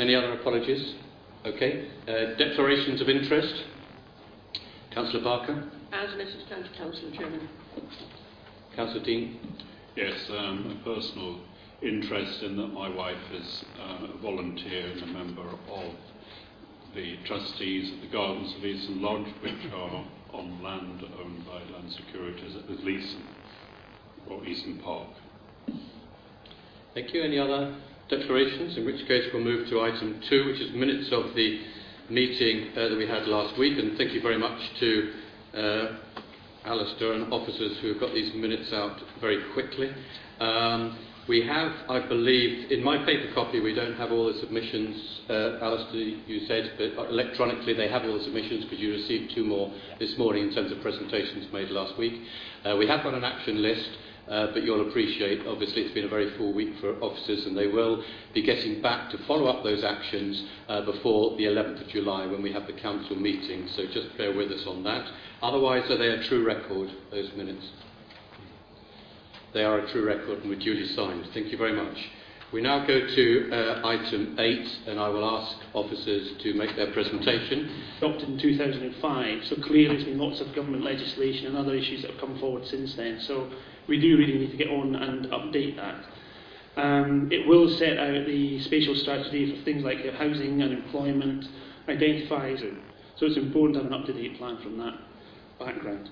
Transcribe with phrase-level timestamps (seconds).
[0.00, 0.94] Any other apologies?
[1.44, 1.86] Okay.
[2.08, 3.64] Uh, declarations of interest.
[4.94, 5.70] Councillor Barker.
[5.92, 7.46] As an Assistant Councillor Chairman.
[8.74, 9.38] Councillor Dean.
[9.96, 11.40] Yes, um, a personal
[11.82, 15.92] interest in that my wife is uh, a volunteer and a member of
[16.94, 21.92] the trustees of the Gardens of Easton Lodge, which are on land owned by Land
[21.92, 23.22] Securities at Leeson,
[24.30, 25.08] or Easton Park.
[26.94, 27.22] Thank you.
[27.22, 27.76] Any other
[28.10, 28.76] declarations?
[28.76, 31.60] In which case we'll move to item two, which is minutes of the
[32.10, 33.78] meeting uh, that we had last week.
[33.78, 35.12] And thank you very much to
[35.54, 35.86] uh,
[36.66, 39.90] Alistair and officers who have got these minutes out very quickly.
[40.40, 45.20] Um, we have, I believe, in my paper copy, we don't have all the submissions,
[45.28, 49.44] uh, Alistair, you said, but electronically they have all the submissions because you received two
[49.44, 52.20] more this morning in terms of presentations made last week.
[52.64, 53.88] Uh, we have got an action list.
[54.30, 57.66] Uh, but you'll appreciate, obviously, it's been a very full week for officers, and they
[57.66, 62.26] will be getting back to follow up those actions uh, before the 11th of July
[62.26, 63.66] when we have the council meeting.
[63.74, 65.10] So just bear with us on that.
[65.42, 67.66] Otherwise, are they a true record, those minutes?
[69.52, 71.26] They are a true record and were duly signed.
[71.34, 71.98] Thank you very much.
[72.52, 76.92] We now go to uh, item 8, and I will ask officers to make their
[76.92, 77.70] presentation.
[77.98, 82.10] Adopted in 2005, so clearly there's been lots of government legislation and other issues that
[82.10, 83.20] have come forward since then.
[83.20, 83.48] So
[83.86, 86.04] we do really need to get on and update that.
[86.76, 91.44] Um, it will set out the spatial strategy for things like housing and employment,
[91.88, 92.74] identifies it.
[93.14, 94.94] So it's important to have an up-to-date plan from that
[95.60, 96.10] background.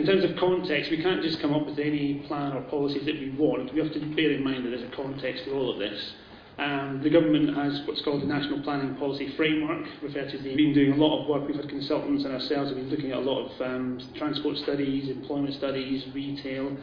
[0.00, 3.20] In terms of context, we can't just come up with any plan or policies that
[3.20, 3.70] we want.
[3.74, 6.14] We have to bear in mind that there's a context to all of this.
[6.56, 10.56] Um, the government has what's called the National Planning Policy Framework, referred to as the,
[10.56, 11.46] been doing a lot of work.
[11.46, 15.10] We've had consultants and ourselves have been looking at a lot of um, transport studies,
[15.10, 16.74] employment studies, retail,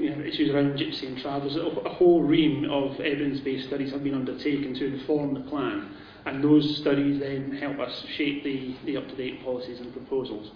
[0.00, 1.54] you know, issues around gypsy and travellers.
[1.54, 5.94] A whole ream of evidence-based studies have been undertaken to inform the plan,
[6.24, 10.50] and those studies then help us shape the, the up-to-date policies and proposals.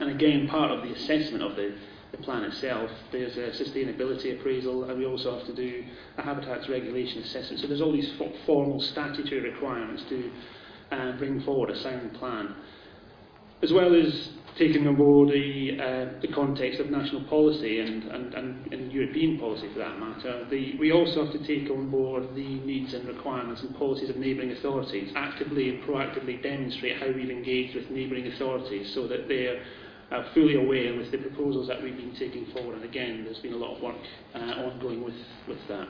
[0.00, 1.74] And again, part of the assessment of the
[2.10, 2.90] the plan itself.
[3.12, 5.84] There's a sustainability appraisal, and we also have to do
[6.18, 7.60] a habitats regulation assessment.
[7.60, 8.12] So there's all these
[8.46, 10.30] formal statutory requirements to
[10.90, 12.54] uh, bring forward a sound plan,
[13.62, 18.34] as well as taking on board the, uh, the context of national policy and, and,
[18.34, 20.44] and, and European policy for that matter.
[20.50, 24.16] The, we also have to take on board the needs and requirements and policies of
[24.16, 29.62] neighbouring authorities, actively and proactively demonstrate how we've engaged with neighbouring authorities so that they're
[30.34, 32.76] fully aware with the proposals that we've been taking forward.
[32.76, 33.96] And again, there's been a lot of work
[34.34, 35.14] uh, ongoing with,
[35.46, 35.88] with that.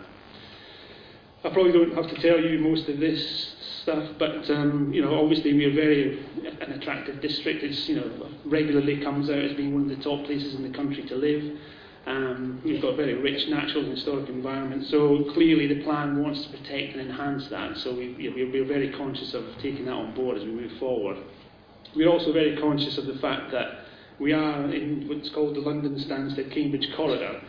[1.42, 5.18] I probably don't have to tell you most of this stuff, but um, you know,
[5.18, 6.18] obviously we are very
[6.60, 7.62] an attractive district.
[7.62, 10.76] It's you know regularly comes out as being one of the top places in the
[10.76, 11.58] country to live.
[12.06, 16.42] Um, we've got a very rich natural and historic environment, so clearly the plan wants
[16.42, 17.76] to protect and enhance that.
[17.78, 21.16] So we, we're very conscious of taking that on board as we move forward.
[21.94, 23.84] We're also very conscious of the fact that
[24.20, 27.40] we are in what's called the London Stansted Cambridge corridor.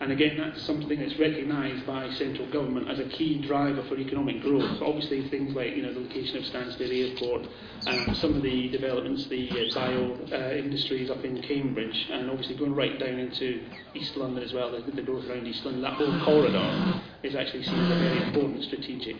[0.00, 4.42] And again, that's something that's recognised by central government as a key driver for economic
[4.42, 4.82] growth.
[4.82, 7.46] Obviously, things like you know the location of Stansted Airport,
[7.86, 12.56] and some of the developments, the uh, bio uh, industries up in Cambridge, and obviously
[12.56, 13.62] going right down into
[13.94, 15.82] East London as well, the, the growth around East London.
[15.82, 19.16] That whole corridor is actually seen as a very important strategic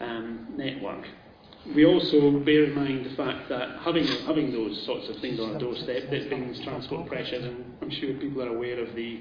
[0.00, 1.06] um, network
[1.74, 5.54] we also bear in mind the fact that having having those sorts of things on
[5.54, 9.20] our doorstep that brings transport pressures, and I'm sure people are aware of the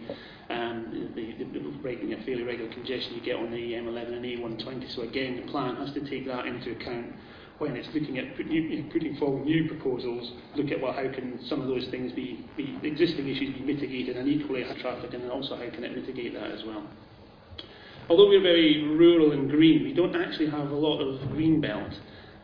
[0.50, 4.96] um, the, the, breaking a fairly regular congestion you get on the M11 and A120.
[4.96, 7.07] So again, the plan has to take that into account
[7.57, 10.31] when it's looking at put new, putting forward new proposals.
[10.56, 14.16] Look at well, how can some of those things be, be existing issues be mitigated,
[14.16, 16.84] and equally how traffic, and also how can it mitigate that as well.
[18.09, 21.91] Although we're very rural and green, we don't actually have a lot of green belt.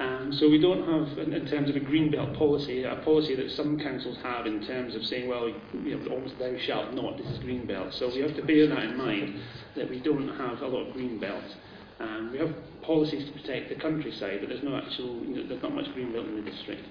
[0.03, 3.35] Um, so we don't have, in, in terms of a green belt policy, a policy
[3.35, 7.17] that some councils have in terms of saying, well, you know, almost thou shalt not,
[7.17, 7.93] this is green belt.
[7.93, 9.39] So we have to bear that in mind,
[9.77, 11.45] that we don't have a lot of green belt.
[12.01, 15.63] Um, we have policies to protect the countryside, but there's no actual, you know, there's
[15.63, 16.83] not much green belt in the district.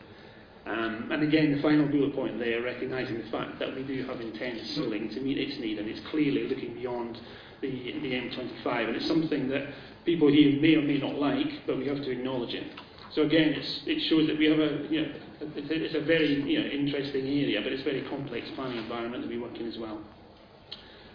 [0.64, 4.22] Um, and again, the final bullet point there, recognising the fact that we do have
[4.22, 7.18] intense ceiling to meet its need, and it's clearly looking beyond
[7.60, 9.66] the, the M25, and it's something that
[10.06, 12.72] people here may or may not like, but we have to acknowledge it.
[13.14, 13.54] So again,
[13.86, 15.12] it shows that we have a, you know,
[15.54, 19.28] it's a, very you know, interesting area, but it's a very complex planning environment that
[19.28, 20.00] we work in as well.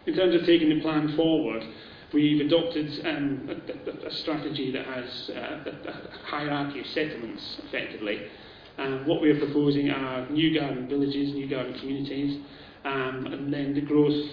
[0.05, 1.63] In terms of taking the plan forward,
[2.13, 8.21] we've adopted um, a, a, strategy that has uh, a, hierarchy of settlements, effectively.
[8.77, 12.39] Um, what we're proposing are new garden villages, new garden communities,
[12.85, 14.23] um, and then the growth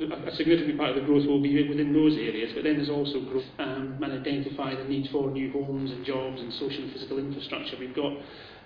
[0.00, 3.20] a significant part of the growth will be within those areas, but then there's also
[3.20, 7.18] growth um, and identify the need for new homes and jobs and social and physical
[7.18, 7.76] infrastructure.
[7.78, 8.12] We've got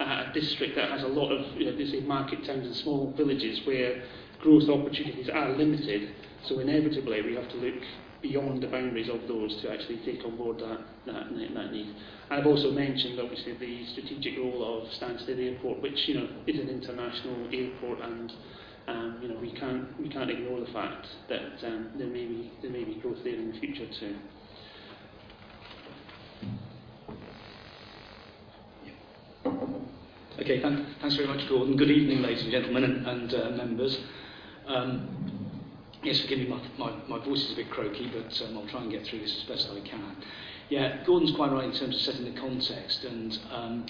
[0.01, 3.13] uh, a district that has a lot of, you know, say market towns and small
[3.13, 4.03] villages where
[4.41, 6.15] growth opportunities are limited,
[6.45, 7.83] so inevitably we have to look
[8.23, 11.95] beyond the boundaries of those to actually take on board that, that, that need.
[12.31, 16.59] And I've also mentioned, obviously, the strategic role of Stansted Airport, which, you know, is
[16.59, 18.33] an international airport and
[18.89, 22.51] um, you know we can't we can't ignore the fact that um, there may be
[22.63, 24.17] there may be growth there in the future too.
[30.41, 31.77] Okay, thank, thanks very much, Gordon.
[31.77, 33.99] Good evening, ladies and gentlemen and, and uh, members.
[34.67, 35.29] Um,
[36.03, 38.81] Yes, forgive me, my, my, my voice is a bit croaky, but um, I'll try
[38.83, 40.17] and get through this as best I can.
[40.69, 43.87] Yeah, Gordon's quite right in terms of setting the context, and um,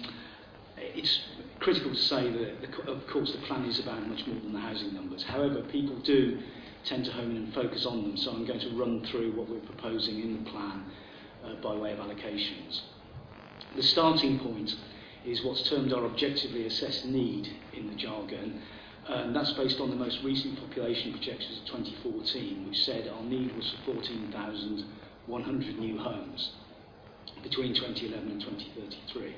[0.80, 1.20] it's
[1.60, 4.60] critical to say that, the, of course, the plan is about much more than the
[4.60, 5.22] housing numbers.
[5.24, 6.38] However, people do
[6.84, 9.48] tend to hone in and focus on them, so I'm going to run through what
[9.48, 10.84] we're proposing in the plan
[11.44, 12.82] uh, by way of allocations.
[13.76, 14.74] The starting point
[15.26, 18.62] is what's termed our objectively assessed need in the jargon,
[19.08, 23.54] and that's based on the most recent population projections of 2014, which said our need
[23.56, 26.52] was for 14,100 new homes
[27.42, 29.34] between 2011 and 2033.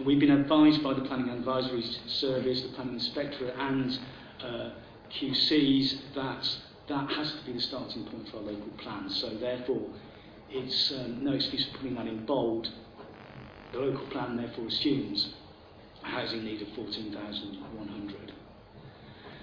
[0.00, 3.98] And we've been advised by the Planning Advisory Service, the Planning Inspectorate and
[4.42, 4.70] uh,
[5.12, 6.56] QCs that
[6.88, 9.10] that has to be the starting point for our local plan.
[9.10, 9.90] So therefore,
[10.48, 12.72] it's um, no excuse for putting that in bold.
[13.72, 15.34] The local plan therefore assumes
[16.02, 18.32] a housing need of 14,100.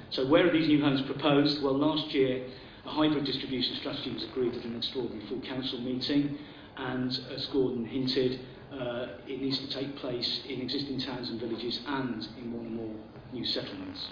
[0.10, 1.62] So where are these new homes proposed?
[1.62, 2.48] Well, last year
[2.83, 6.36] a hybrid distribution strategy was agreed at an extraordinary full council meeting
[6.77, 8.39] and as Gordon hinted,
[8.74, 12.69] uh, it needs to take place in existing towns and villages and in one or
[12.69, 12.96] more
[13.34, 14.08] new settlements.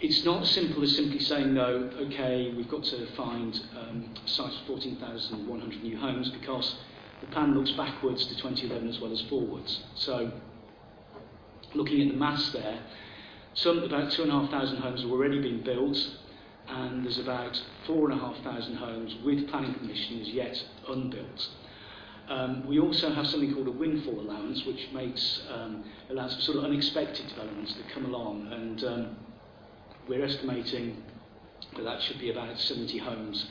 [0.00, 4.56] It's not as simple as simply saying, no, okay, we've got to find um, sites
[4.66, 6.76] for 14,100 new homes because
[7.20, 9.80] the plan looks backwards to 2011 as well as forwards.
[9.94, 10.32] So,
[11.74, 12.80] looking at the maths there,
[13.54, 15.98] some, about 2,500 homes have already been built,
[16.68, 21.48] and there's about 4,500 homes with planning permission as yet unbuilt.
[22.32, 26.58] Um, we also have something called a windfall allowance, which makes um, allows for sort
[26.58, 29.16] of unexpected developments that come along, and um,
[30.08, 31.02] we're estimating
[31.76, 33.48] that that should be about 70 homes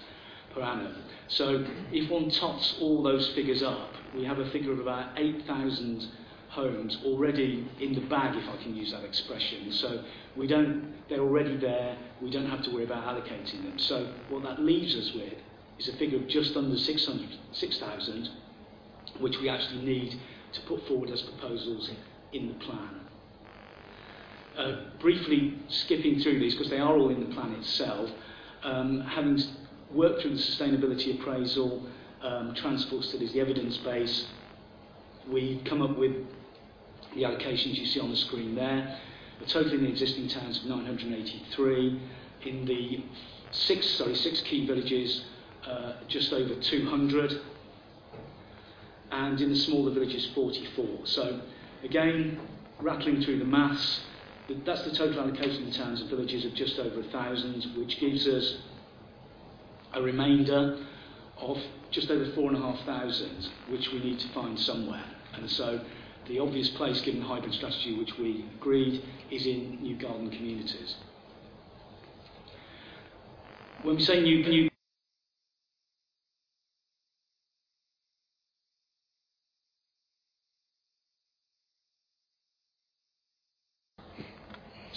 [0.56, 0.96] per annum.
[1.28, 6.08] So if one tots all those figures up, we have a figure of about 8,000
[6.50, 9.72] homes already in the bag, if I can use that expression.
[9.74, 10.04] So
[10.36, 13.78] we don't, they're already there, we don't have to worry about allocating them.
[13.78, 15.36] So what that leaves us with
[15.78, 18.30] is a figure of just under 6,000,
[19.22, 20.20] which we actually need
[20.54, 21.90] to put forward as proposals
[22.34, 23.00] in the plan.
[24.58, 28.10] Uh, briefly skipping through these, because they are all in the plan itself,
[28.64, 29.42] um, having
[29.94, 31.86] worked through the sustainability appraisal,
[32.22, 34.28] um, transport studies, the evidence base,
[35.30, 36.14] we come up with
[37.16, 38.98] the allocations you see on the screen there.
[39.40, 42.02] The total in the existing towns of 983.
[42.44, 43.04] In the
[43.52, 45.24] six, sorry, six key villages,
[45.66, 47.42] uh, just over 200.
[49.12, 51.06] And in the smaller villages, 44.
[51.06, 51.42] So
[51.84, 52.40] again,
[52.80, 54.02] rattling through the maths,
[54.66, 58.58] that's the total allocation in towns and villages of just over 1,000, which gives us
[59.94, 60.86] a remainder
[61.38, 61.58] of
[61.90, 65.04] just over 4,500, which we need to find somewhere.
[65.34, 65.82] And so
[66.28, 70.96] the obvious place, given the hybrid strategy which we agreed, is in new garden communities.
[73.84, 74.71] When we say new, new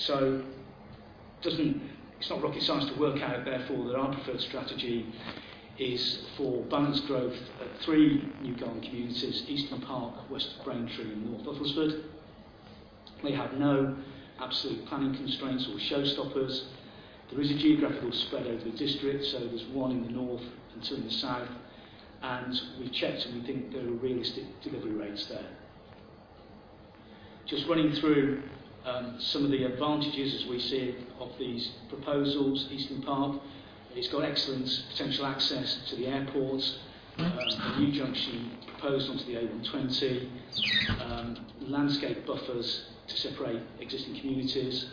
[0.06, 0.42] So
[1.40, 1.80] doesn't
[2.20, 5.06] it's not rocket science to work out therefore that our preferred strategy
[5.78, 11.44] is for balanced growth at three new garden communities, Easton Park, West Braintree and North
[11.44, 12.04] Uttlesford.
[13.22, 13.96] They have no
[14.40, 16.64] absolute planning constraints or showstoppers.
[17.30, 20.44] There is a geographical spread over the district, so there's one in the north
[20.74, 21.48] and two in the south,
[22.22, 25.46] and we've checked and we think there are realistic delivery rates there.
[27.46, 28.42] Just running through
[28.84, 33.40] um, some of the advantages as we see it of these proposals, Easton Park,
[33.94, 36.62] It's got excellent potential access to the airport,
[37.18, 40.28] um, a new junction proposed onto the A120,
[41.00, 44.86] um, landscape buffers to separate existing communities,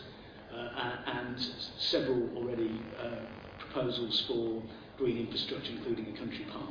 [0.54, 1.36] uh, and
[1.78, 3.16] several already uh,
[3.58, 4.62] proposals for
[4.98, 6.70] green infrastructure, including a country park.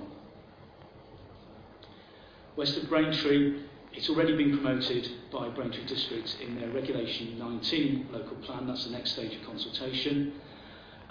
[2.56, 3.60] West of Braintree,
[3.94, 8.68] it's already been promoted by Braintree District in their Regulation 19 local plan.
[8.68, 10.34] That's the next stage of consultation.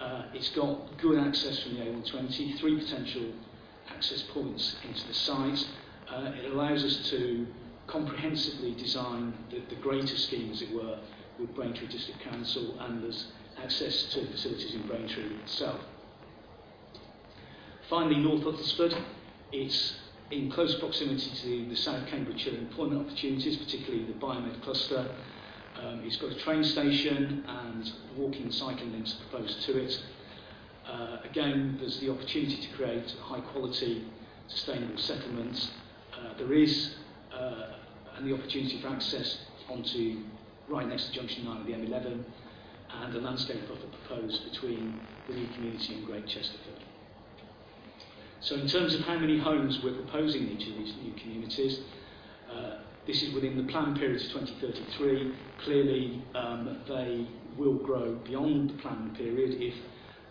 [0.01, 3.33] Uh, it's got good access from the A120, three potential
[3.89, 5.69] access points into the site.
[6.09, 7.47] Uh, it allows us to
[7.87, 10.99] comprehensively design the, the greater scheme, as it were,
[11.39, 13.27] with Braintree District Council, and there's
[13.63, 15.81] access to facilities in Braintree itself.
[17.91, 18.97] Finally, North Uttlesford,
[19.53, 19.97] it's
[20.31, 25.09] in close proximity to the South Cambridgeshire employment opportunities, particularly the Biomed cluster.
[25.83, 30.03] Um, it's got a train station and walking and cycling links proposed to it.
[30.87, 34.05] Uh, again, there's the opportunity to create high quality,
[34.49, 35.71] sustainable settlements.
[36.13, 36.95] Uh, there is
[37.33, 37.75] uh,
[38.17, 40.19] and the opportunity for access onto
[40.69, 42.23] right next to junction 9 of the M11
[43.03, 46.80] and a landscape buffer proposed between the new community and Great Chesterford.
[48.43, 51.81] So in terms of how many homes we're proposing in each of these new communities,
[52.51, 55.35] uh, this is within the plan period to 2033.
[55.65, 57.27] Clearly, um, they
[57.59, 59.75] will grow beyond the plan period if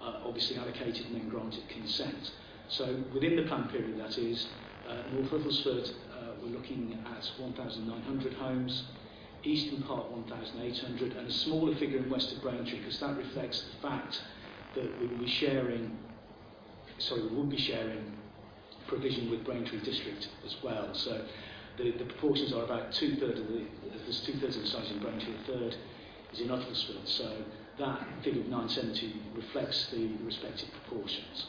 [0.02, 2.32] uh, obviously allocated and then granted consent.
[2.68, 4.48] So within the plan period, that is,
[4.88, 8.86] uh, North Uttlesford, uh, we're looking at 1,900 homes,
[9.44, 13.88] Easton Park 1,800, and a smaller figure in West of Braintree because that reflects the
[13.88, 14.20] fact
[14.74, 15.98] that we will be sharing
[17.00, 18.14] sorry, we would be sharing
[18.88, 20.94] provision with Braintree District as well.
[20.94, 21.26] So
[21.78, 23.66] the, the proportions are about two-thirds of the,
[24.04, 25.76] there's two-thirds of the size in Braintree, a third
[26.34, 27.06] is in Uttlesford.
[27.06, 27.32] So
[27.78, 31.46] that figure of 970 reflects the respective proportions.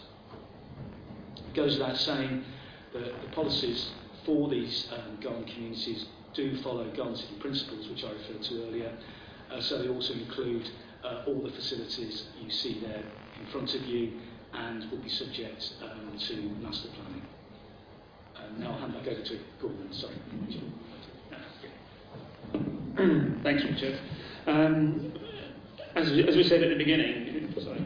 [1.36, 2.44] It goes without saying
[2.92, 3.90] that the policies
[4.24, 8.92] for these um, communities do follow Garden City principles, which I referred to earlier.
[9.50, 10.70] Uh, so they also include
[11.02, 13.02] uh, all the facilities you see there
[13.40, 14.12] in front of you,
[14.52, 17.22] and will be subject um, to master planning.
[18.36, 19.92] Um, now I'll hand back over to Gordon.
[19.92, 20.14] Sorry.
[23.42, 23.98] Thanks, Richard.
[24.46, 25.12] Um,
[25.94, 27.84] as, as we said at the beginning, sorry,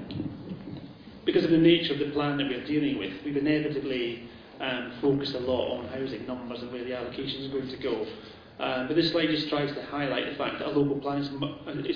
[1.24, 4.28] because of the nature of the plan that we're dealing with, we've inevitably
[4.60, 8.06] um, focused a lot on housing numbers and where the allocation is going to go.
[8.58, 11.28] Um, but this slide just tries to highlight the fact that a local plan is,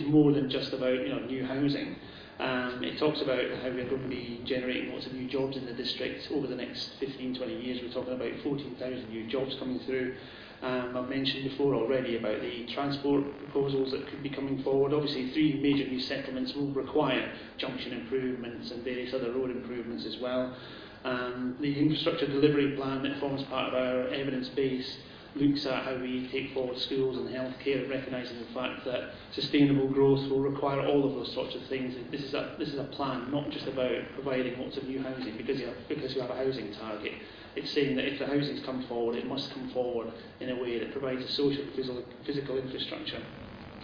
[0.00, 1.96] is more than just about you know, new housing.
[2.38, 5.66] Um, it talks about how we're going to be generating lots of new jobs in
[5.66, 7.80] the district over the next 15, 20 years.
[7.82, 10.14] We're talking about 14,000 new jobs coming through.
[10.62, 14.92] Um, I've mentioned before already about the transport proposals that could be coming forward.
[14.92, 20.18] Obviously, three major new settlements will require junction improvements and various other road improvements as
[20.18, 20.56] well.
[21.04, 24.96] Um, the infrastructure delivery plan that forms part of our evidence base
[25.34, 30.28] looks at how we take forward schools and healthcare, recognising the fact that sustainable growth
[30.30, 31.94] will require all of those sorts of things.
[32.10, 35.36] This is a, this is a plan, not just about providing lots of new housing
[35.36, 37.12] because you have, because you have a housing target.
[37.56, 40.78] It's saying that if the housing's come forward, it must come forward in a way
[40.78, 43.22] that provides a social physical, physical infrastructure.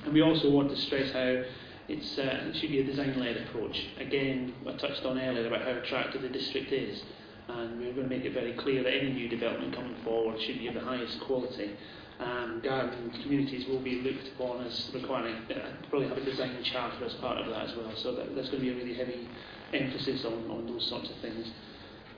[0.05, 1.43] And we also want to stress how
[1.89, 3.89] it's, uh, it should be a design-led approach.
[3.99, 7.03] Again, I touched on earlier about how attractive the district is
[7.49, 10.59] and we're going to make it very clear that any new development coming forward should
[10.59, 11.77] be of the highest quality.
[12.21, 17.05] Um, garden communities will be looked upon as requiring, uh, probably have a design charter
[17.05, 19.29] as part of that as well, so that, going to be a really heavy
[19.73, 21.51] emphasis on, on those sorts of things.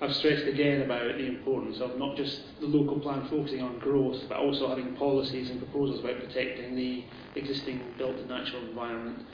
[0.02, 4.20] I've stressed again about the importance of not just the local plan focusing on growth,
[4.28, 7.02] but also having policies and proposals about protecting the
[7.34, 9.26] existing built and natural environment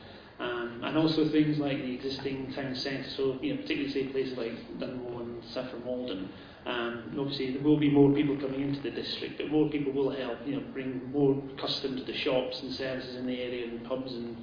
[0.43, 4.37] um, and also things like the existing town centre, so you know, particularly say places
[4.37, 6.29] like Dunmow and Saffron Walden.
[6.67, 10.11] Um, obviously, there will be more people coming into the district, but more people will
[10.11, 13.85] help, you know, bring more custom to the shops and services in the area and
[13.85, 14.37] pubs and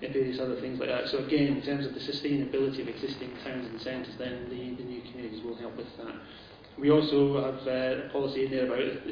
[0.00, 1.08] various other things like that.
[1.08, 4.88] So again, in terms of the sustainability of existing towns and centres, then the, the
[4.88, 6.14] new communities will help with that.
[6.78, 9.06] We also have uh, a policy in there about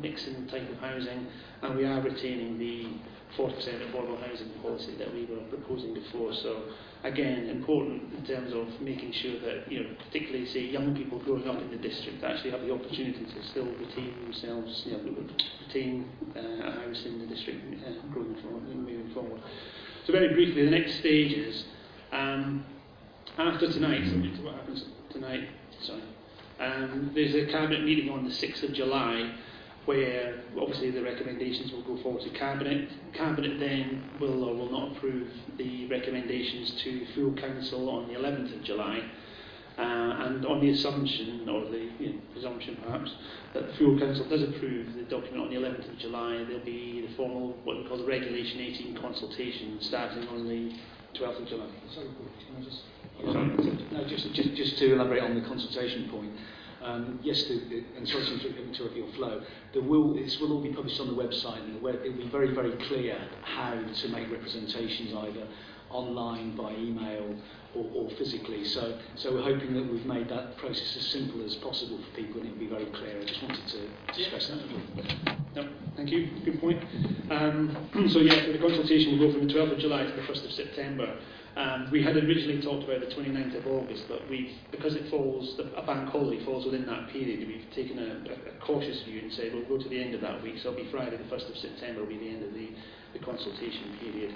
[0.00, 1.26] mixing type of housing,
[1.62, 2.88] and we are retaining the
[3.36, 6.32] 40% affordable housing policy that we were proposing before.
[6.34, 6.62] So
[7.02, 11.48] again, important in terms of making sure that, you know, particularly say young people growing
[11.48, 15.26] up in the district actually have the opportunity to still retain themselves, you know,
[15.66, 19.40] retain uh, a house in the district uh, growing forward, and moving forward.
[20.06, 21.64] So very briefly, the next stage is
[22.12, 22.64] um,
[23.36, 24.04] after tonight,
[24.42, 25.48] what happens tonight,
[25.82, 26.02] sorry,
[26.60, 29.34] um, there's a cabinet meeting on the 6th of July
[29.86, 32.88] where obviously the recommendations will go forward to Cabinet.
[33.12, 38.56] Cabinet then will or will not approve the recommendations to full council on the 11th
[38.58, 39.02] of July.
[39.76, 43.10] Uh, and on the assumption, or the you know, presumption perhaps,
[43.52, 47.04] that the full council does approve the document on the 11th of July, there'll be
[47.04, 50.72] the formal, what we call the Regulation 18 consultation starting on the
[51.18, 51.66] 12th of July.
[51.92, 52.82] Sorry, can I just,
[53.92, 56.30] no, just, just, just to elaborate on the consultation point.
[56.84, 60.62] um, yes, the, the, and sorry to interrupt your flow, the will, this will all
[60.62, 64.30] be published on the website and it will be very, very clear how to make
[64.30, 65.46] representations either
[65.90, 67.36] online, by email,
[67.74, 68.64] or, or physically.
[68.64, 72.40] So, so we're hoping that we've made that process as simple as possible for people
[72.40, 73.20] and it'll be very clear.
[73.20, 73.78] I just wanted to
[74.16, 74.26] yeah.
[74.26, 76.28] stress that a little thank you.
[76.44, 76.82] Good point.
[77.30, 77.76] Um,
[78.10, 80.44] so yeah, so the consultation will go from the 12th of July to the 1st
[80.44, 81.18] of September.
[81.56, 85.60] Um, we had originally talked about the 29th of August, but we've, because it falls,
[85.76, 89.32] a bank holiday falls within that period, we've taken a, a, a cautious view and
[89.32, 90.58] said we'll go to the end of that week.
[90.58, 92.70] So it'll be Friday, the 1st of September will be the end of the,
[93.12, 94.34] the consultation period.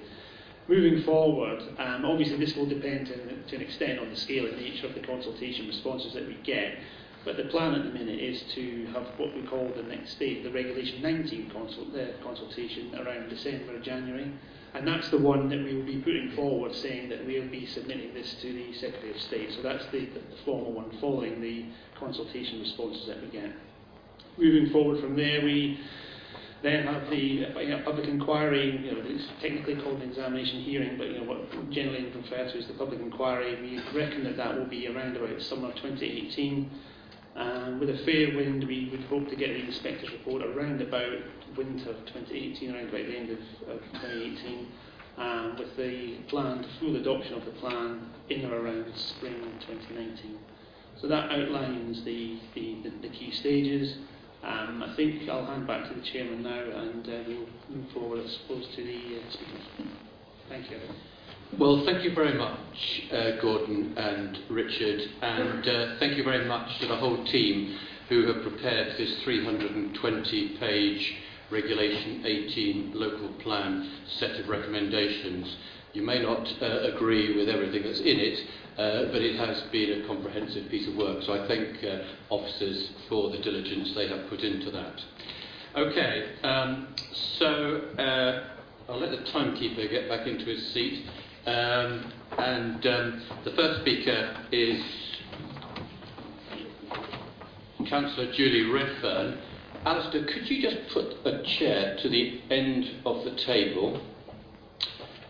[0.69, 4.87] Moving forward, um, obviously this will depend to, an extent on the scale and nature
[4.87, 6.77] of the consultation responses that we get.
[7.25, 10.43] But the plan at the minute is to have what we call the next stage,
[10.43, 14.31] the Regulation 19 consult, uh, consultation around December January.
[14.73, 18.13] And that's the one that we will be putting forward saying that we'll be submitting
[18.13, 19.51] this to the Secretary of State.
[19.55, 21.65] So that's the, the formal one following the
[21.97, 23.51] consultation responses that we get.
[24.37, 25.79] Moving forward from there, we
[26.61, 30.97] then have the you know, public inquiry, you know, it's technically called an examination hearing,
[30.97, 34.57] but you know, what generally referred to as the public inquiry, we reckon that that
[34.57, 36.69] will be around about summer 2018.
[37.35, 41.19] Um, with a fair wind, we would hope to get the inspector's report around about
[41.55, 44.67] winter 2018, around about the end of, of 2018,
[45.17, 49.35] um, with the planned full adoption of the plan in or around spring
[49.67, 50.39] 2019.
[51.01, 53.95] So that outlines the, the, the, the key stages.
[54.43, 58.25] Um, I think I'll hand back to the chairman now and uh, we'll move forward,
[58.25, 59.91] I suppose, to the uh, speakers.
[60.49, 60.79] Thank you.
[61.57, 66.79] Well, thank you very much, uh, Gordon and Richard, and uh, thank you very much
[66.79, 67.75] to the whole team
[68.07, 71.15] who have prepared this 320 page
[71.49, 73.89] Regulation 18 local plan
[74.19, 75.57] set of recommendations.
[75.93, 78.39] You may not uh, agree with everything that's in it,
[78.77, 82.91] uh, but it has been a comprehensive piece of work, so I thank uh, officers
[83.09, 85.01] for the diligence they have put into that.
[85.75, 86.93] Okay, um,
[87.39, 91.05] so uh, I'll let the timekeeper get back into his seat.
[91.49, 94.83] Um, and um, the first speaker is
[97.89, 99.39] Councillor Julie Redfern.
[99.83, 103.99] Alistair, could you just put a chair to the end of the table?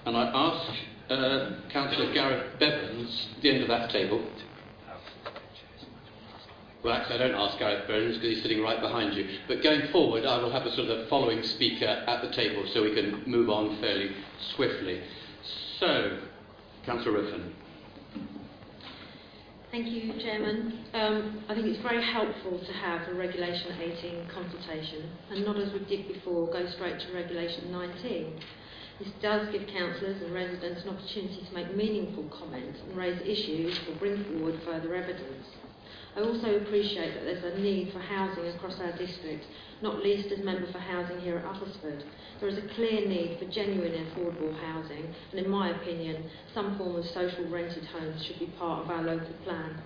[0.06, 0.72] And I ask
[1.10, 4.22] uh, Councillor Gareth Bevans, the end of that table.
[6.84, 9.26] Well, actually, I don't ask Gareth Bevans because he's sitting right behind you.
[9.48, 12.84] But going forward, I will have a sort of following speaker at the table so
[12.84, 14.12] we can move on fairly
[14.56, 15.02] swiftly.
[15.80, 16.20] So,
[16.86, 17.54] Councillor Redfern.
[19.72, 20.84] Thank you, Chairman.
[20.94, 25.72] Um, I think it's very helpful to have a Regulation 18 consultation and not as
[25.72, 28.42] we did before, go straight to Regulation 19.
[29.00, 33.80] This does give councillors and residents an opportunity to make meaningful comments and raise issues
[33.88, 35.46] or bring forward further evidence.
[36.16, 39.46] I also appreciate that there's a need for housing across our district,
[39.82, 42.04] not least as member for housing here at Uttlesford.
[42.40, 46.96] There is a clear need for genuine affordable housing, and in my opinion, some form
[46.96, 49.82] of social rented homes should be part of our local plan.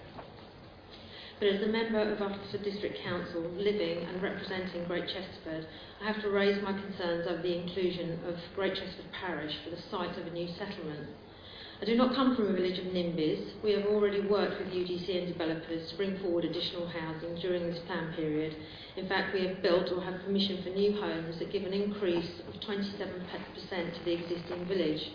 [1.40, 5.68] But as a member of Uttlesford District Council, living and representing Great Chesterford,
[6.02, 9.82] I have to raise my concerns over the inclusion of Great Chesterford Parish for the
[9.92, 11.10] site of a new settlement.
[11.84, 13.62] I do not come from a village of NIMBYs.
[13.62, 17.80] We have already worked with UDC and developers to bring forward additional housing during this
[17.80, 18.56] plan period.
[18.96, 22.40] In fact, we have built or have permission for new homes that give an increase
[22.48, 25.12] of 27% to the existing village.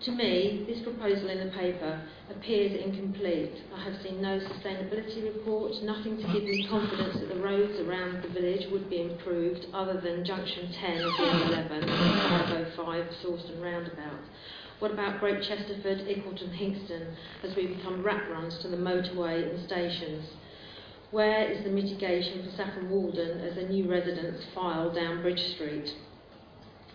[0.00, 3.54] To me, this proposal in the paper appears incomplete.
[3.72, 8.24] I have seen no sustainability report, nothing to give me confidence that the roads around
[8.24, 13.62] the village would be improved other than junction 10 of the M11 and 505 Sawston
[13.62, 14.24] roundabout.
[14.80, 17.14] What about Great Chesterford, Ickleton, Hinxton
[17.44, 20.24] as we become rat runs to the motorway and stations?
[21.10, 25.94] Where is the mitigation for Saffron Walden as a new residence file down Bridge Street?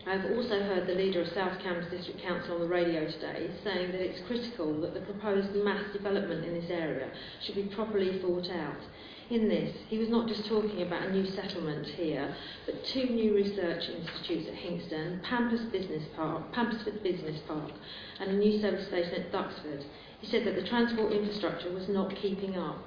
[0.08, 3.52] I have also heard the leader of South Cambs District Council on the radio today
[3.64, 7.12] saying that it's critical that the proposed mass development in this area
[7.46, 8.82] should be properly thought out
[9.30, 12.36] in this, he was not just talking about a new settlement here,
[12.66, 17.72] but two new research institutes at Hinxton, Pampas Business Park, Pampisford Business Park,
[18.20, 19.84] and a new service station at Duxford.
[20.22, 22.78] He said that the transport infrastructure was not keeping up.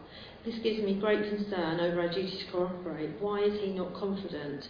[0.45, 3.21] This gives me great concern over our duty to cooperate.
[3.21, 4.69] Why is he not confident?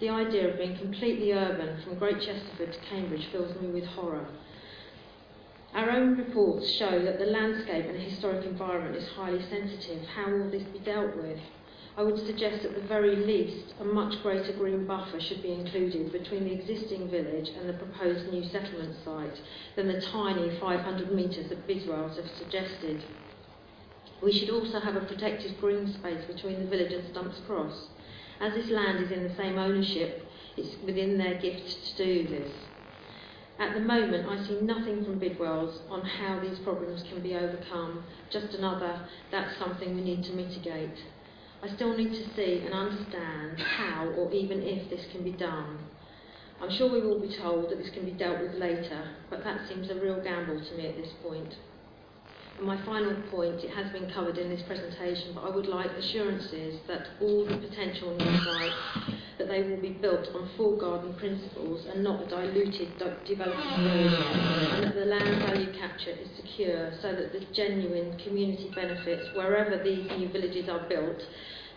[0.00, 4.26] The idea of being completely urban from Great Chesterford to Cambridge fills me with horror.
[5.72, 10.04] Our own reports show that the landscape and historic environment is highly sensitive.
[10.08, 11.38] How will this be dealt with?
[11.96, 16.10] I would suggest at the very least a much greater green buffer should be included
[16.10, 19.40] between the existing village and the proposed new settlement site
[19.76, 23.04] than the tiny 500 metres that Bidwells have suggested.
[24.22, 27.88] We should also have a protected green space between the village and Stumps Cross.
[28.40, 32.50] As this land is in the same ownership, it's within their gift to do this.
[33.60, 38.02] At the moment, I see nothing from Bidwells on how these problems can be overcome,
[38.32, 40.96] just another, that's something we need to mitigate.
[41.62, 45.78] I still need to see and understand how or even if this can be done.
[46.62, 49.68] I'm sure we will be told that this can be dealt with later, but that
[49.68, 51.54] seems a real gamble to me at this point.
[52.60, 55.90] And my final point, it has been covered in this presentation, but I would like
[55.92, 58.76] assurances that all the potential new sites,
[59.38, 63.78] that they will be built on full garden principles and not a diluted de- development
[63.80, 64.12] rules,
[64.74, 69.82] and that the land value capture is secure so that the genuine community benefits, wherever
[69.82, 71.22] these new villages are built,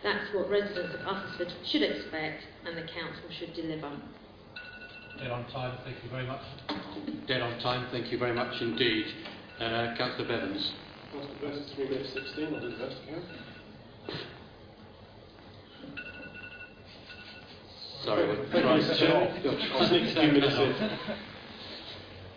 [0.04, 3.90] that's what residents of Uttlesford should expect and the council should deliver.
[5.18, 6.44] Dead on time, thank you very much.
[7.26, 9.06] Dead on time, thank you very much indeed.
[9.60, 10.72] Uh, Councillor Bevans.
[11.12, 13.24] Councillor Best, 3 minutes 16, I'll do the best I can.
[18.04, 20.76] Sorry, we're trying to sneak a few minutes in.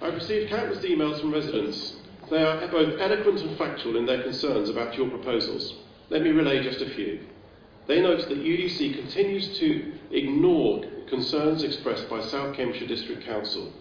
[0.02, 1.96] I've received countless emails from residents.
[2.30, 5.74] They are both eloquent and factual in their concerns about your proposals.
[6.10, 7.20] Let me relay just a few.
[7.88, 13.72] They note that UDC continues to ignore concerns expressed by South Cambridgeshire District Council.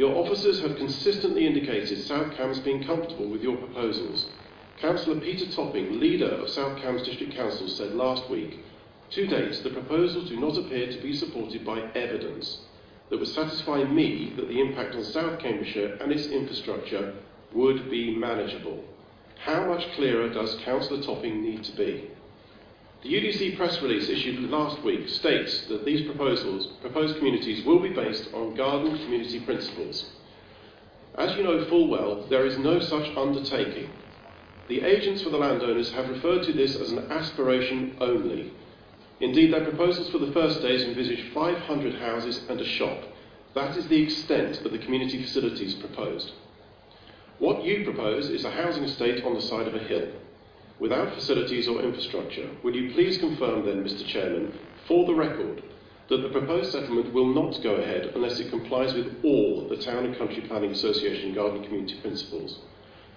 [0.00, 4.30] Your officers have consistently indicated South Cambs being comfortable with your proposals.
[4.78, 8.64] Councillor Peter Topping, leader of South Cambs District Council, said last week,
[9.10, 12.60] to date, the proposals do not appear to be supported by evidence
[13.10, 17.12] that would satisfy me that the impact on South Cambridgeshire and its infrastructure
[17.52, 18.82] would be manageable.
[19.44, 22.08] How much clearer does Councillor Topping need to be?
[23.02, 27.88] The UDC press release issued last week states that these proposals, proposed communities will be
[27.88, 30.04] based on garden community principles.
[31.16, 33.88] As you know full well, there is no such undertaking.
[34.68, 38.52] The agents for the landowners have referred to this as an aspiration only.
[39.20, 43.02] Indeed, their proposals for the first days envisage 500 houses and a shop.
[43.54, 46.32] That is the extent of the community facilities proposed.
[47.38, 50.08] What you propose is a housing estate on the side of a hill,
[50.80, 52.48] without facilities or infrastructure.
[52.64, 55.62] Would you please confirm then, Mr Chairman, for the record,
[56.08, 60.06] that the proposed settlement will not go ahead unless it complies with all the Town
[60.06, 62.58] and Country Planning Association Garden Community Principles?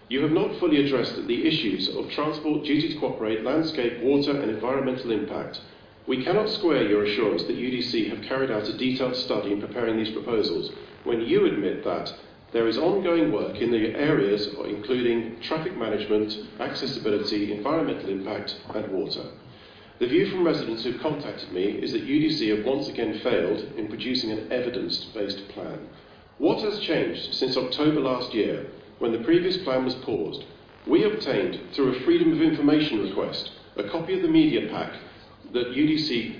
[0.10, 4.52] You have not fully addressed the issues of transport, duty to cooperate, landscape, water and
[4.52, 5.62] environmental impact.
[6.06, 9.97] We cannot square your assurance that UDC have carried out a detailed study in preparing
[9.97, 10.71] these proposals
[11.06, 12.13] when you admit that
[12.54, 19.26] there is ongoing work in the areas including traffic management, accessibility, environmental impact and water.
[20.00, 23.88] The view from residents who've contacted me is that UDC have once again failed in
[23.88, 25.88] producing an evidence-based plan.
[26.38, 28.68] What has changed since October last year
[29.00, 30.44] when the previous plan was paused?
[30.86, 34.94] We obtained, through a Freedom of Information request, a copy of the media pack
[35.54, 36.39] that UDC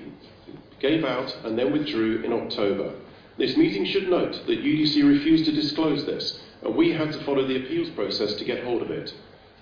[0.80, 2.94] gave out and then withdrew in October.
[3.38, 7.48] This meeting should note that UDC refused to disclose this, and we had to follow
[7.48, 9.14] the appeals process to get hold of it.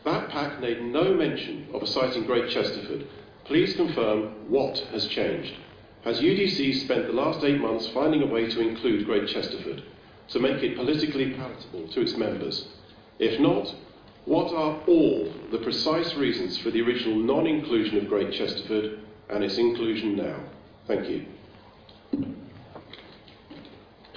[0.03, 3.07] That pack made no mention of a site in Great Chesterford.
[3.45, 5.53] Please confirm what has changed.
[6.03, 9.83] Has UDC spent the last eight months finding a way to include Great Chesterford,
[10.29, 12.67] to make it politically palatable to its members?
[13.19, 13.73] If not,
[14.25, 19.43] what are all the precise reasons for the original non inclusion of Great Chesterford and
[19.43, 20.39] its inclusion now?
[20.87, 21.25] Thank you.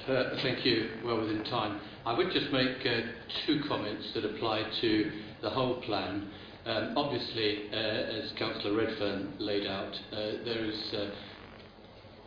[0.07, 0.91] Uh, thank you.
[1.03, 1.81] Well within time.
[2.05, 3.01] I would just make uh,
[3.47, 6.29] two comments that apply to the whole plan.
[6.67, 11.11] Um, obviously, uh, as Councillor Redfern laid out, uh, there is uh,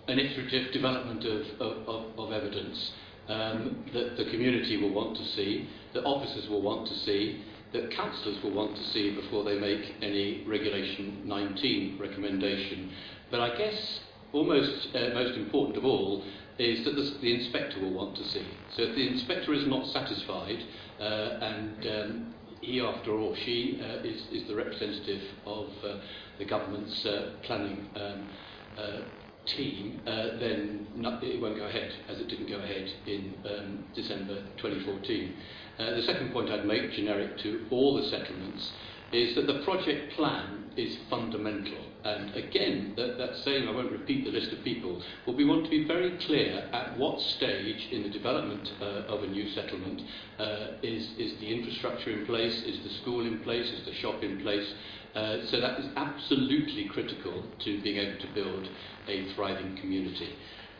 [0.08, 2.94] an iterative development of, of, of, evidence
[3.28, 7.92] um, that the community will want to see, that officers will want to see, that
[7.92, 12.92] councillors will want to see before they make any Regulation 19 recommendation.
[13.30, 14.00] But I guess
[14.34, 16.24] almost uh, most important of all
[16.60, 18.46] is that the, the inspector will want to see.
[18.76, 20.64] So if the inspector is not satisfied,
[21.00, 25.98] uh, and um, he, after all, she uh, is, is the representative of uh,
[26.40, 28.30] the government's uh, planning um,
[28.78, 29.02] uh,
[29.46, 33.86] team, uh, then not, it won't go ahead, as it didn't go ahead in um,
[33.96, 35.34] December 2014.
[35.80, 38.72] Uh, the second point I'd make, generic to all the settlements,
[39.12, 41.78] is that the project plan is fundamental.
[42.04, 45.66] And again, that, that saying, I won't repeat the list of people, but we want
[45.66, 50.02] to be very clear at what stage in the development uh, of a new settlement
[50.40, 54.24] uh, is, is the infrastructure in place, is the school in place, is the shop
[54.24, 54.74] in place.
[55.16, 58.70] Uh, so that is absolutely critical to being able to build
[59.08, 60.30] a thriving community.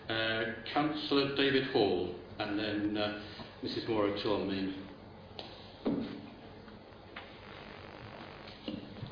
[0.10, 3.20] Uh, Councillor David Hall, and then uh,
[3.64, 3.90] Mrs.
[3.90, 4.46] Moore O'Toole,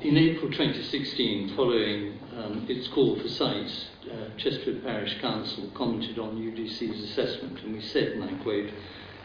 [0.02, 6.36] In April 2016, following um, its call for sites, uh, Chesterford Parish Council commented on
[6.36, 8.68] UDC's assessment and we said, and I quote,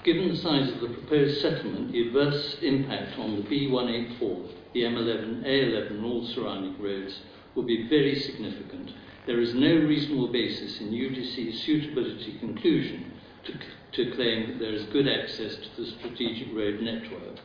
[0.06, 5.44] Given the size of the proposed settlement, the adverse impact on the B184, the M11,
[5.44, 7.20] A11, and all surrounding roads
[7.54, 8.94] will be very significant.
[9.28, 13.12] There is no reasonable basis in UDC's suitability conclusion
[13.44, 13.54] to,
[13.92, 17.40] to claim that there is good access to the strategic road network.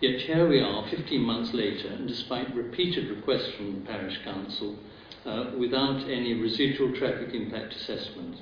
[0.00, 4.76] Yet here we are, 15 months later, and despite repeated requests from the Parish Council,
[5.26, 8.36] uh, without any residual traffic impact assessment.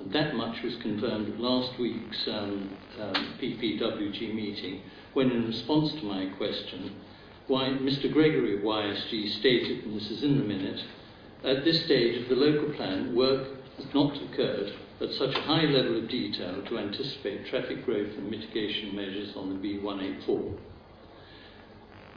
[0.00, 4.80] And that much was confirmed at last week's um, um, PPWG meeting,
[5.12, 6.96] when in response to my question,
[7.46, 8.12] why Mr.
[8.12, 10.82] Gregory of YSG stated, and this is in the minute,
[11.44, 15.66] at this stage of the local plan, work has not occurred at such a high
[15.66, 20.58] level of detail to anticipate traffic growth and mitigation measures on the B184.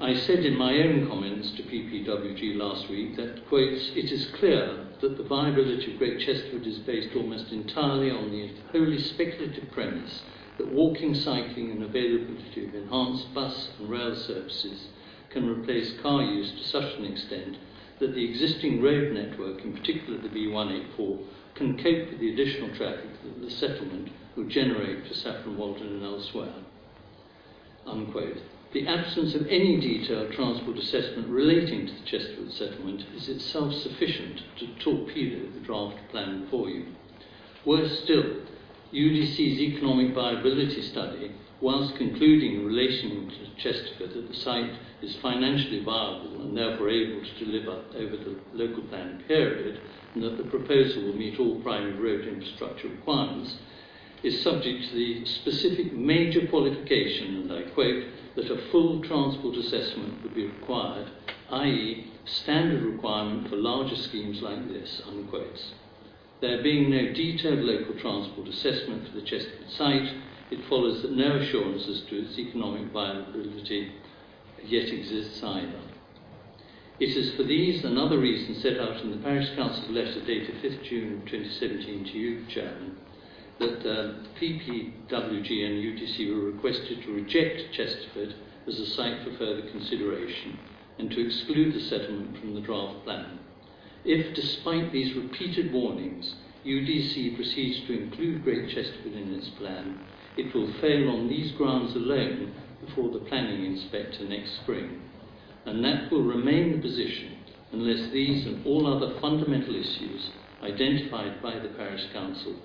[0.02, 4.88] I said in my own comments to PPWG last week that, quotes, it is clear
[5.02, 10.24] that the viability of Great Chesterford is based almost entirely on the wholly speculative premise
[10.58, 14.88] that walking, cycling, and availability of enhanced bus and rail services
[15.32, 17.58] can replace car use to such an extent
[18.00, 23.22] that the existing road network, in particular the B184, can cope with the additional traffic
[23.24, 26.54] that the settlement will generate for Saffron Walden and elsewhere.
[27.86, 28.38] Unquote.
[28.72, 34.44] The absence of any detailed transport assessment relating to the Chesterford settlement is itself sufficient
[34.60, 36.86] to torpedo the draft plan for you.
[37.66, 38.26] Worse still,
[38.94, 45.84] UDC's economic viability study, whilst concluding in relation to Chesterford that the site is financially
[45.84, 49.82] viable and therefore able to deliver over the local plan period,
[50.14, 53.58] and that the proposal will meet all primary road infrastructure requirements,
[54.22, 58.06] is subject to the specific major qualification, and I quote,
[58.40, 61.12] that a full transport assessment would be required,
[61.52, 65.02] i.e., standard requirement for larger schemes like this.
[66.40, 70.14] There being no detailed local transport assessment for the Chesterford site,
[70.52, 73.92] it follows that no assurance as to its economic viability
[74.64, 75.82] yet exists either.
[77.00, 80.56] It is for these and other reasons set out in the Parish Council letter dated
[80.62, 82.98] 5th June 2017 to you, Chairman,
[83.60, 88.36] that uh, PPWG and UDC were requested to reject Chesterford
[88.68, 90.58] as a site for further consideration
[90.98, 93.40] and to exclude the settlement from the draft plan.
[94.06, 100.00] If, despite these repeated warnings, UDC proceeds to include Great Chesterford in its plan,
[100.38, 102.54] it will fail on these grounds alone
[102.86, 105.02] before the planning inspector next spring.
[105.66, 107.38] And that will remain the position
[107.72, 110.32] unless these and all other fundamental issues
[110.64, 112.56] identified by the Parish Council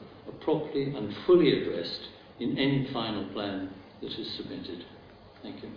[0.45, 2.09] properly and fully addressed
[2.41, 4.85] in any final plan that is submitted.
[5.43, 5.71] Thank you.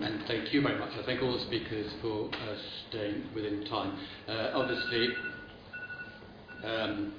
[0.00, 0.90] And thank you very much.
[0.92, 2.56] I thank all the speakers for uh,
[2.88, 3.98] staying within time.
[4.28, 5.08] Uh, obviously,
[6.64, 7.14] um,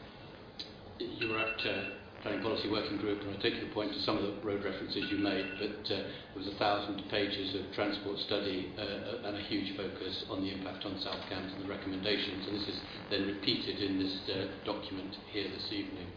[0.98, 1.84] you were at uh,
[2.22, 5.10] Planning Policy Working Group, and I take your point to some of the road references
[5.10, 9.42] you made, but uh, there was a thousand pages of transport study uh, and a
[9.44, 13.26] huge focus on the impact on South Cambs and the recommendations, and this is then
[13.26, 16.08] repeated in this uh, document here this evening.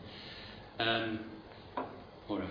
[0.81, 1.21] Um,
[2.29, 2.49] Maura.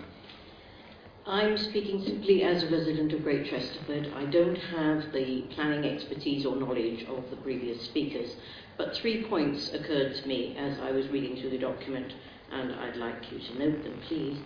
[1.26, 4.12] I'm speaking simply as a resident of Great Chesterford.
[4.16, 8.34] I don't have the planning expertise or knowledge of the previous speakers,
[8.78, 12.14] but three points occurred to me as I was reading through the document,
[12.52, 14.38] and I'd like you to note them, please.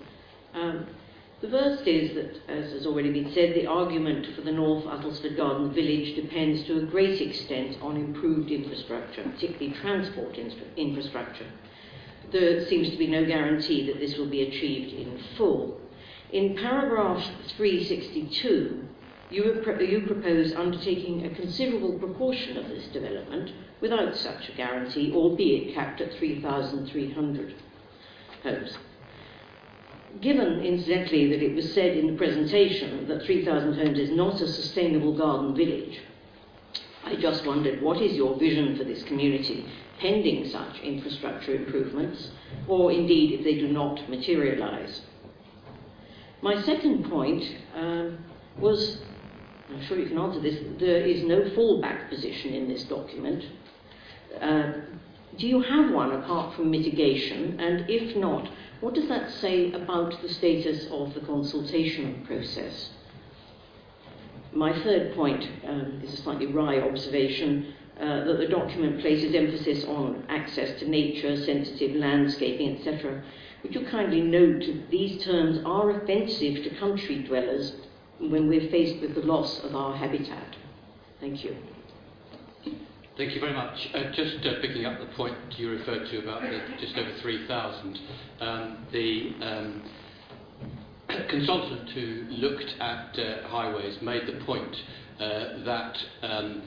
[0.55, 0.87] Um,
[1.40, 5.37] the first is that, as has already been said, the argument for the North Uttlesford
[5.37, 10.38] Garden Village depends to a great extent on improved infrastructure, particularly transport
[10.77, 11.47] infrastructure.
[12.33, 15.79] There seems to be no guarantee that this will be achieved in full.
[16.33, 17.23] In paragraph
[17.57, 18.88] 362,
[19.31, 25.75] you, you propose undertaking a considerable proportion of this development without such a guarantee, albeit
[25.75, 27.55] capped at 3,300
[28.42, 28.77] homes.
[30.20, 34.49] Given, incidentally, that it was said in the presentation that 3,000 homes is not a
[34.49, 36.01] sustainable garden village,
[37.05, 39.66] I just wondered what is your vision for this community
[39.99, 42.31] pending such infrastructure improvements,
[42.68, 45.03] or indeed if they do not materialise?
[46.42, 47.44] My second point
[47.75, 48.18] um,
[48.59, 48.99] was,
[49.70, 53.44] I'm sure you can answer this, there is no fallback position in this document.
[54.40, 54.72] Uh,
[55.38, 57.61] do you have one apart from mitigation?
[57.61, 58.49] And if not,
[58.81, 62.90] what does that say about the status of the consultation process?
[64.53, 69.85] My third point um, is a slightly wry observation uh, that the document places emphasis
[69.85, 73.22] on access to nature, sensitive landscaping, etc.
[73.62, 77.72] Would you kindly note that these terms are offensive to country dwellers
[78.18, 80.57] when we're faced with the loss of our habitat?
[81.20, 81.57] Thank you.
[83.16, 83.79] Thank you very much.
[83.94, 87.98] Uh, just uh, picking up the point you referred to about the just over 3,000,
[88.40, 89.90] um, the um,
[91.31, 94.76] consultant who looked at uh, highways made the point
[95.18, 96.62] that um,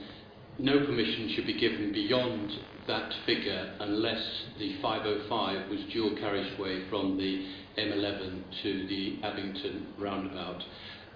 [0.58, 2.50] no permission should be given beyond
[2.88, 7.46] that figure unless the 505 was dual carriageway from the
[7.80, 10.64] M11 to the Abington roundabout.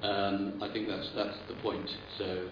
[0.04, 1.90] I think that's, that's the point.
[2.20, 2.50] So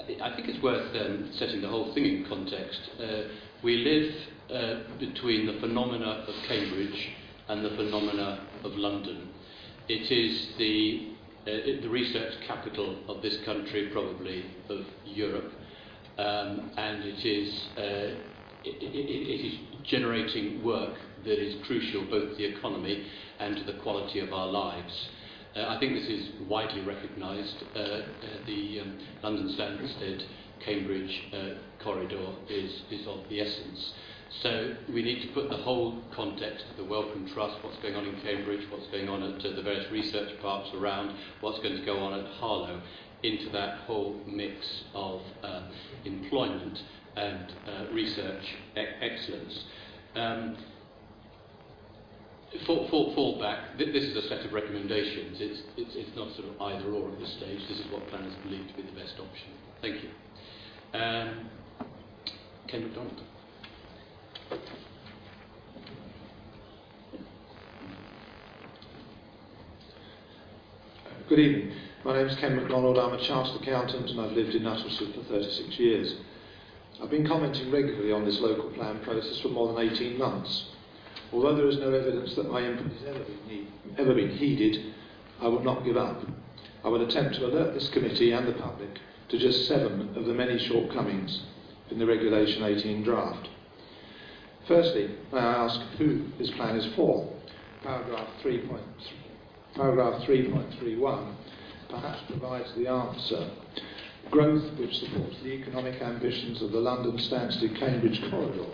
[0.00, 2.80] I think it's worth um, setting the whole thing in context.
[2.98, 3.22] Uh,
[3.62, 4.14] we live
[4.50, 7.10] uh, between the phenomena of Cambridge
[7.48, 9.28] and the phenomena of London.
[9.88, 15.52] It is the, uh, the research capital of this country, probably of Europe,
[16.18, 18.16] um, and it is, uh,
[18.64, 23.06] it, it, it is generating work that is crucial both to the economy
[23.38, 25.08] and to the quality of our lives.
[25.56, 27.56] Uh, I think this is widely recognised.
[27.74, 28.02] Uh, uh,
[28.46, 30.22] the um, London Stansted
[30.64, 33.92] Cambridge uh, corridor is, is of the essence.
[34.42, 38.06] So we need to put the whole context of the Wellcome Trust, what's going on
[38.06, 41.84] in Cambridge, what's going on at uh, the various research parks around, what's going to
[41.84, 42.80] go on at Harlow,
[43.24, 45.62] into that whole mix of uh,
[46.04, 46.80] employment
[47.16, 48.44] and uh, research
[48.76, 49.64] e excellence.
[50.14, 50.56] Um,
[52.66, 55.38] fall, fall, fall back, this is a set of recommendations.
[55.40, 57.60] It's, it's, it's not sort of either or at this stage.
[57.68, 59.50] This is what planners believe to be the best option.
[59.80, 60.10] Thank you.
[60.98, 61.48] Um,
[62.66, 63.20] Ken MacDonald.
[71.28, 71.72] Good evening.
[72.04, 72.98] My name is Ken MacDonald.
[72.98, 76.16] I'm a chartered accountant and I've lived in Uttlesford for 36 years.
[77.00, 80.64] I've been commenting regularly on this local plan process for more than 18 months.
[81.32, 83.66] Although there is no evidence that my input has ever been,
[83.98, 84.94] ever been heeded,
[85.40, 86.22] I will not give up.
[86.84, 88.90] I will attempt to alert this committee and the public
[89.28, 91.42] to just seven of the many shortcomings
[91.90, 93.48] in the Regulation 18 draft.
[94.66, 97.32] Firstly, may I ask who this plan is for?
[97.82, 98.80] Paragraph 3.3
[99.74, 101.34] paragraph 3.31
[101.88, 103.50] perhaps provides the answer.
[104.30, 108.66] Growth which supports the economic ambitions of the London Stansted Cambridge corridor.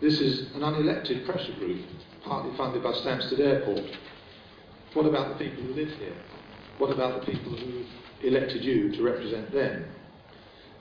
[0.00, 1.82] This is an unelected pressure group,
[2.24, 3.84] partly funded by Stansted Airport.
[4.94, 6.16] What about the people who live here?
[6.78, 7.84] What about the people who
[8.22, 9.84] elected you to represent them?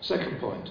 [0.01, 0.69] Second point,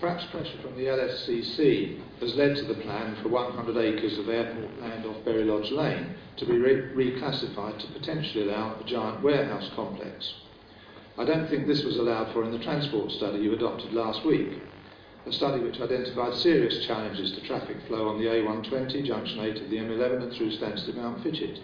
[0.00, 4.80] perhaps pressure from the LSCC has led to the plan for 100 acres of airport
[4.80, 9.70] land off Berry Lodge Lane to be re reclassified to potentially allow a giant warehouse
[9.76, 10.32] complex.
[11.18, 14.62] I don't think this was allowed for in the transport study you adopted last week,
[15.26, 19.70] a study which identified serious challenges to traffic flow on the A120, junction 8 of
[19.70, 21.58] the M11 and through Stansted Mount Fitchet.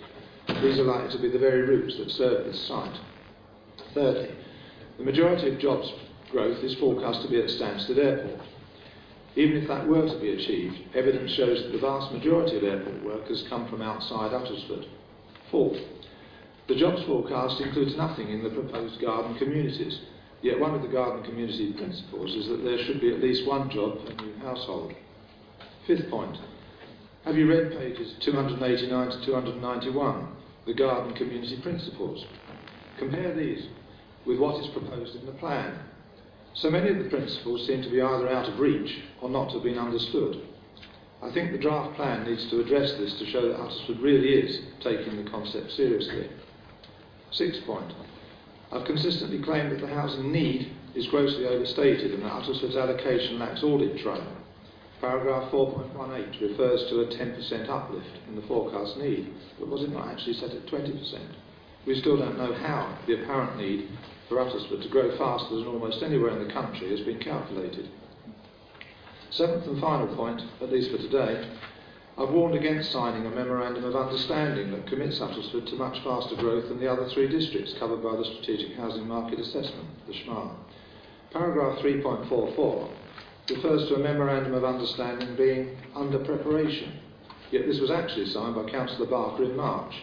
[0.62, 2.98] These are likely to be the very routes that serve this site.
[3.94, 4.30] Thirdly,
[4.98, 5.90] the majority of jobs
[6.30, 8.40] growth is forecast to be at Stansted Airport.
[9.36, 13.04] Even if that were to be achieved, evidence shows that the vast majority of airport
[13.04, 14.86] workers come from outside Uttlesford.
[15.50, 15.78] Fourth,
[16.68, 20.00] the jobs forecast includes nothing in the proposed garden communities,
[20.42, 23.70] yet one of the garden community principles is that there should be at least one
[23.70, 24.92] job per new household.
[25.86, 26.36] Fifth point,
[27.24, 30.28] have you read pages 289 to 291,
[30.66, 32.24] the garden community principles?
[32.98, 33.66] Compare these
[34.26, 35.78] with what is proposed in the plan.
[36.54, 39.54] So many of the principles seem to be either out of reach or not to
[39.54, 40.40] have been understood.
[41.22, 44.60] I think the draft plan needs to address this to show that Uttlesford really is
[44.82, 46.28] taking the concept seriously.
[47.32, 47.92] Sixth point.
[48.72, 53.62] I've consistently claimed that the housing need is grossly overstated and that Uttlesford's allocation lacks
[53.62, 54.26] audit trail.
[55.00, 60.08] Paragraph 4.18 refers to a 10% uplift in the forecast need, but was it not
[60.08, 61.20] actually set at 20%?
[61.86, 63.88] We still don't know how the apparent need
[64.28, 67.88] for Uttlesford to grow faster than almost anywhere in the country has been calculated.
[69.30, 71.46] Seventh and final point, at least for today,
[72.18, 76.68] I've warned against signing a memorandum of understanding that commits Uttlesford to much faster growth
[76.68, 80.54] than the other three districts covered by the Strategic Housing Market Assessment, the SHMA.
[81.30, 82.90] Paragraph 3.44
[83.50, 87.00] refers to a memorandum of understanding being under preparation,
[87.50, 89.94] yet this was actually signed by Councillor Barker in March.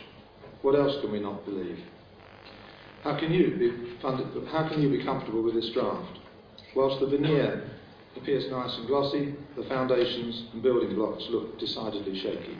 [0.61, 1.79] What else can we not believe?
[3.03, 6.19] How can you be funded, how can you be comfortable with this draft?
[6.75, 7.71] Whilst the veneer
[8.15, 12.57] appears nice and glossy, the foundations and building blocks look decidedly shaky.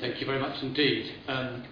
[0.00, 1.12] Thank you very much indeed.
[1.28, 1.64] Um,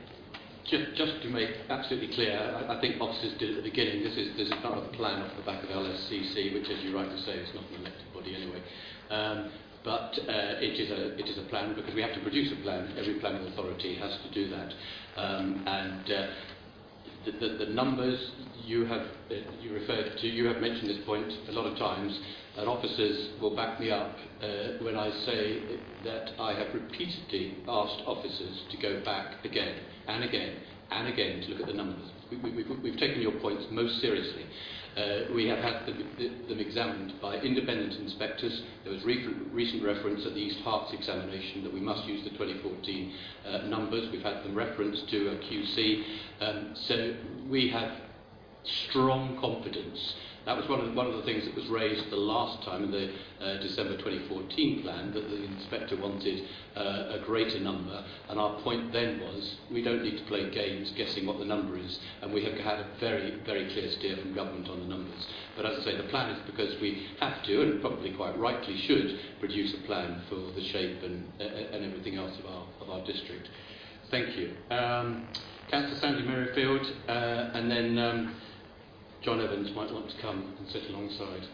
[0.64, 4.16] just, just to make absolutely clear, I, I think officers did at the beginning, this
[4.16, 7.20] is, this is not a plan off the back of LSCC, which as you rightly
[7.22, 8.62] say is not an elected body anyway.
[9.10, 9.50] Um,
[9.84, 12.60] but uh, it, is a, it is a plan because we have to produce a
[12.62, 12.92] plan.
[12.98, 14.72] Every planning authority has to do that.
[15.16, 16.26] Um, and uh,
[17.24, 18.18] the, the, the numbers
[18.66, 19.06] you have
[19.62, 22.18] you referred to, you have mentioned this point a lot of times,
[22.58, 25.62] and officers will back me up uh, when I say
[26.04, 29.76] that I have repeatedly asked officers to go back again
[30.08, 30.56] and again
[30.90, 32.10] and again to look at the numbers.
[32.30, 34.44] We, we, we've, we've taken your points most seriously.
[34.96, 36.02] Uh, we have had them,
[36.48, 38.62] them examined by independent inspectors.
[38.82, 42.30] There was re recent reference at the East Herts examination that we must use the
[42.30, 43.12] 2014
[43.44, 44.08] uh, numbers.
[44.10, 46.02] We've had them referenced to a QC.
[46.40, 47.14] Um, so
[47.46, 47.90] we have
[48.88, 50.14] strong confidence
[50.46, 52.84] that was one of, the, one of the things that was raised the last time
[52.84, 53.10] in the
[53.44, 56.44] uh, December 2014 plan, that the inspector wanted
[56.76, 60.92] uh, a greater number, and our point then was we don't need to play games
[60.96, 64.34] guessing what the number is, and we have had a very, very clear steer from
[64.34, 65.26] government on the numbers.
[65.56, 68.78] But as I say, the plan is because we have to, and probably quite rightly
[68.86, 72.90] should, produce a plan for the shape and, uh, and everything else of our, of
[72.90, 73.48] our district.
[74.12, 74.54] Thank you.
[74.70, 75.26] Um,
[75.72, 78.36] Councillor Sandy Merrifield, uh, and then um,
[79.22, 81.48] John Evans might want to come and sit alongside.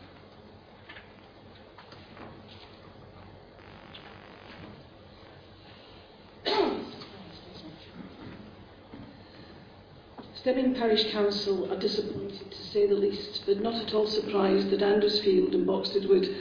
[10.34, 14.82] Stebbing Parish Council are disappointed to say the least, but not at all surprised that
[14.82, 16.34] Andrewsfield and Boxted Wood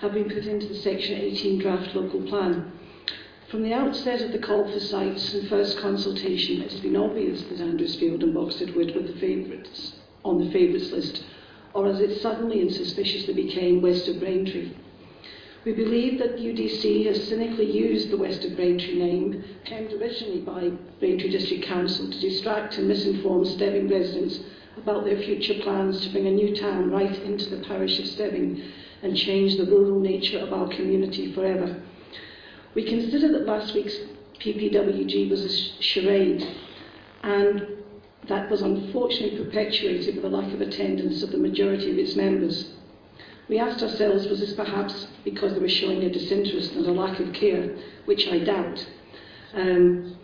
[0.00, 2.70] have been put into the Section 18 draft local plan.
[3.48, 7.42] From the outset of the call for sites and first consultation, it has been obvious
[7.44, 9.94] that Andrewsfield and Boxted Wood were the favourites
[10.24, 11.24] on the favourites list,
[11.74, 14.72] or as it suddenly and suspiciously became, west of Braintree.
[15.64, 20.70] We believe that UDC has cynically used the West of Braintree name, penned originally by
[20.98, 24.40] Braintree District Council, to distract and misinform Stebbing residents
[24.78, 28.62] about their future plans to bring a new town right into the parish of Stebbing
[29.02, 31.82] and change the rural nature of our community forever.
[32.74, 33.96] We consider that last week's
[34.38, 36.42] PPWG was a charade
[37.22, 37.79] and
[38.30, 42.70] that was unfortunately perpetuated by the lack of attendance of the majority of its members.
[43.48, 47.18] We asked ourselves, was this perhaps because they were showing a disinterest and a lack
[47.18, 48.86] of care, which I doubt.
[49.52, 50.16] Um,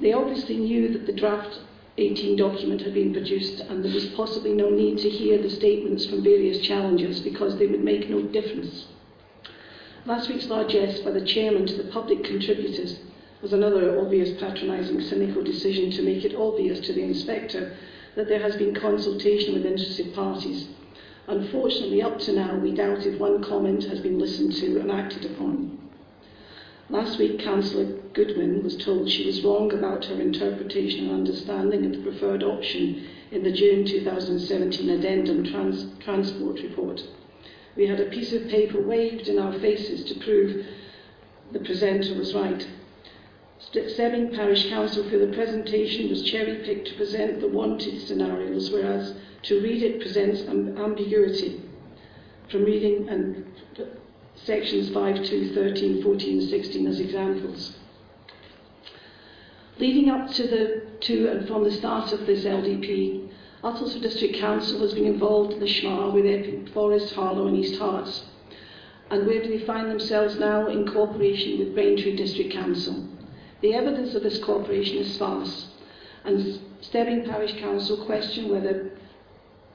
[0.00, 1.58] they obviously knew that the draft
[1.98, 6.06] 18 document had been produced and there was possibly no need to hear the statements
[6.06, 8.86] from various challengers because they would make no difference.
[10.06, 13.00] Last week's largesse by the chairman to the public contributors
[13.42, 17.76] was another obvious patronising, cynical decision to make it obvious to the inspector
[18.14, 20.68] that there has been consultation with interested parties.
[21.26, 25.24] Unfortunately, up to now, we doubt if one comment has been listened to and acted
[25.24, 25.78] upon.
[26.88, 31.92] Last week, Councillor Goodwin was told she was wrong about her interpretation and understanding of
[31.92, 37.00] the preferred option in the June 2017 Addendum trans Transport Report.
[37.76, 40.66] We had a piece of paper waved in our faces to prove
[41.52, 42.66] the presenter was right.
[43.70, 49.60] Stebbing Parish Council for the presentation was cherry-picked to present the wanted scenarios, whereas to
[49.60, 51.62] read it presents ambiguity
[52.50, 53.46] from reading and
[54.34, 57.76] sections 5, 2, 13, 14, 16 as examples.
[59.78, 63.30] Leading up to the to and from the start of this LDP,
[63.64, 67.80] Uttlesford District Council has been involved in the SHMA with Epping Forest, Harlow and East
[67.80, 68.24] Herts.
[69.10, 73.08] And where do they find themselves now in cooperation with Braintree District Council?
[73.62, 75.68] The evidence of this cooperation is sparse,
[76.24, 78.90] and Stebbing Parish Council question whether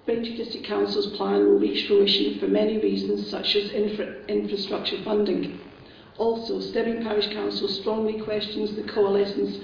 [0.05, 5.61] Braintree District Council's plan will reach fruition for many reasons, such as infra infrastructure funding.
[6.17, 9.57] Also, Stebbing Parish Council strongly questions the coalescence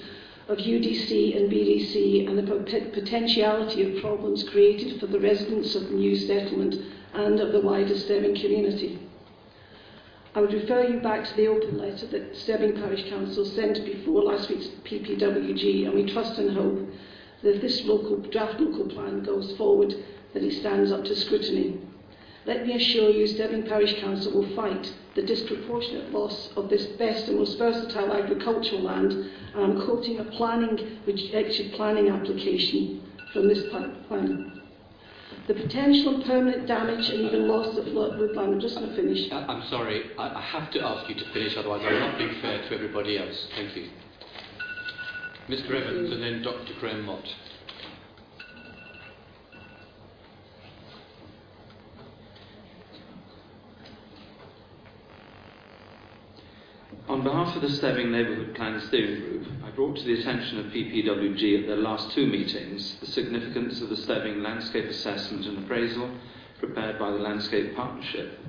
[0.48, 5.96] of UDC and BDC and the potentiality of problems created for the residents of the
[5.96, 6.76] new settlement
[7.14, 9.00] and of the wider Stebbing community.
[10.36, 14.24] I would refer you back to the open letter that Stebbing Parish Council sent before
[14.24, 16.90] last week's PPWG, and we trust and hope
[17.44, 19.94] that if this local, draft local plan goes forward,
[20.34, 21.80] that it stands up to scrutiny.
[22.48, 27.28] Let me assure you, Stebbing Parish Council will fight the disproportionate loss of this best
[27.28, 33.68] and most versatile agricultural land, and I'm quoting a planning, rejected planning application from this
[33.68, 34.63] plan.
[35.48, 38.40] The potential and permanent damage and even loss of woodland.
[38.40, 39.30] I'm just going to finish.
[39.32, 42.60] I'm sorry, I, I have to ask you to finish, otherwise I'm not being fair
[42.70, 43.48] to everybody else.
[43.56, 43.90] Thank you.
[45.50, 47.26] Mr Evans and then Dr Graham Mott.
[57.14, 60.74] On behalf of the Stebbing Neighbourhood Plan Steering Group, I brought to the attention of
[60.74, 66.10] PPWG at their last two meetings the significance of the Stebbing Landscape Assessment and Appraisal
[66.58, 68.40] prepared by the Landscape Partnership.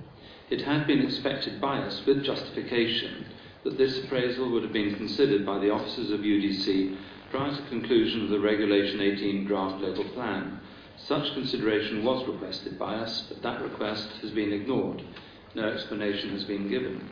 [0.49, 3.27] It had been expected by us, with justification,
[3.65, 6.97] that this appraisal would have been considered by the officers of UDC
[7.31, 10.59] prior to conclusion of the Regulation 18 draft local plan.
[10.97, 15.03] Such consideration was requested by us, but that request has been ignored.
[15.55, 17.11] No explanation has been given.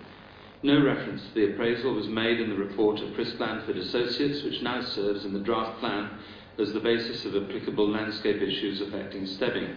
[0.65, 4.63] No reference to the appraisal was made in the report of Chris Blandford Associates, which
[4.63, 6.09] now serves in the draft plan
[6.57, 9.75] as the basis of applicable landscape issues affecting Stebbing.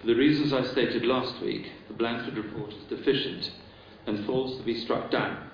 [0.00, 3.52] For the reasons I stated last week, the Blandford report is deficient
[4.06, 5.48] and falls to be struck down.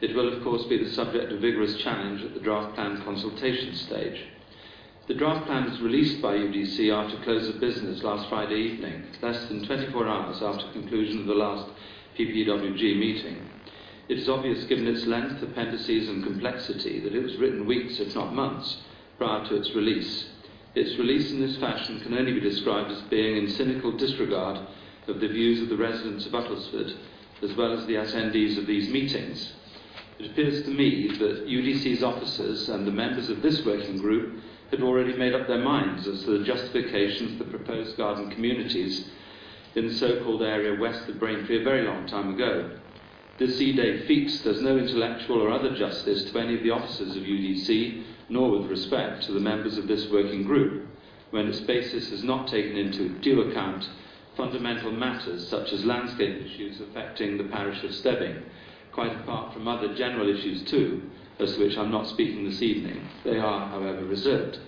[0.00, 3.74] It will, of course, be the subject of vigorous challenge at the draft plan consultation
[3.74, 4.26] stage.
[5.08, 9.46] The draft plan was released by UDC after close of business last Friday evening, less
[9.46, 11.68] than 24 hours after conclusion of the last
[12.16, 13.57] PPWG meeting.
[14.08, 18.14] It is obvious, given its length, appendices, and complexity, that it was written weeks, if
[18.14, 18.78] not months,
[19.18, 20.30] prior to its release.
[20.74, 24.60] Its release in this fashion can only be described as being in cynical disregard
[25.08, 26.94] of the views of the residents of Uttlesford,
[27.42, 29.52] as well as the attendees of these meetings.
[30.18, 34.82] It appears to me that UDC's officers and the members of this working group had
[34.82, 39.08] already made up their minds as to the justification for the proposed garden communities
[39.74, 42.70] in the so-called area west of Braintree a very long time ago.
[43.38, 47.22] This E-Day feast does no intellectual or other justice to any of the officers of
[47.22, 50.88] UDC, nor with respect to the members of this working group,
[51.30, 53.88] when its basis has not taken into due account
[54.36, 58.42] fundamental matters such as landscape issues affecting the parish of Stebbing,
[58.90, 61.08] quite apart from other general issues too,
[61.38, 63.06] as to which I'm not speaking this evening.
[63.22, 64.58] They are, however, reserved.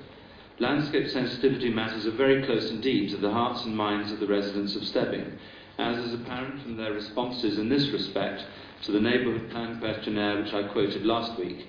[0.60, 4.76] Landscape sensitivity matters are very close indeed to the hearts and minds of the residents
[4.76, 5.38] of Stebbing,
[5.78, 8.44] as is apparent from their responses in this respect
[8.82, 11.66] to the neighbourhood plan questionnaire which I quoted last week.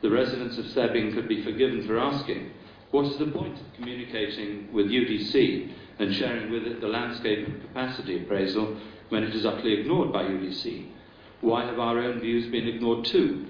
[0.00, 2.52] The residents of Stebbing could be forgiven for asking,
[2.90, 7.60] what is the point of communicating with UDC and sharing with it the landscape and
[7.62, 8.76] capacity appraisal
[9.08, 10.88] when it is utterly ignored by UDC?
[11.40, 13.46] Why have our own views been ignored too?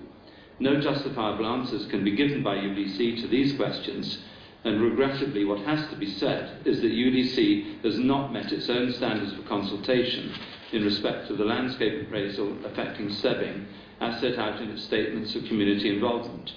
[0.59, 4.19] No justifiable answers can be given by UDC to these questions,
[4.65, 8.93] and regrettably, what has to be said is that UDC has not met its own
[8.93, 10.33] standards for consultation
[10.73, 13.67] in respect of the landscape appraisal affecting Stebbing,
[14.01, 16.53] as set out in its statements of community involvement.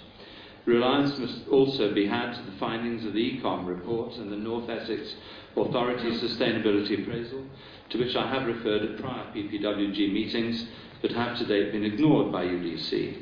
[0.66, 4.68] Reliance must also be had to the findings of the AECOM report and the North
[4.68, 5.16] Essex
[5.55, 7.45] Authority Sustainability Appraisal,
[7.91, 10.66] to which I have referred at prior PPWG meetings,
[11.01, 13.22] but have to date been ignored by UDC.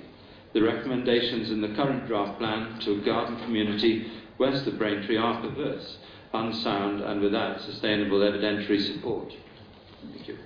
[0.54, 5.42] The recommendations in the current draft plan to a garden community west of Braintree are
[5.42, 5.98] perverse,
[6.34, 9.34] unsound, and without sustainable evidentiary support.
[10.14, 10.38] Thank you.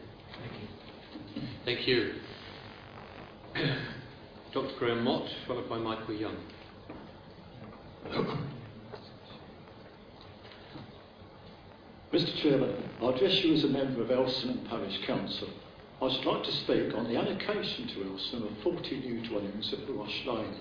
[1.67, 2.13] Thank you.
[4.53, 4.73] Dr.
[4.79, 6.37] Graham Mott, followed by Michael Young.
[12.13, 15.49] Mr Chairman, I address you as a member of Elsenham Parish Council.
[16.01, 19.85] I should like to speak on the allocation to Elsenham of 40 new dwellings at
[19.85, 20.55] the Rush Lane.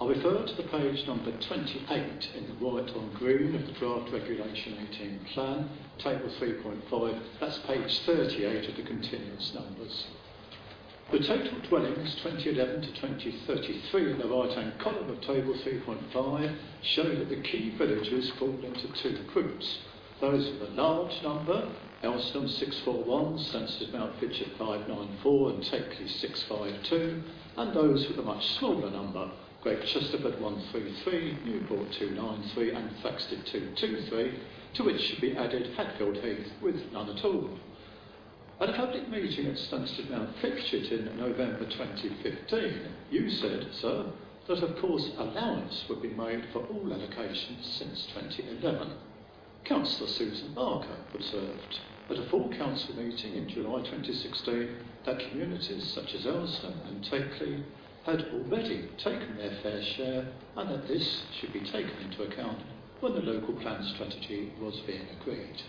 [0.00, 4.10] I refer to the page number 28 in the white on green of the draft
[4.12, 10.06] Regulation 18 plan, table 3.5, that's page 38 of the continuous numbers.
[11.10, 17.02] The total dwellings 2011 to 2033 in the right hand column of table 3.5 show
[17.02, 19.78] that the key villages fall into two groups.
[20.20, 21.68] Those with a large number,
[22.04, 27.22] Elsenham 641, Stansted Mount Fitchet 594 and Takeley 652,
[27.56, 29.32] and those with a much smaller number,
[29.62, 34.38] Great Chesterford 133, Newport 293 and Thaxted 223,
[34.74, 37.50] to which should be added Hatfield Heath with none at all.
[38.60, 44.04] At a public meeting at Stansted Mount Fitchet in November 2015, you said, sir,
[44.48, 48.92] that of course allowance would be made for all allocations since 2011.
[49.64, 51.80] Councillor Susan Barker observed
[52.10, 57.64] at a full council meeting in July 2016 that communities such as Elsenham and Takeley
[58.04, 60.26] had already taken their fair share
[60.58, 62.60] and that this should be taken into account
[63.00, 65.62] when the local plan strategy was being agreed.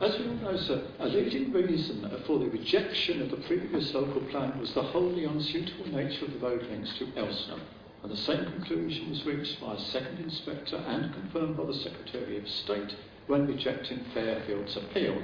[0.00, 4.20] As we all know, sir, a leading reason for the rejection of the previous local
[4.22, 7.60] plan was the wholly unsuitable nature of the road links to Elsenham
[8.02, 12.38] and the same conclusion was reached by a second inspector and confirmed by the Secretary
[12.38, 12.94] of State
[13.26, 15.20] when rejecting Fairfield's appeal.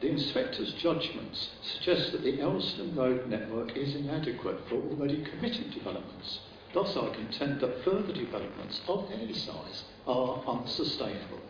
[0.00, 6.40] The inspector's judgments suggest that the Elsenham Road network is inadequate for already committed developments.
[6.74, 11.40] Thus, I contend that further developments of any size are unsustainable.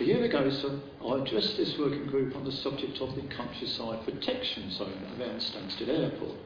[0.00, 4.02] A year ago, sir, I addressed this working group on the subject of the countryside
[4.06, 6.38] protection zone around Stansted Airport.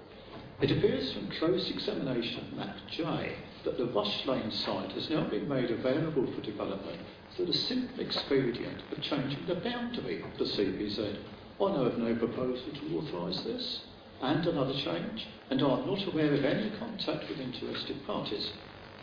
[0.60, 5.28] It appears from close examination of map J that the Rush Lane site has now
[5.28, 6.98] been made available for development
[7.36, 11.18] through the simple expedient of changing the boundary of the CPZ.
[11.60, 13.82] I know of no proposal to authorise this,
[14.22, 18.50] and another change, and I am not aware of any contact with interested parties.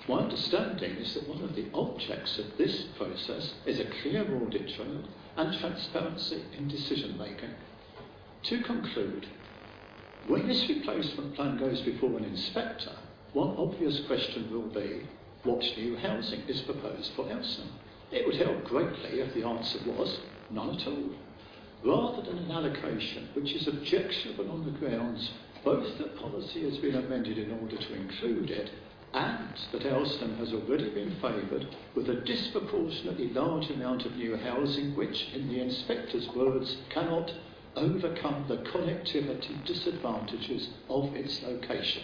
[0.08, 4.76] My understanding is that one of the objects of this process is a clear audit
[4.76, 5.02] trail
[5.38, 7.52] and transparency in decision making.
[8.44, 9.28] To conclude,
[10.28, 12.92] when this replacement plan goes before an inspector,
[13.32, 15.08] one obvious question will be
[15.44, 17.72] what new housing is proposed for Elsenham?
[18.12, 21.12] It would help greatly if the answer was none at all.
[21.84, 25.32] Rather than an allocation which is objectionable on the grounds
[25.64, 28.70] both that policy has been amended in order to include it
[29.14, 34.96] and that Elsenham has already been favoured with a disproportionately large amount of new housing
[34.96, 37.32] which, in the inspector's words, cannot
[37.76, 42.04] overcome the connectivity disadvantages of its location.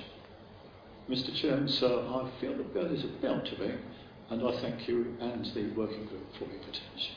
[1.10, 3.80] Mr Chairman, sir, I feel the bell is about to ring
[4.30, 7.16] and I thank you and the working group for your attention.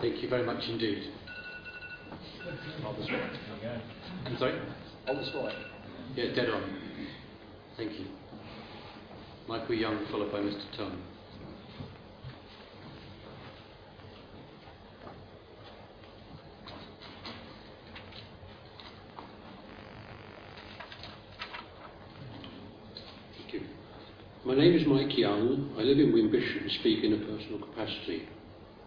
[0.00, 1.10] Thank you very much indeed.
[4.24, 4.60] I'm sorry?
[5.08, 5.56] I was right.
[6.14, 6.62] Yeah, dead on.
[7.76, 8.06] Thank you.
[9.52, 10.56] Michael Young, followed by Mr.
[23.52, 23.60] You.
[24.46, 25.74] My name is Mike Young.
[25.76, 28.26] I live in Wimbish and speak in a personal capacity.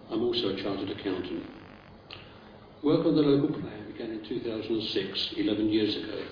[0.10, 1.44] I'm also a chartered accountant.
[2.82, 6.26] Work on the local plan began in 2006, 11 years ago.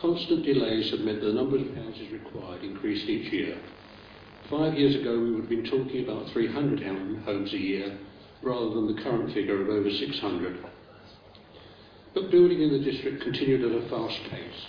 [0.00, 3.58] Constant delays have meant the number of houses required increased each year.
[4.50, 6.82] Five years ago, we would have been talking about 300
[7.24, 7.98] homes a year
[8.42, 10.64] rather than the current figure of over 600.
[12.12, 14.66] But building in the district continued at a fast pace.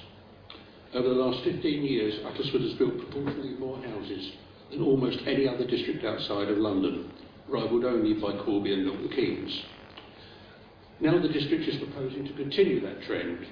[0.93, 4.31] Over the last 15 years, Uttlesford has built proportionally more houses
[4.71, 7.11] than almost any other district outside of London,
[7.49, 9.61] rivalled only by Corby and Milton Keynes.
[11.01, 13.45] Now the district is proposing to continue that trend.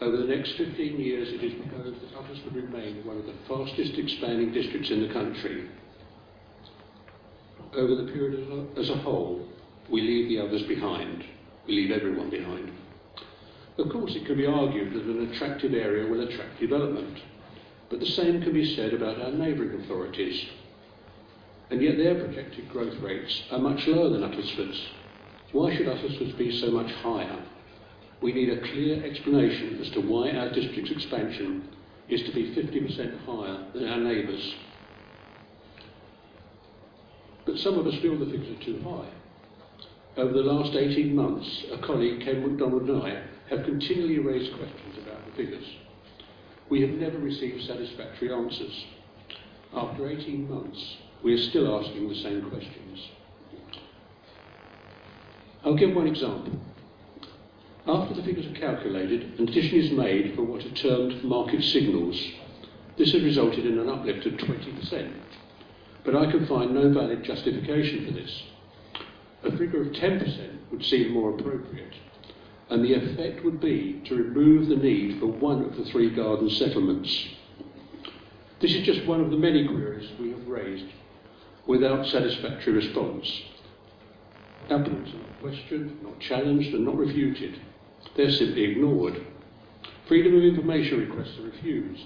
[0.00, 3.98] Over the next 15 years, it is proposed that Uttlesford remain one of the fastest
[3.98, 5.68] expanding districts in the country.
[7.74, 9.48] Over the period as a whole,
[9.90, 11.24] we leave the others behind.
[11.66, 12.70] We leave everyone behind.
[13.76, 17.18] Of course, it can be argued that an attractive area will attract development,
[17.90, 20.46] but the same can be said about our neighbouring authorities.
[21.70, 24.80] And yet their projected growth rates are much lower than Uttlesford's.
[25.52, 27.42] Why should Uttlesford's be so much higher?
[28.20, 31.68] We need a clear explanation as to why our district's expansion
[32.08, 34.54] is to be 50% higher than our neighbours.
[37.46, 39.08] But some of us feel the figures are too high.
[40.20, 44.98] Over the last 18 months, a colleague, Ken MacDonald, and I have continually raised questions
[45.02, 45.64] about the figures.
[46.70, 48.84] We have never received satisfactory answers.
[49.72, 53.08] After 18 months, we are still asking the same questions.
[55.64, 56.58] I'll give one example.
[57.88, 62.22] After the figures are calculated, an addition is made for what are termed market signals.
[62.98, 65.10] This has resulted in an uplift of 20%.
[66.04, 68.42] But I can find no valid justification for this.
[69.44, 71.94] A figure of 10% would seem more appropriate,
[72.68, 76.50] and the effect would be to remove the need for one of the three garden
[76.50, 77.28] settlements.
[78.60, 80.92] This is just one of the many queries we have raised
[81.66, 83.44] without satisfactory response.
[84.68, 87.58] Applicants are not questioned, not challenged, and not refuted.
[88.16, 89.24] They're simply ignored.
[90.06, 92.04] Freedom of information requests are refused,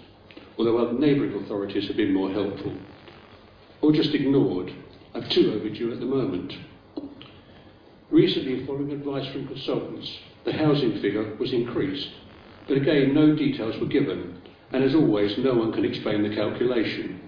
[0.58, 2.74] although other neighbouring authorities have been more helpful.
[3.80, 4.72] Or just ignored.
[5.14, 6.54] I've two overdue at the moment.
[8.10, 12.10] Recently, following advice from consultants, the housing figure was increased,
[12.68, 14.40] but again, no details were given,
[14.72, 17.20] and as always, no one can explain the calculation.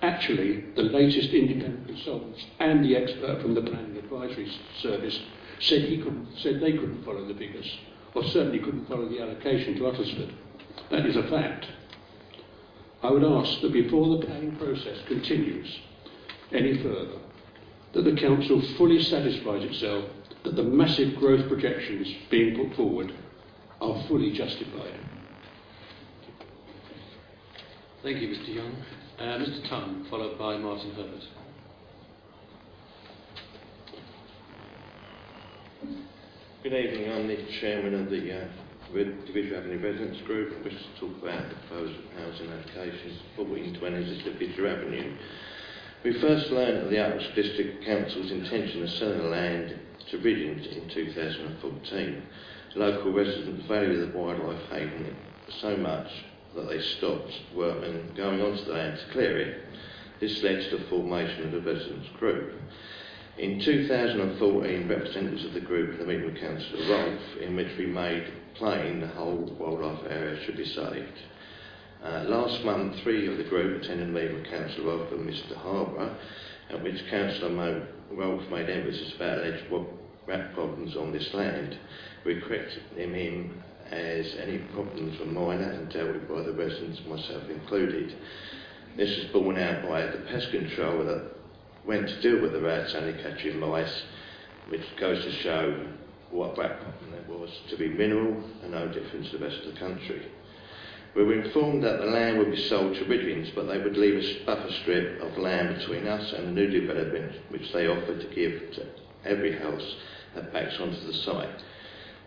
[0.00, 4.50] Actually, the latest independent consultants and the expert from the Planning Advisory
[4.80, 5.20] Service
[5.60, 7.70] said, he couldn't, said they couldn't follow the figures,
[8.14, 10.32] or certainly couldn't follow the allocation to Uttlesford.
[10.90, 11.66] That is a fact.
[13.02, 15.80] I would ask that before the planning process continues
[16.52, 17.18] any further,
[17.94, 20.04] that the Council fully satisfies itself
[20.44, 23.12] that the massive growth projections being put forward
[23.80, 24.98] are fully justified.
[28.02, 28.54] Thank you, Mr.
[28.54, 28.76] Young.
[29.18, 29.68] Uh, Mr.
[29.68, 31.22] Tunn, followed by Martin Herbert.
[36.62, 37.10] Good evening.
[37.10, 38.46] I'm the chairman of the uh,
[39.26, 40.62] Division Avenue Residents Group.
[40.62, 45.16] Wish to talk about the proposed housing allocations 1420 Division Avenue.
[46.04, 49.76] We first learned of the Uttlesford District Council's intention of selling the land
[50.12, 52.22] to Ridgeons in 2014.
[52.76, 55.16] Local residents value the wildlife haven
[55.60, 56.12] so much
[56.54, 59.64] that they stopped workmen going onto the land to clear it.
[60.20, 62.52] This led to the formation of the residents group.
[63.38, 68.30] In 2014, representatives of the group a meeting with Councillor Rolfe in which we made
[68.56, 71.18] plain the whole wildlife area should be saved.
[72.04, 76.14] Uh, last month, three of the group attended a meeting with Councillor and Mr Harbour,
[76.68, 77.86] at which Councillor Mo-
[78.50, 79.64] made emphasis about alleged
[80.26, 81.78] rat problems on this land.
[82.26, 87.48] We corrected him as any problems were minor and dealt with by the residents, myself
[87.48, 88.14] included.
[88.98, 91.41] This was borne out by the pest control that
[91.84, 94.02] went to deal with the rats only catching mice,
[94.68, 95.86] which goes to show
[96.30, 99.80] what problem there was to be minimal and no difference to the rest of the
[99.80, 100.22] country.
[101.14, 104.14] We were informed that the land would be sold to Ridgeons, but they would leave
[104.24, 108.34] a buffer strip of land between us and the new development, which they offered to
[108.34, 108.86] give to
[109.24, 109.96] every house
[110.34, 111.62] that backs onto the site.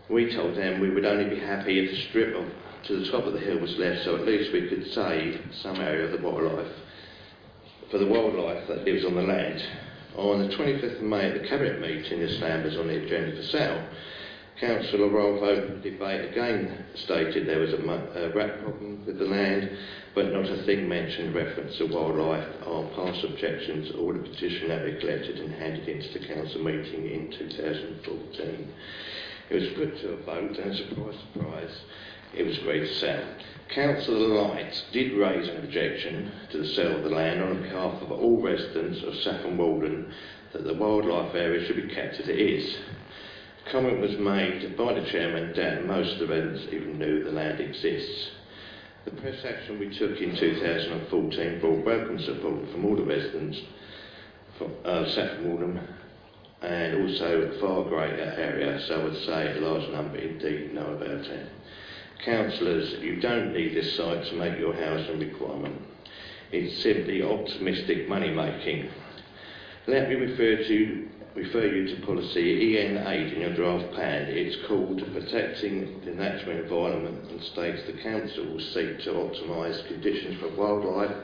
[0.07, 2.45] We told them we would only be happy if the strip of,
[2.83, 5.77] to the top of the hill was left, so at least we could save some
[5.77, 6.71] area of the wildlife
[7.91, 9.63] for the wildlife that lives on the land.
[10.15, 13.35] On the 25th of May at the Cabinet meeting, this land was on the agenda
[13.35, 13.87] for sale.
[14.59, 19.69] Councillor Rolfe opened debate again, stated there was a, a rat problem with the land,
[20.13, 24.85] but not a thing mentioned reference to wildlife or past objections or the petition that
[24.85, 28.73] we collected and handed into the council meeting in 2014.
[29.49, 31.81] It was put to a vote and surprise, surprise,
[32.33, 33.23] it was agreed to sell.
[33.69, 38.11] Councillor Light did raise an objection to the sale of the land on behalf of
[38.11, 40.13] all residents of Saffron Walden
[40.53, 42.77] that the wildlife area should be kept as it is.
[43.71, 48.29] Comment was made by the chairman that most residents even knew the land exists.
[49.05, 53.59] The press action we took in 2014 brought welcome support from all the residents
[54.59, 55.87] of uh, Saffron Walden
[56.61, 60.93] and also a far greater area, so I would say a large number indeed know
[60.93, 61.49] about it.
[62.23, 65.81] Councillors, you don't need this site to make your housing requirement.
[66.51, 68.89] It's simply optimistic money making.
[69.87, 74.27] Let me refer to refer you to policy EN8 in your draft plan.
[74.29, 80.39] It's called Protecting the Natural Environment and states the council will seek to optimise conditions
[80.39, 81.15] for wildlife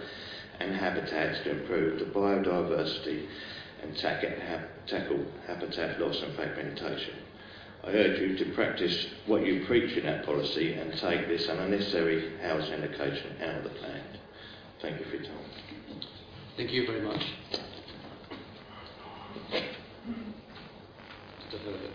[0.60, 3.26] and habitats to improve the biodiversity
[3.82, 4.30] and tackle,
[4.86, 7.21] tackle habitat loss and fragmentation.
[7.84, 12.38] I urge you to practice what you preach in that policy and take this unnecessary
[12.42, 14.04] housing allocation out of the plan.
[14.82, 15.46] Thank you for your time.
[16.58, 17.24] Thank you very much.
[21.50, 21.92] Mr Herbert,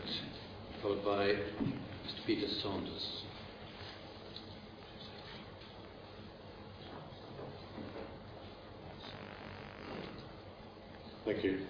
[0.82, 1.26] followed by
[1.64, 3.22] Mr Peter Saunders.
[11.24, 11.66] Thank you.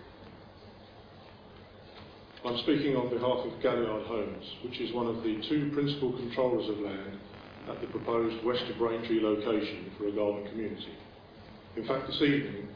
[2.47, 6.71] I'm speaking on behalf of Galliard Homes, which is one of the two principal controllers
[6.71, 7.19] of land
[7.67, 10.95] at the proposed West of Braintree location for a garden community.
[11.75, 12.71] In fact, this evening,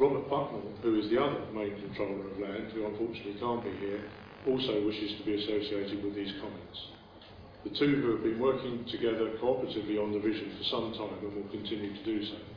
[0.00, 4.10] Robert Bucknell, who is the other main controller of land, who unfortunately can't be here,
[4.50, 6.78] also wishes to be associated with these comments.
[7.62, 11.30] The two who have been working together cooperatively on the vision for some time and
[11.30, 12.53] will continue to do so.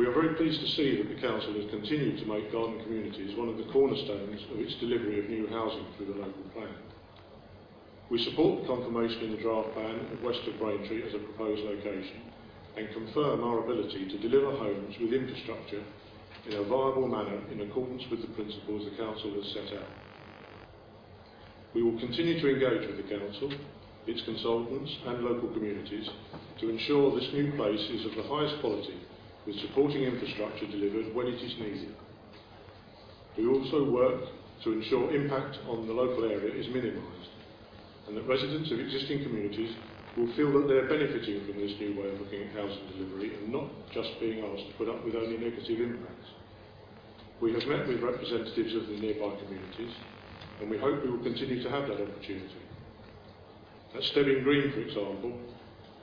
[0.00, 3.36] We are very pleased to see that the Council has continued to make garden communities
[3.36, 6.72] one of the cornerstones of its delivery of new housing through the local plan.
[8.08, 11.60] We support the confirmation in the draft plan of West of Braintree as a proposed
[11.68, 12.32] location
[12.80, 15.84] and confirm our ability to deliver homes with infrastructure
[16.48, 19.92] in a viable manner in accordance with the principles the Council has set out.
[21.74, 23.52] We will continue to engage with the Council,
[24.06, 26.08] its consultants and local communities
[26.60, 28.96] to ensure this new place is of the highest quality
[29.46, 31.94] with supporting infrastructure delivered when it is needed.
[33.36, 34.20] We also work
[34.64, 37.30] to ensure impact on the local area is minimised
[38.06, 39.74] and that residents of existing communities
[40.16, 43.52] will feel that they're benefiting from this new way of looking at housing delivery and
[43.52, 46.28] not just being asked to put up with only negative impacts.
[47.40, 49.94] We have met with representatives of the nearby communities
[50.60, 52.60] and we hope we will continue to have that opportunity.
[53.96, 55.32] At Stebbing Green, for example,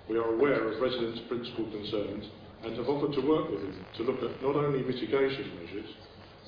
[0.09, 2.25] we are aware of residents' principal concerns
[2.64, 5.89] and have offered to work with him to look at not only mitigation measures,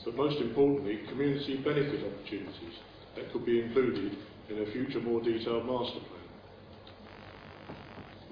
[0.06, 2.76] but most importantly, community benefit opportunities
[3.16, 4.18] that could be included
[4.50, 6.20] in a future more detailed master plan.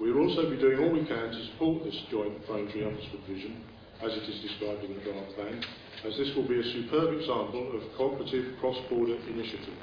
[0.00, 3.62] We will also be doing all we can to support this joint Braintree Uttlesford vision,
[4.02, 5.62] as it is described in the draft plan,
[6.06, 9.74] as this will be a superb example of cooperative cross-border initiative.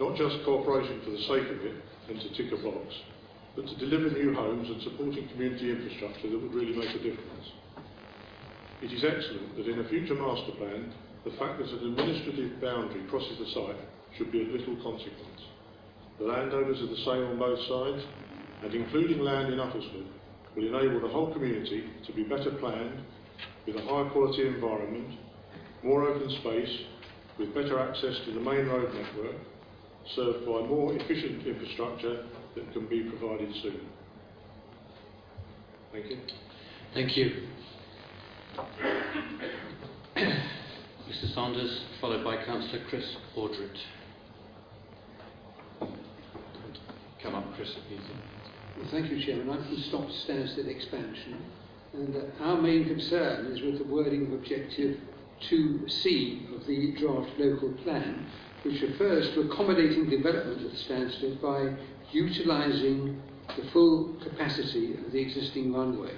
[0.00, 1.76] Not just cooperation for the sake of it
[2.08, 2.94] and to tick a box,
[3.56, 7.46] but to deliver new homes and supporting community infrastructure that would really make a difference.
[8.82, 10.92] It is excellent that in a future master plan,
[11.24, 13.80] the fact that an administrative boundary crosses the site
[14.16, 15.40] should be of little consequence.
[16.18, 18.04] The landowners are the same on both sides,
[18.62, 20.06] and including land in Uttlesford
[20.56, 23.04] will enable the whole community to be better planned,
[23.66, 25.18] with a higher quality environment,
[25.82, 26.80] more open space,
[27.38, 29.36] with better access to the main road network,
[30.14, 32.24] served by more efficient infrastructure
[32.54, 33.80] that can be provided soon.
[35.92, 36.18] Thank you.
[36.94, 37.46] Thank you.
[40.16, 43.78] Mr Saunders, followed by Councillor Chris Aldred.
[47.22, 47.98] Come up, Chris, if you
[48.78, 49.50] Well, thank you, Chairman.
[49.50, 51.42] I'm from Stop Stansted Expansion,
[51.92, 54.98] and uh, our main concern is with the wording of Objective
[55.50, 58.26] 2C of the draft local plan,
[58.62, 61.74] which refers to accommodating development at Stansted by
[62.12, 63.20] utilising
[63.56, 66.12] the full capacity of the existing runway.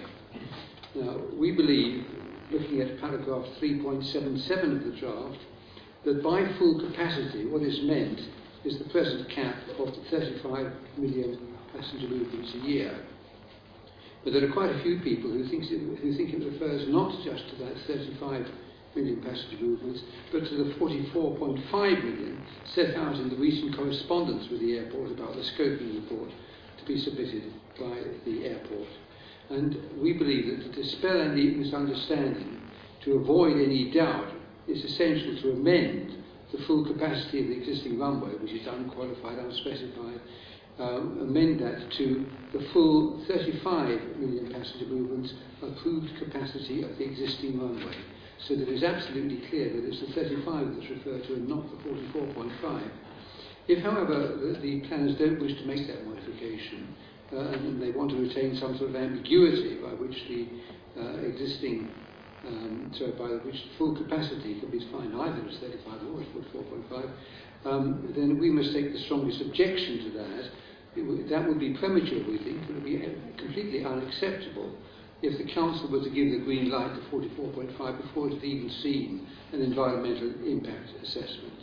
[0.95, 2.05] Now, we believe,
[2.51, 5.39] looking at paragraph 3.77 of the draft,
[6.05, 8.21] that by full capacity, what is meant
[8.65, 11.39] is the present cap of 35 million
[11.75, 12.95] passenger movements a year.
[14.25, 17.25] But there are quite a few people who think it, who think it refers not
[17.25, 18.47] just to that 35
[18.95, 24.61] million passenger movements, but to the 44.5 million set out in the recent correspondence with
[24.61, 26.31] the airport about the scoping report
[26.79, 28.89] to be submitted by the airport.
[29.51, 32.61] And we believe that to dispel any misunderstanding,
[33.05, 34.33] to avoid any doubt,
[34.69, 36.17] it's essential to amend
[36.53, 40.21] the full capacity of the existing runway, which is unqualified, unspecified,
[40.79, 47.61] um, amend that to the full 35 million passenger movements approved capacity of the existing
[47.61, 47.97] runway,
[48.49, 51.79] so that it's absolutely clear that it's the 35 that's referred to and not the
[51.89, 52.83] 44.5.
[53.69, 56.95] If, however, the, the planners don't wish to make that modification,
[57.33, 60.49] uh, and they want to retain some sort of ambiguity by which the
[60.99, 61.91] uh, existing
[62.47, 67.11] um, so by which full capacity can be defined either as 35 or as 44.5,
[67.65, 70.51] um, then we must take the strongest objection to that.
[70.97, 72.69] W- that would be premature, we think.
[72.69, 72.99] It would be
[73.39, 74.75] completely unacceptable
[75.23, 78.69] if the council were to give the green light to 44.5 before it had even
[78.83, 81.63] seen an environmental impact assessment.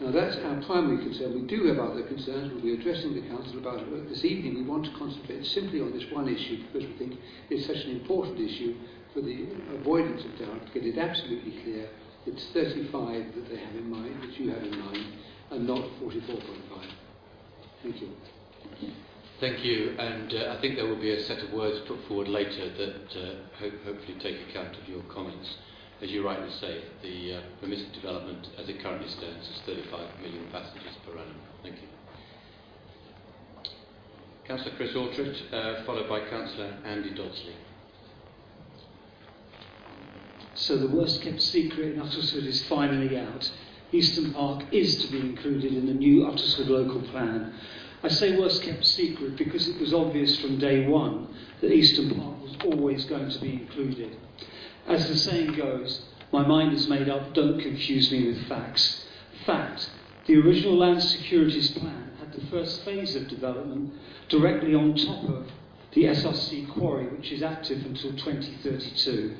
[0.00, 1.34] Now that's our primary concern.
[1.34, 2.52] We do have other concerns.
[2.52, 3.90] We'll be addressing the council about it.
[3.90, 7.20] But this evening we want to concentrate simply on this one issue because we think
[7.48, 8.76] it's such an important issue
[9.14, 11.88] for the avoidance of doubt, to get it absolutely clear,
[12.26, 15.06] it's 35 that they have in mind, that you have in mind,
[15.50, 16.42] and not 44.5.
[17.82, 18.10] Thank you.
[19.38, 22.26] Thank you, and uh, I think there will be a set of words put forward
[22.28, 25.56] later that uh, ho- hopefully take account of your comments.
[26.00, 30.46] As you rightly say, the uh, permitted development as it currently stands is 35 million
[30.50, 31.36] passengers per annum.
[31.62, 31.88] Thank you.
[34.46, 37.54] Councillor Chris Aldred, uh, followed by Councillor Andy Dodsley.
[40.54, 43.50] So the worst kept secret in Uttlesford is finally out.
[43.92, 47.52] Easton Park is to be included in the new Uttlesford local plan.
[48.02, 51.28] I say worst kept secret because it was obvious from day one
[51.60, 54.16] that Easton Park was always going to be included.
[54.86, 59.04] As the saying goes, my mind is made up, don't confuse me with facts.
[59.44, 59.90] Fact,
[60.26, 63.92] the original land securities plan had the first phase of development
[64.28, 65.48] directly on top of
[65.92, 69.34] the SRC quarry, which is active until 2032.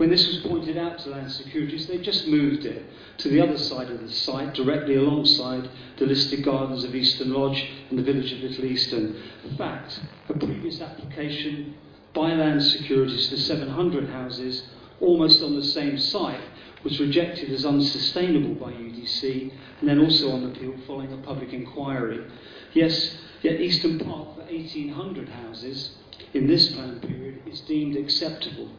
[0.00, 2.86] When this was pointed out to Land Securities, they just moved it
[3.18, 7.68] to the other side of the site, directly alongside the listed gardens of Easton Lodge
[7.90, 9.20] and the village of Little Easton.
[9.44, 11.74] In fact, a previous application
[12.14, 14.68] by Land Securities for 700 houses,
[15.02, 16.40] almost on the same site,
[16.82, 22.24] was rejected as unsustainable by UDC and then also on appeal following a public inquiry.
[22.72, 25.90] Yes, yet Easton Park for 1,800 houses
[26.32, 28.70] in this plan period is deemed acceptable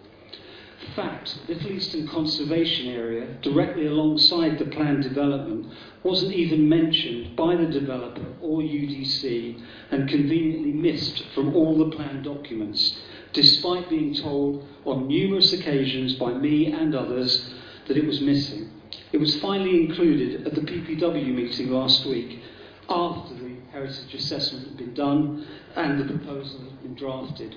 [0.96, 5.68] fact, Little Easton Conservation Area, directly alongside the planned development,
[6.04, 9.62] wasn't even mentioned by the developer or UDC
[9.92, 12.98] and conveniently missed from all the planned documents,
[13.34, 17.54] despite being told on numerous occasions by me and others
[17.88, 18.70] that it was missing.
[19.12, 22.40] It was finally included at the PPW meeting last week
[22.90, 27.56] after the heritage assessment had been done and the proposal had been drafted.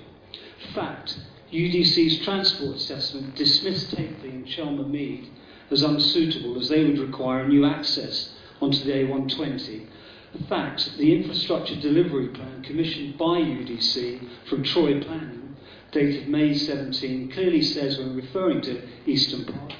[0.73, 1.17] Fact,
[1.51, 5.29] UDC's transport assessment dismissed Takeley and Chelmer Mead
[5.71, 9.87] as unsuitable as they would require a new access onto the A120.
[10.33, 15.55] In fact, the infrastructure delivery plan commissioned by UDC from Troy Planning,
[15.91, 19.71] dated May 17, clearly says when referring to Easton Park,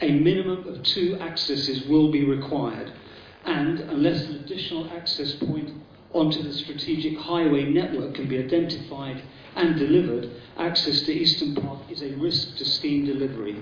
[0.00, 2.92] a minimum of two accesses will be required,
[3.44, 5.70] and unless an additional access point
[6.12, 9.22] onto the strategic highway network can be identified
[9.54, 10.30] and delivered,
[10.60, 13.56] access to Easton Park is a risk to scheme delivery.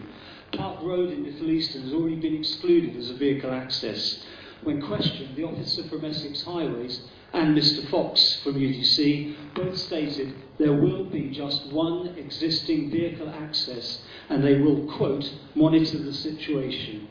[0.52, 4.24] Park Road in Little Easton has already been excluded as a vehicle access.
[4.64, 7.00] When questioned, the officer from Essex Highways
[7.32, 14.02] and Mr Fox from UDC both stated there will be just one existing vehicle access
[14.28, 17.08] and they will, quote, monitor the situation.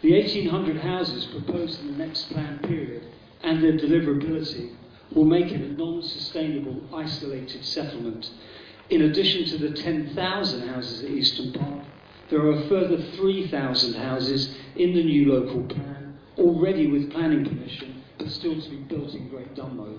[0.00, 3.04] The 1,800 houses proposed in the next plan period
[3.42, 4.74] and their deliverability
[5.14, 8.28] will make it a non sustainable, isolated settlement.
[8.92, 11.86] In addition to the 10,000 houses at Easton Park,
[12.28, 18.04] there are a further 3,000 houses in the new local plan, already with planning permission,
[18.18, 19.96] but still to be built in Great Dunmow.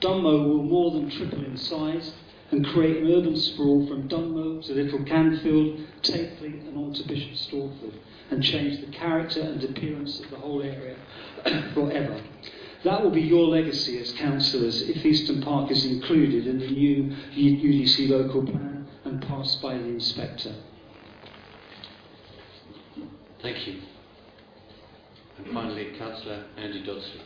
[0.00, 2.14] Dunmow will more than triple in size
[2.50, 7.34] and create an urban sprawl from Dunmow to Little Canfield, Takeley and on to Bishop
[7.34, 7.94] Stortford
[8.32, 10.96] and change the character and appearance of the whole area
[11.74, 12.20] forever.
[12.86, 17.16] That will be your legacy as councillors if Easton Park is included in the new
[17.34, 20.54] UDC local plan and passed by the inspector.
[23.42, 23.80] Thank you.
[25.38, 27.22] And finally, Councillor Andy Dodsley.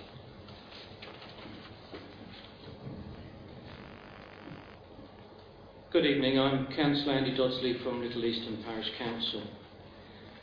[5.92, 9.42] Good evening, I'm Councillor Andy Dodsley from Little Easton Parish Council.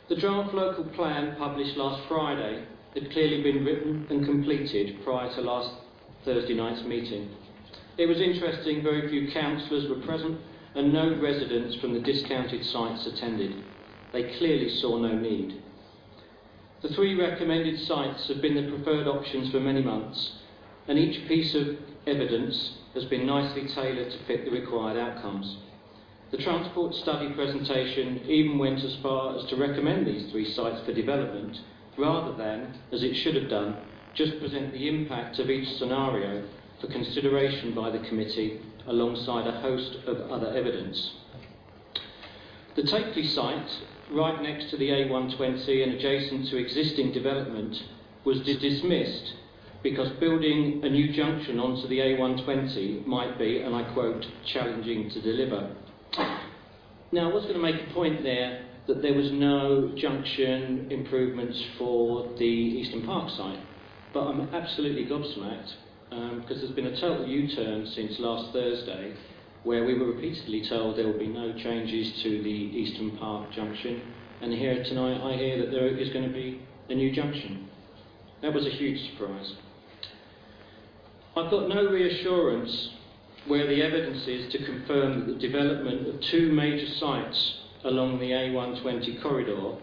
[0.08, 5.40] The draft local plan published last Friday had clearly been written and completed prior to
[5.40, 5.70] last
[6.24, 7.30] Thursday night's meeting.
[7.96, 10.40] It was interesting, very few councillors were present
[10.74, 13.64] and no residents from the discounted sites attended.
[14.12, 15.62] They clearly saw no need.
[16.80, 20.38] The three recommended sites have been the preferred options for many months,
[20.86, 21.76] and each piece of
[22.06, 25.56] evidence has been nicely tailored to fit the required outcomes.
[26.30, 30.92] The transport study presentation even went as far as to recommend these three sites for
[30.92, 31.58] development,
[31.98, 33.76] rather than, as it should have done,
[34.14, 36.46] just present the impact of each scenario
[36.80, 41.12] for consideration by the committee alongside a host of other evidence.
[42.76, 43.70] The Takeley site,
[44.12, 47.82] right next to the A120 and adjacent to existing development,
[48.24, 49.34] was dismissed
[49.82, 55.20] because building a new junction onto the A120 might be, and I quote, challenging to
[55.20, 55.74] deliver.
[57.12, 61.62] Now, I was going to make a point there that there was no junction improvements
[61.76, 63.60] for the Easton Park site,
[64.14, 65.74] but I'm absolutely gobsmacked
[66.10, 69.14] um, because there's been a total U-turn since last Thursday
[69.62, 74.14] where we were repeatedly told there will be no changes to the Easton Park junction,
[74.40, 77.68] and here tonight I hear that there is going to be a new junction.
[78.40, 79.52] That was a huge surprise.
[81.36, 82.94] I've got no reassurance
[83.46, 88.30] where the evidence is to confirm that the development of two major sites along the
[88.30, 89.76] A120 corridor,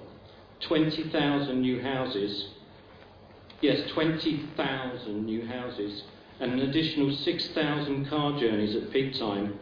[0.67, 2.49] 20,000 new houses,
[3.61, 6.03] yes, 20,000 new houses,
[6.39, 9.57] and an additional 6,000 car journeys at peak time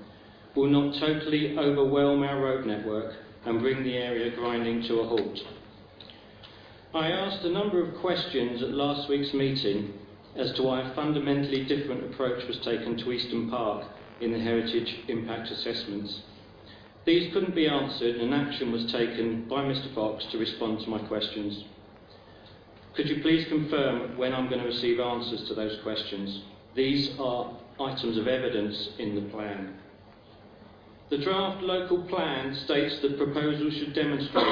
[0.56, 3.16] will not totally overwhelm our road network
[3.46, 5.40] and bring the area grinding to a halt.
[6.94, 9.94] I asked a number of questions at last week's meeting
[10.36, 13.86] as to why a fundamentally different approach was taken to Easton Park
[14.22, 16.22] in the heritage impact assessments.
[17.06, 20.99] These couldn't be answered and action was taken by Mr Fox to respond to my
[20.99, 21.66] questions.
[22.95, 26.43] Could you please confirm when I'm going to receive answers to those questions?
[26.76, 29.76] These are items of evidence in the plan.
[31.10, 34.45] The draft local plan states that proposals should demonstrate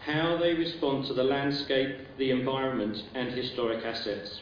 [0.00, 4.40] how they respond to the landscape, the environment and historic assets.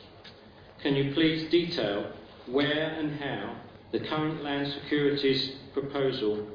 [0.82, 2.12] Can you please detail
[2.46, 3.56] where and how
[3.92, 6.46] the current land securities proposal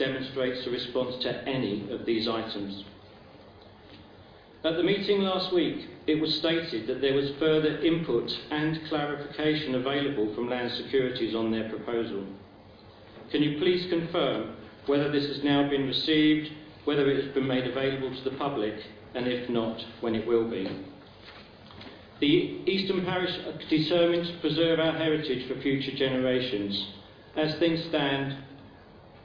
[0.00, 2.84] demonstrates a response to any of these items?
[4.64, 9.76] At the meeting last week, it was stated that there was further input and clarification
[9.76, 12.26] available from Land Securities on their proposal.
[13.30, 16.50] Can you please confirm whether this has now been received,
[16.84, 18.74] whether it has been made available to the public,
[19.14, 20.68] and if not, when it will be?
[22.20, 26.92] The Easton Parish are determined to preserve our heritage for future generations.
[27.36, 28.36] As things stand,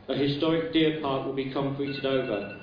[0.08, 2.62] a historic deer park will be concreted over.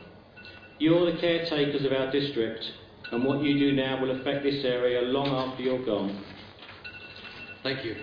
[0.78, 2.64] You're the caretakers of our district,
[3.10, 6.24] and what you do now will affect this area long after you're gone.
[7.62, 7.96] Thank you.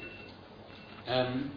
[1.08, 1.52] Um,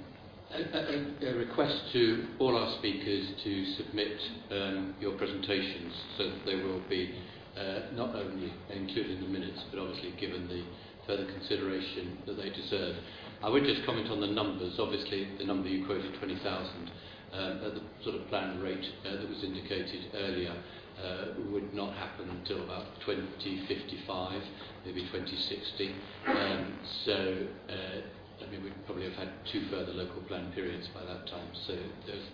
[0.51, 4.19] a, a, a, request to all our speakers to submit
[4.51, 7.15] um, your presentations so that they will be
[7.57, 10.65] uh, not only included in the minutes, but obviously given the
[11.07, 12.97] further consideration that they deserve.
[13.43, 14.75] I would just comment on the numbers.
[14.79, 16.91] Obviously, the number you quoted, 20,000, um,
[17.33, 20.55] at the sort of planned rate uh, that was indicated earlier,
[21.03, 24.43] uh, would not happen until about 2055,
[24.85, 25.95] maybe 2060.
[26.27, 31.05] Um, so, uh, I mean, we'd probably have had two further local plan periods by
[31.05, 31.49] that time.
[31.67, 31.75] So
[32.07, 32.25] there's,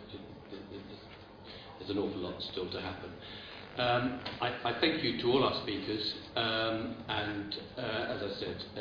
[1.78, 3.11] there's an awful lot still to happen.
[3.78, 8.57] Um, I, I thank you to all our speakers, um, and uh, as I said,
[8.76, 8.80] uh,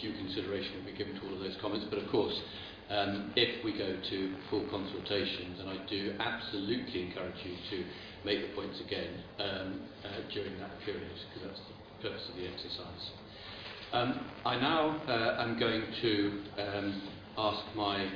[0.00, 1.86] due consideration will be given to all of those comments.
[1.88, 2.34] But of course,
[2.92, 7.84] um, if we go to full consultations, and I do absolutely encourage you to
[8.24, 12.46] make the points again um, uh, during that period, because that's the purpose of the
[12.46, 13.04] exercise.
[13.92, 17.02] Um, I now uh, am going to um,
[17.38, 18.10] ask my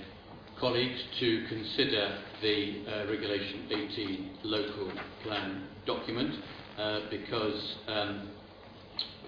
[0.61, 6.35] colleagues to consider the uh, Regulation 18 local plan document
[6.79, 8.31] uh, because um,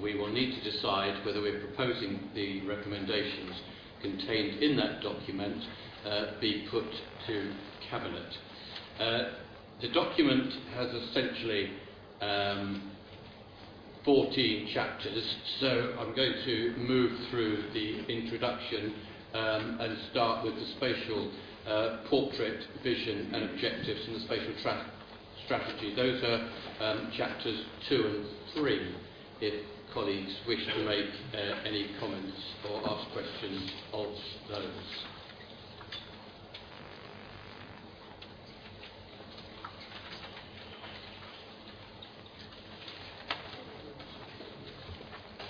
[0.02, 3.54] we will need to decide whether we're proposing the recommendations
[4.00, 5.62] contained in that document
[6.06, 6.84] uh, be put
[7.26, 7.52] to
[7.90, 8.32] Cabinet.
[9.00, 9.18] Uh,
[9.80, 11.70] the document has essentially
[12.20, 12.90] um,
[14.04, 18.94] 14 chapters, so I'm going to move through the introduction
[19.34, 21.30] um, and start with the spatial
[21.66, 24.90] uh, portrait, vision and objectives and the spatial tra-
[25.44, 25.94] strategy.
[25.94, 28.94] Those are um, chapters 2 and 3,
[29.40, 32.36] if colleagues wish to make uh, any comments
[32.70, 34.06] or ask questions of
[34.48, 34.68] those.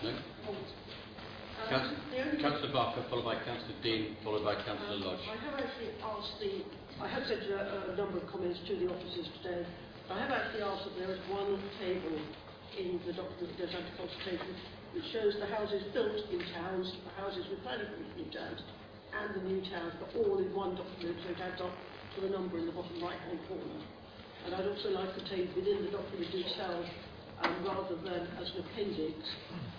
[0.03, 0.15] No?
[2.41, 5.21] Councillor Barker, followed by Councillor Dean, followed by Councillor Lodge.
[5.29, 6.65] I have actually asked the,
[7.03, 9.67] I have sent a, a number of comments to the officers today.
[10.11, 12.17] I have actually asked that there is one table
[12.77, 14.53] in the document that goes under consultation
[14.95, 18.61] which shows the houses built in towns, the houses with planning permission in towns,
[19.13, 21.73] and the new towns, but all in one document, so it adds up
[22.15, 23.81] to the number in the bottom right-hand corner.
[24.47, 26.85] And I'd also like to take within the document itself,
[27.43, 29.17] um, rather than as an appendix,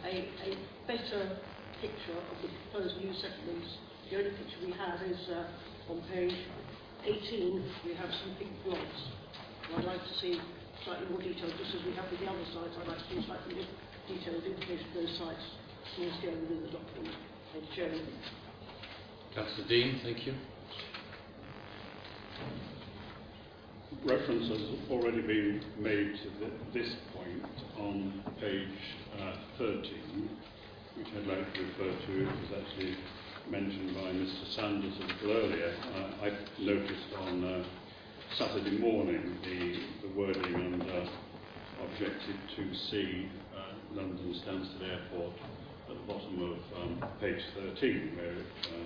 [0.06, 0.52] a, a
[0.86, 1.38] better
[1.82, 3.70] picture of the proposed new settlements.
[4.10, 6.36] The only picture we have is uh, on page
[7.04, 8.50] 18, we have some big.
[8.66, 10.40] And I'd like to see
[10.86, 13.20] slightly more detailed, just as we have with the other sites, I'd like to see
[13.26, 13.70] slightly more
[14.08, 15.46] detailed information of those sites,
[15.96, 17.16] small scale within the document.
[17.54, 18.02] Thank you, Chairman.
[19.36, 20.34] Councillor Dean, thank you.
[24.06, 27.44] Reference has already been made to the, this point
[27.78, 28.70] on page
[29.20, 30.30] uh, 13,
[30.98, 32.22] which I'd like to refer to.
[32.22, 32.96] It was actually
[33.50, 35.76] mentioned by Mr Sanders a little earlier.
[35.96, 36.30] Uh, I
[36.62, 37.64] noticed on uh,
[38.38, 41.10] Saturday morning the, the wording under
[41.82, 45.34] Objective 2C, uh, London Stansted Airport,
[45.90, 48.86] at the bottom of um, page 13, where it uh,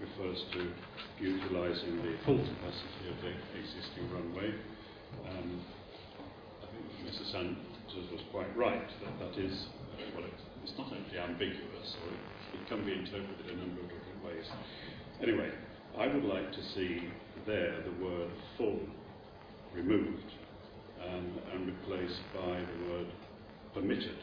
[0.00, 0.72] refers to
[1.20, 4.54] utilising the full capacity of the existing runway.
[5.28, 5.60] Um,
[6.62, 10.24] I think Mr Sanders was quite right that that is, uh, well,
[10.64, 14.24] it's, not only ambiguous, or it, it can be interpreted in a number of different
[14.24, 14.46] ways.
[15.22, 15.50] Anyway,
[15.98, 17.10] I would like to see
[17.46, 18.80] there the word full
[19.74, 20.32] removed
[21.06, 23.06] um, and replaced by the word
[23.74, 24.16] permitted.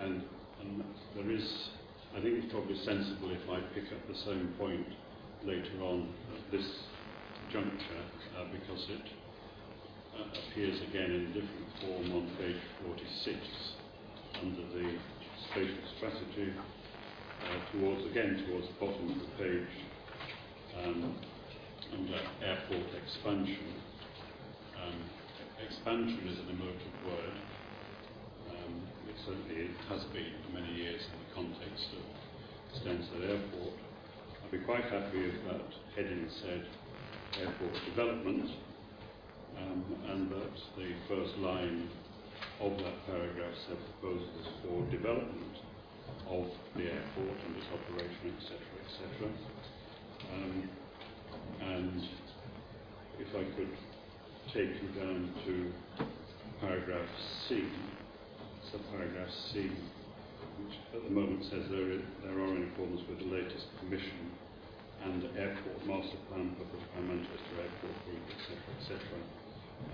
[0.00, 0.22] And,
[0.62, 0.84] and
[1.16, 1.70] there is,
[2.16, 4.86] I think it's probably sensible if I pick up the same point
[5.44, 6.66] later on at this
[7.52, 8.04] juncture
[8.38, 9.06] uh, because it
[10.16, 13.36] uh, appears again in a different form on page 46
[14.42, 14.98] under the
[15.50, 16.52] spatial strategy
[17.42, 19.68] uh, towards again towards the bottom of the page
[20.84, 21.16] um,
[21.92, 23.74] under airport expansion.
[24.76, 25.04] Um,
[25.66, 27.36] expansion is an emotive word.
[28.50, 32.04] Um, it certainly has been for many years in the context of
[32.80, 33.74] Stansted Airport.
[34.44, 35.66] I'd be quite happy if that
[35.96, 36.66] heading said
[37.38, 38.50] airport development
[39.56, 41.90] um, and that the first line
[42.60, 45.56] of that paragraph said proposals for development
[46.28, 49.28] of the airport and its operation, etc., etc.
[50.32, 50.68] Um,
[51.60, 52.02] and
[53.18, 53.74] if I could
[54.52, 55.72] take you down to
[56.60, 57.08] paragraph
[57.48, 57.68] C,
[58.72, 59.70] subparagraph C,
[60.58, 64.32] which at the moment says there, is, there are in accordance with the latest Commission
[65.04, 69.00] and Airport Master Plan for by Manchester Airport Group, etc., etc.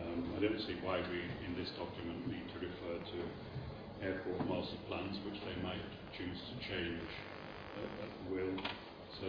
[0.02, 3.18] Um, I don't see why we, in this document, need to refer to
[4.02, 5.80] airport master plans, which they might
[6.16, 7.08] choose to change
[7.78, 8.54] uh, at will.
[9.20, 9.26] So,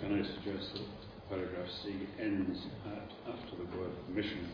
[0.00, 2.56] can I suggest that paragraph C ends
[2.88, 4.48] at after the word permission,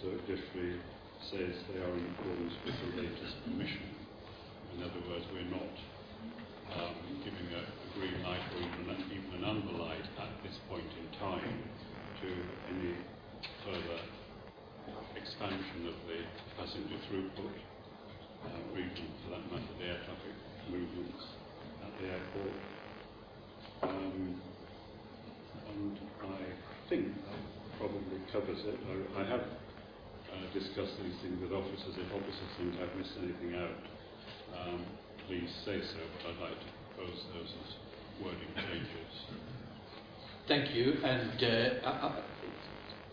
[0.00, 0.80] so it literally
[1.28, 3.84] says they are in accordance with the latest permission.
[4.76, 5.76] In other words, we're not
[6.72, 10.56] um, giving a, a green light or even, an, even an amber light at this
[10.72, 11.68] point in time
[12.24, 12.28] to
[12.72, 12.96] any
[13.64, 14.00] further
[15.20, 16.24] expansion of the
[16.56, 17.56] passenger throughput,
[18.48, 20.36] uh, even for that matter the air traffic
[20.72, 21.24] movements
[21.84, 22.56] at the airport.
[23.82, 24.40] Um,
[25.70, 26.42] and I
[26.88, 27.40] think that
[27.78, 28.78] probably covers it.
[28.90, 31.94] I, I have uh, discussed these things with officers.
[31.94, 33.78] If officers think I've missed anything out,
[34.58, 34.84] um,
[35.26, 37.70] please say so, but I'd like to propose those as
[38.22, 39.12] wording changes.
[40.48, 40.98] Thank you.
[41.04, 42.22] And uh, I,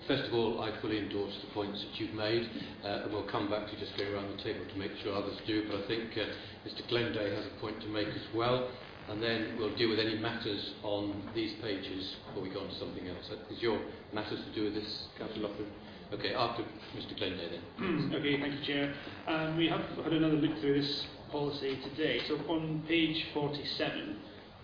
[0.07, 2.47] First of all, I fully endorse the points that you've made,
[2.81, 5.35] uh, and we'll come back to just go around the table to make sure others
[5.45, 5.67] do.
[5.67, 6.31] But I think uh,
[6.63, 6.87] Mr.
[6.87, 8.71] Glenday has a point to make as well.
[9.09, 12.75] And then we'll deal with any matters on these pages before we go on to
[12.75, 13.31] something else.
[13.49, 13.79] Is your
[14.13, 15.67] matters to do with this, Councillor Loughlin?
[16.13, 16.63] Okay, after
[16.95, 18.11] Mr Glenday then.
[18.15, 18.93] okay, thank you, Chair.
[19.27, 22.21] Um, we have had another look through this policy today.
[22.27, 24.17] So on page 47,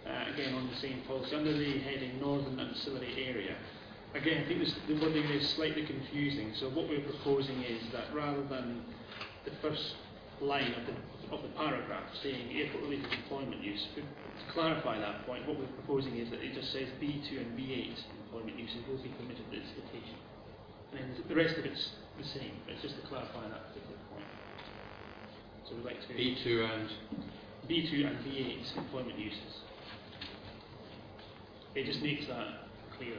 [0.06, 3.56] uh, again on the same policy, under the heading Northern Ancillary Area,
[4.14, 6.54] again, I think this, the wording is slightly confusing.
[6.60, 8.82] So what we're proposing is that rather than
[9.46, 9.96] the first
[10.42, 13.86] line of the, of the paragraph saying airport-related employment use,
[14.40, 17.96] to clarify that point, what we're proposing is that it just says B2 and B8
[18.26, 20.18] employment uses will be permitted at this location.
[20.92, 23.98] And then the rest of it's the same, but it's just to clarify that particular
[24.14, 24.26] point.
[25.70, 26.14] So we'd like to...
[26.14, 26.90] B2 and...
[27.70, 29.64] B2 and B8 employment uses.
[31.76, 33.18] It just makes that clearer.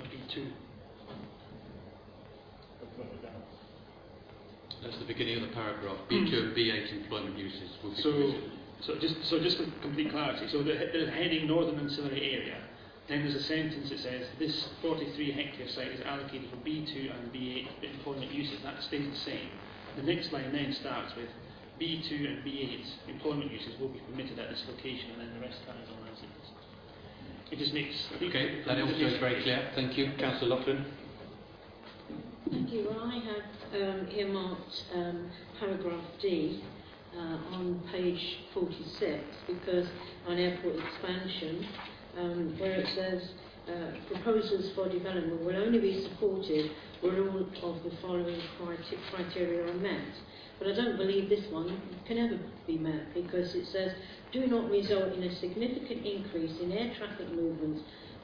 [0.00, 0.50] Or B2.
[4.82, 5.98] That's the beginning of the paragraph.
[6.10, 8.50] B2 and B8 employment uses will be So, permitted.
[8.82, 12.56] So just so just for complete clarity, so the, the heading Northern Ancillary Area,
[13.08, 17.32] then there's a sentence that says this 43 hectare site is allocated for B2 and
[17.32, 18.62] B8 employment uses.
[18.62, 19.48] That stays the same.
[19.96, 21.28] The next line then starts with
[21.80, 25.58] B2 and B8 employment uses will be permitted at this location, and then the rest
[25.66, 27.52] carries on as it is.
[27.52, 28.06] It just makes.
[28.16, 29.70] Okay, it that just also is very clear.
[29.74, 30.12] Thank you.
[30.18, 30.84] Councillor Loughlin.
[32.50, 32.86] Thank you.
[32.88, 36.62] Well, I have um, earmarked um, paragraph D
[37.16, 39.86] uh, on page 46 because
[40.26, 41.66] on airport expansion,
[42.18, 43.30] um, where it says
[43.68, 46.70] uh, proposals for development will only be supported
[47.00, 48.40] where all of the following
[49.10, 50.06] criteria are met.
[50.58, 53.92] But I don't believe this one can ever be met because it says
[54.32, 57.80] do not result in a significant increase in air traffic movements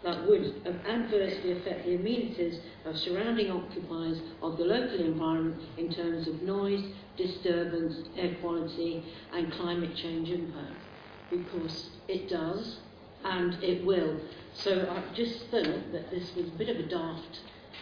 [0.06, 6.28] that would adversely affect the amenities of surrounding occupiers of the local environment in terms
[6.28, 6.84] of noise,
[7.16, 9.04] disturbance, air quality
[9.34, 10.80] and climate change impact.
[11.28, 12.78] Because it does
[13.24, 14.20] and it will.
[14.54, 17.40] So I just thought that this was a bit of a daft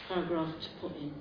[0.08, 1.12] paragraph to put in.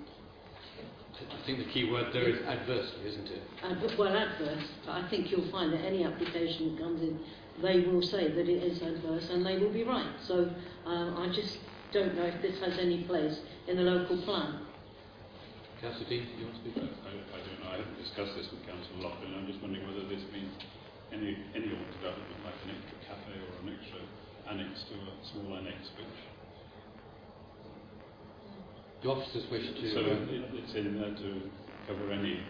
[1.29, 3.41] I think the key word there is adversely, isn't it?
[3.61, 7.19] Uh, well, adverse, but I think you'll find that any application that comes in,
[7.61, 10.09] they will say that it is adverse and they will be right.
[10.25, 10.49] So
[10.85, 11.59] um, I just
[11.91, 14.65] don't know if this has any place in the local plan.
[15.81, 16.79] Councillor Dean, do you want to speak?
[16.79, 17.69] I, I don't know.
[17.69, 19.35] I haven't discussed this with council Councillor Loughlin.
[19.35, 20.55] I'm just wondering whether this means
[21.11, 24.01] any any more development like an extra cafe or an extra
[24.49, 26.17] annex to a small annex, which
[29.03, 29.83] Do officers wish to...
[29.93, 31.29] so um, it, it's in there to
[31.85, 32.41] cover any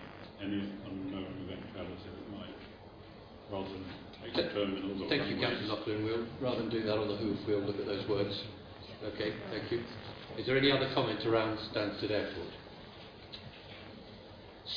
[0.41, 2.57] any unknown eventuality that might,
[3.51, 3.85] rather than
[4.31, 5.39] take terminals or Thank you.
[5.39, 6.05] Councillor Loughlin.
[6.05, 8.33] We'll, rather than do that on the hoof, we'll look at those words.
[9.03, 9.83] Okay, thank you.
[10.37, 12.47] Is there any other comment around Stansted Airport?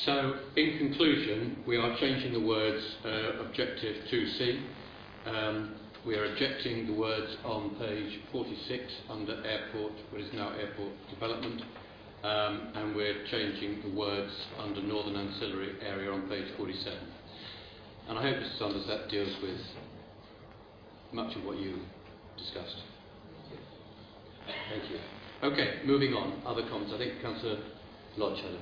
[0.04, 4.60] So, in conclusion, we are changing the words uh, objective 2C.
[5.26, 10.92] Um, we are ejecting the words on page 46 under airport, what is now airport
[11.10, 11.62] development,
[12.22, 16.98] um, and we're changing the words under northern ancillary area on page 47.
[18.08, 19.58] And I hope, Mr Sanders, that deals with
[21.12, 21.80] much of what you
[22.38, 22.76] discussed.
[24.70, 24.98] Thank you.
[25.42, 26.40] Okay, moving on.
[26.46, 26.92] Other comments?
[26.94, 27.58] I think Councillor
[28.16, 28.58] Lodge had a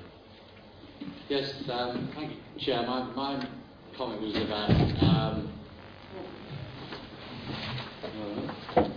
[1.29, 2.87] Yes, um, thank you, Chair.
[2.87, 3.49] My, my
[3.97, 4.71] comment was about
[5.03, 5.55] um,
[8.77, 8.94] Okay,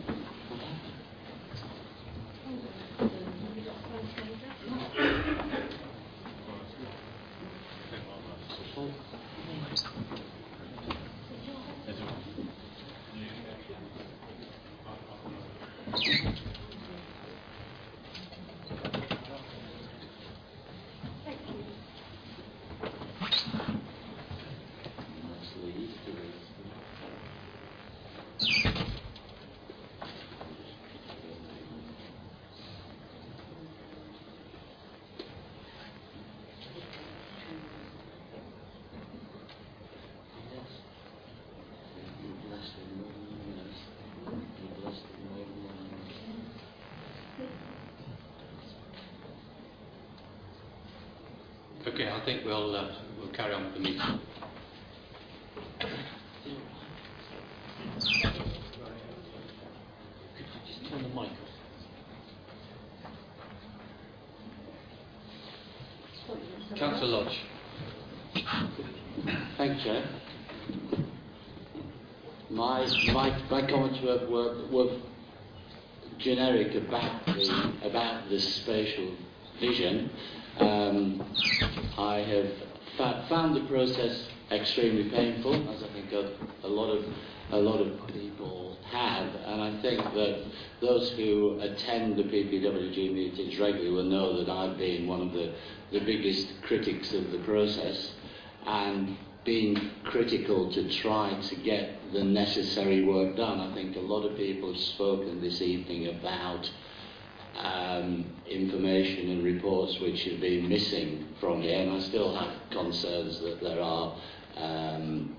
[52.27, 54.01] think we'll, uh, we'll carry on with the meeting.
[60.67, 61.37] just turn the mic off.
[66.77, 67.39] Councillor Lodge.
[69.55, 70.09] Thank you, Chair.
[72.49, 74.97] My, my, my comments were, were, were
[76.17, 79.15] generic about the, about the spatial
[79.61, 80.09] vision.
[80.59, 81.21] Um,
[81.97, 86.31] I have found the process extremely painful, as I think a,
[86.65, 87.05] a lot of
[87.49, 90.43] a lot of people have, and I think that
[90.81, 95.53] those who attend the PPWG meetings regularly will know that I've been one of the,
[95.91, 98.11] the biggest critics of the process,
[98.65, 99.15] and
[99.45, 103.61] being critical to try to get the necessary work done.
[103.61, 106.69] I think a lot of people have spoken this evening about
[107.57, 113.39] um, information and reports which have been missing from here, and I still have concerns
[113.41, 114.15] that there are
[114.55, 115.35] um,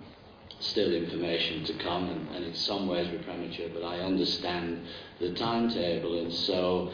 [0.61, 4.87] still information to come, and, and in some ways we're premature, but I understand
[5.21, 6.93] the timetable, and so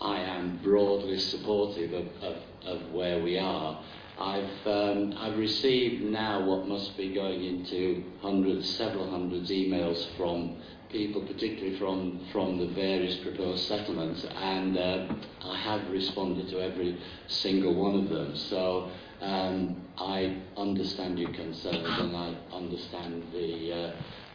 [0.00, 2.36] I am broadly supportive of, of,
[2.66, 3.82] of where we are.
[4.18, 10.56] I've, um, I've received now what must be going into hundreds, several hundreds emails from
[10.96, 15.06] people, particularly from, from the various proposed settlements, and uh,
[15.42, 16.98] I have responded to every
[17.28, 18.34] single one of them.
[18.34, 18.90] So
[19.20, 23.92] um, I understand your concerns and I understand the, uh,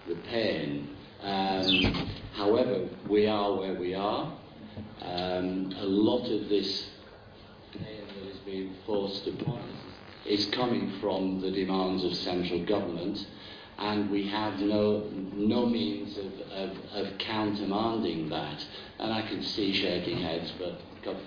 [0.07, 0.95] the pain.
[1.23, 4.31] Um, however, we are where we are.
[5.01, 6.89] Um, a lot of this
[7.73, 9.65] pain that is being forced upon us
[10.27, 13.25] is coming from the demands of central government
[13.81, 18.63] and we have no, no means of, of, of countermanding that.
[18.99, 20.79] And I can see shaking heads, but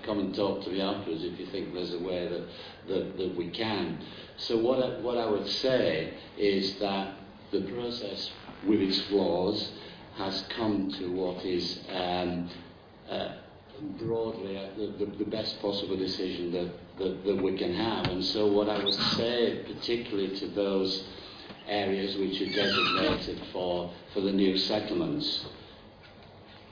[0.03, 2.47] come and talk to me afterwards if you think there's a way that,
[2.87, 3.99] that, that we can.
[4.37, 7.15] So what I, what I would say is that
[7.51, 8.31] the process,
[8.65, 9.73] with its flaws,
[10.15, 12.49] has come to what is um,
[13.09, 13.33] uh,
[13.99, 18.05] broadly uh, the, the, the best possible decision that, that, that we can have.
[18.05, 21.03] And so what I would say, particularly to those
[21.67, 25.45] areas which are designated for, for the new settlements.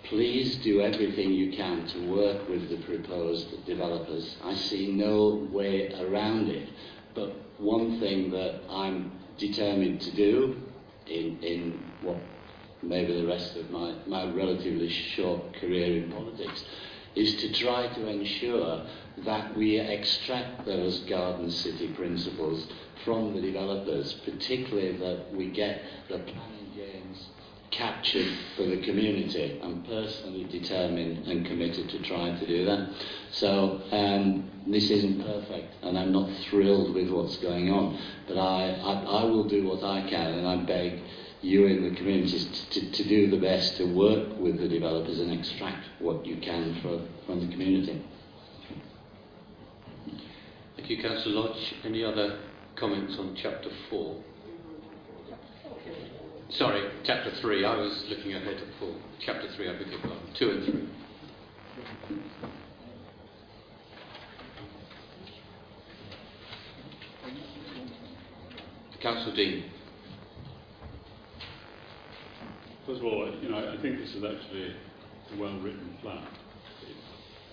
[0.03, 4.35] Please do everything you can to work with the proposed developers.
[4.43, 6.69] I see no way around it.
[7.15, 10.61] But one thing that I'm determined to do
[11.07, 12.17] in, in what
[12.81, 16.63] maybe the rest of my, my relatively short career in politics
[17.15, 18.85] is to try to ensure
[19.19, 22.67] that we extract those garden city principles
[23.03, 27.27] from the developers, particularly that we get the planning gains
[27.71, 29.59] captured for the community.
[29.63, 32.89] I'm personally determined and committed to trying to do that.
[33.31, 38.69] So um, this isn't perfect, and I'm not thrilled with what's going on, but I,
[38.69, 41.01] I, I will do what I can, and I beg
[41.41, 45.19] you in the communities to, to, to do the best to work with the developers
[45.19, 48.05] and extract what you can for, from the community.
[50.77, 51.75] Thank you, Councillor Lodge.
[51.83, 52.39] Any other
[52.75, 54.23] comments on chapter 4?
[56.51, 57.65] Sorry, chapter 3.
[57.65, 58.95] I was looking ahead at 4.
[59.25, 60.19] Chapter 3, I beg your pardon.
[60.37, 60.89] 2 and 3.
[69.01, 69.63] Councillor Dean.
[72.85, 74.75] First of all, you know, I think this is actually
[75.33, 76.25] a well-written plan.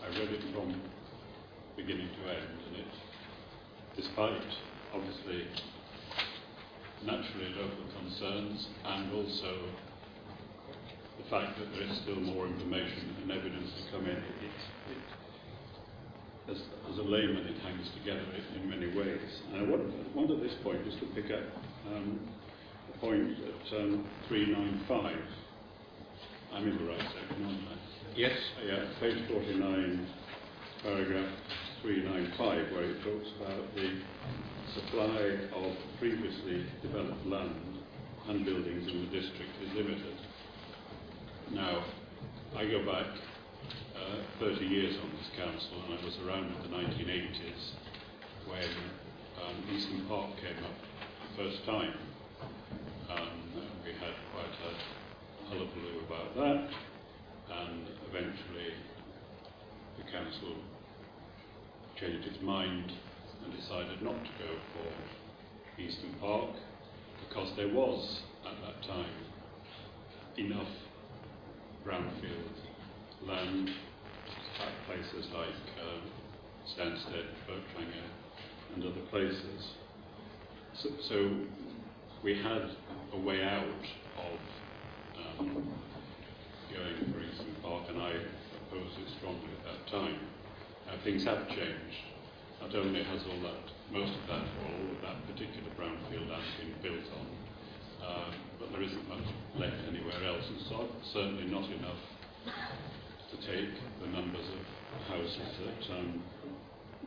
[0.02, 0.80] I read it from
[1.76, 2.86] beginning to end, and it,
[3.97, 4.42] despite
[4.94, 5.46] obviously
[7.04, 9.56] naturally local concerns and also
[11.22, 15.00] the fact that there is still more information and evidence to come in, it, it,
[16.50, 16.58] as,
[16.90, 18.24] as a layman, it hangs together
[18.56, 19.20] in many ways.
[19.52, 21.44] And I want, want at this point just to pick up
[21.88, 22.20] um,
[23.00, 25.16] point at um, 395.
[26.52, 27.76] I'm in the right section, aren't I?
[28.16, 28.36] Yes.
[28.66, 30.06] Yeah, page 49,
[30.82, 31.32] paragraph
[31.82, 34.00] 395, where it talks about the
[34.74, 37.78] supply of previously developed land
[38.28, 40.16] and buildings in the district is limited.
[41.51, 41.84] Now,
[42.56, 43.06] I go back
[43.97, 47.72] uh, 30 years on this council, and I was around in the 1980s
[48.47, 48.70] when
[49.42, 50.78] um, Easton Park came up
[51.36, 51.94] for the first time.
[53.10, 56.68] Um, we had quite a hullabaloo about that,
[57.59, 58.74] and eventually
[59.98, 60.55] the council
[61.98, 62.92] changed its mind
[63.44, 66.50] and decided not to go for Easton Park
[67.28, 69.10] because there was, at that time,
[70.36, 70.68] enough
[71.86, 72.50] brownfield
[73.26, 73.70] land
[74.60, 75.48] at places like
[75.80, 76.10] um,
[76.66, 77.26] Stansted,
[78.74, 79.70] and other places.
[80.74, 81.30] So, so
[82.22, 82.70] we had
[83.12, 83.64] a way out
[84.18, 85.72] of um,
[86.72, 90.18] going for Easton Park, and I opposed it strongly at that time.
[90.86, 92.10] Now, things have changed.
[92.61, 96.45] Not only has all that, most of that, or all of that particular brownfield land
[96.61, 97.27] been built on,
[98.05, 99.24] uh, but there isn't much
[99.57, 101.99] left anywhere else, and so certainly not enough
[103.32, 104.62] to take the numbers of
[105.09, 106.23] houses that um,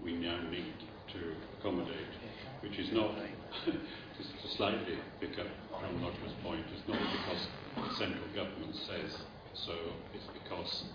[0.03, 0.73] we now need
[1.13, 2.13] to accommodate,
[2.61, 3.13] which is not,
[4.17, 5.47] just to slightly pick up
[5.79, 9.21] from Roger's point, it's not because the central government says
[9.53, 9.75] so.
[10.13, 10.85] It's because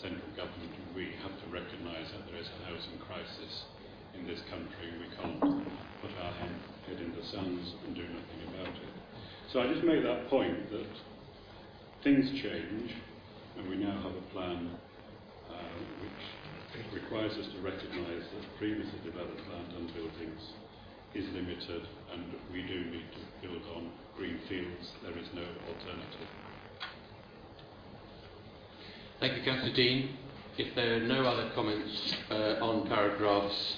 [0.00, 3.64] central government we have to recognise that there is a housing crisis
[4.18, 4.88] in this country.
[4.98, 6.50] We can't put our head,
[7.00, 8.92] in the sands and do nothing about it.
[9.52, 10.86] So I just make that point that
[12.04, 12.92] things change,
[13.56, 14.70] and we now have a plan
[15.50, 15.54] uh,
[16.02, 20.40] which requires us to recognise that previously developed land and buildings
[21.14, 24.92] is limited, and we do need to build on green fields.
[25.02, 26.28] There is no alternative.
[29.20, 30.16] Thank you, Councillor Dean.
[30.58, 33.76] If there are no other comments uh, on paragraphs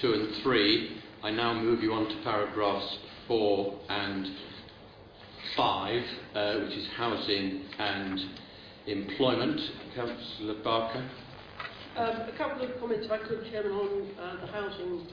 [0.00, 4.26] 2 and 3, I now move you on to paragraphs 4 and
[5.56, 6.02] 5,
[6.34, 8.20] uh, which is housing and
[8.86, 9.60] employment.
[9.94, 11.10] Councillor Barker.
[11.96, 15.08] Um, a couple of comments, if I could, Chairman, on uh, the housing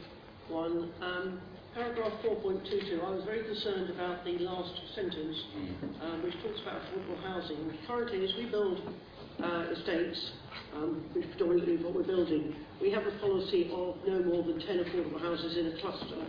[0.49, 0.91] one.
[1.01, 1.41] Um,
[1.73, 5.35] paragraph 4.22, I was very concerned about the last sentence,
[6.01, 7.73] uh, which talks about affordable housing.
[7.87, 8.79] Currently, as we build
[9.43, 10.31] uh, estates,
[10.75, 14.83] um, which predominantly what we're building, we have a policy of no more than 10
[14.83, 16.23] affordable houses in a cluster.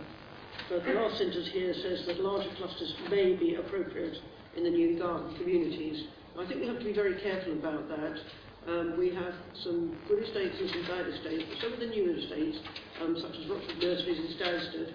[0.69, 4.17] But the last sentence here says that larger clusters may be appropriate
[4.55, 6.07] in the new garden communities.
[6.37, 8.19] I think we have to be very careful about that.
[8.67, 12.17] Um, we have some good estates and some bad estates, but some of the newer
[12.17, 12.57] estates,
[13.01, 14.93] um, such as Rochford Nurseries in Stansted,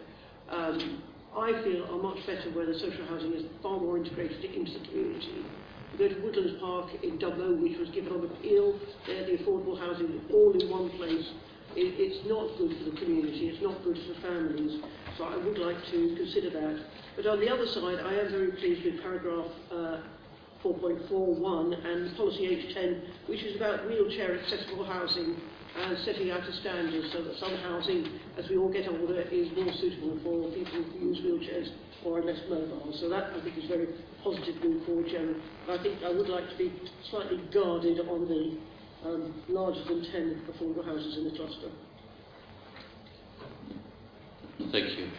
[0.50, 1.02] um,
[1.34, 4.86] I feel are much better where the social housing is far more integrated into the
[4.88, 5.44] community.
[5.98, 10.22] Go to Woodlands Park in Dunmow, which was given on appeal, there the affordable housing
[10.32, 11.28] all in one place.
[11.76, 14.80] It, it's not good for the community, it's not good for families,
[15.16, 16.80] so I would like to consider that.
[17.16, 20.00] But on the other side, I am very pleased with paragraph uh,
[20.64, 25.36] 4.41 and policy H10, which is about wheelchair accessible housing
[25.76, 28.08] and setting out a standard so that some housing,
[28.38, 31.68] as we all get older, is more suitable for people who use wheelchairs
[32.04, 32.94] or are less mobile.
[33.00, 33.88] So that, I think, is very
[34.22, 35.40] positive move forward, Chairman.
[35.68, 36.72] I think I would like to be
[37.10, 38.58] slightly guarded on the
[39.08, 41.70] um, larger than 10 affordable houses in the cluster.
[44.70, 45.10] Thank you.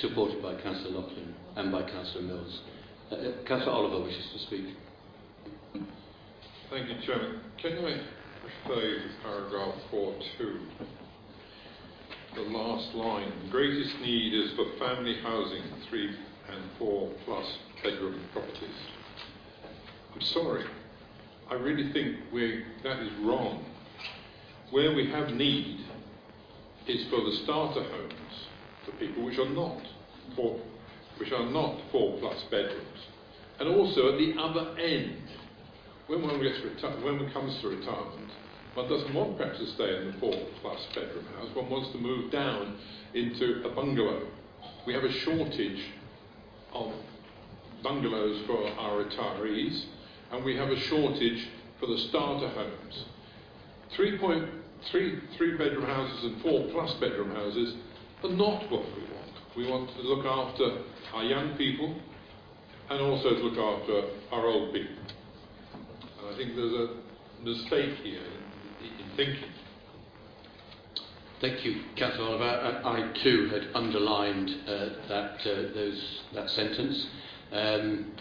[0.00, 2.60] Supported by Councillor Loughlin and by Councillor Mills.
[3.10, 3.16] Uh,
[3.46, 4.74] Councillor Oliver wishes to speak.
[6.70, 7.40] Thank you, Chairman.
[7.60, 8.00] Can I
[8.44, 11.01] refer you to paragraph 4.2?
[12.34, 13.30] The last line.
[13.44, 16.08] The greatest need is for family housing, three
[16.50, 17.44] and four plus
[17.82, 18.70] bedroom properties.
[20.14, 20.64] I'm sorry.
[21.50, 23.64] I really think we that is wrong.
[24.70, 25.84] Where we have need
[26.88, 28.46] is for the starter homes
[28.86, 29.76] for people which are not
[30.34, 30.58] four,
[31.18, 32.98] which are not four plus bedrooms,
[33.60, 35.18] and also at the other end,
[36.06, 38.30] when one gets reti- when one comes to retirement,
[38.74, 41.54] one doesn't want perhaps to stay in the four plus bedroom house.
[41.54, 42.78] One wants to move down
[43.12, 44.26] into a bungalow.
[44.86, 45.82] We have a shortage
[46.72, 46.92] of
[47.82, 49.84] bungalows for our retirees,
[50.30, 53.04] and we have a shortage for the starter homes.
[53.90, 54.48] Three point
[54.90, 57.74] three three bedroom houses and four plus bedroom houses
[58.24, 59.32] are not what we want.
[59.54, 60.78] We want to look after
[61.12, 61.94] our young people
[62.88, 64.96] and also to look after our old people.
[66.20, 66.88] And I think there's a
[67.44, 68.22] mistake here
[69.16, 69.50] thinking.
[71.40, 72.44] Thank you, Councillor Oliver.
[72.44, 77.06] I, I too had underlined uh, that uh, those that sentence.
[77.50, 78.12] Um,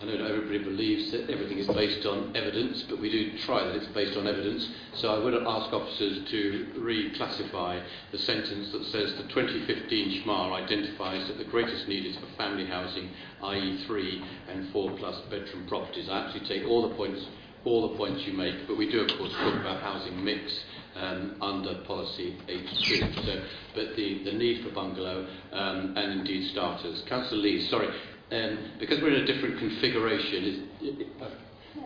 [0.00, 3.64] I know not everybody believes that everything is based on evidence, but we do try
[3.64, 4.68] that it's based on evidence.
[4.94, 7.82] So I would ask officers to reclassify
[8.12, 12.66] the sentence that says the 2015 SHMA identifies that the greatest need is for family
[12.66, 13.10] housing,
[13.42, 13.84] i.e.
[13.86, 16.08] three and four plus bedroom properties.
[16.08, 17.26] I actually take all the points
[17.64, 20.64] all the points you make, but we do of course talk about housing mix
[20.96, 23.24] um, under policy H2.
[23.24, 23.42] So,
[23.74, 27.02] but the, the need for bungalow um, and indeed starters.
[27.08, 27.88] Councillor Lee, sorry,
[28.32, 31.28] um, because we're in a different configuration, is, uh,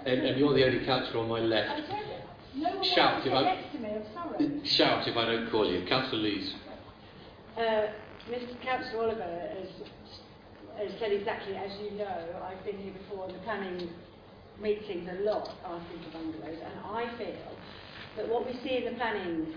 [0.06, 1.82] and, and you're the only councillor on my left.
[2.54, 4.66] No Shout if I- next to me, I'm sorry.
[4.66, 5.86] Shout if I don't call you.
[5.86, 6.54] Councillor Lees.
[7.56, 7.86] Uh,
[8.30, 8.60] Mr.
[8.62, 9.68] Councillor Oliver has,
[10.78, 12.24] has said exactly as you know.
[12.44, 13.90] I've been here before in the planning
[14.60, 17.52] meetings a lot asking for bungalows, and I feel
[18.16, 19.54] that what we see in the planning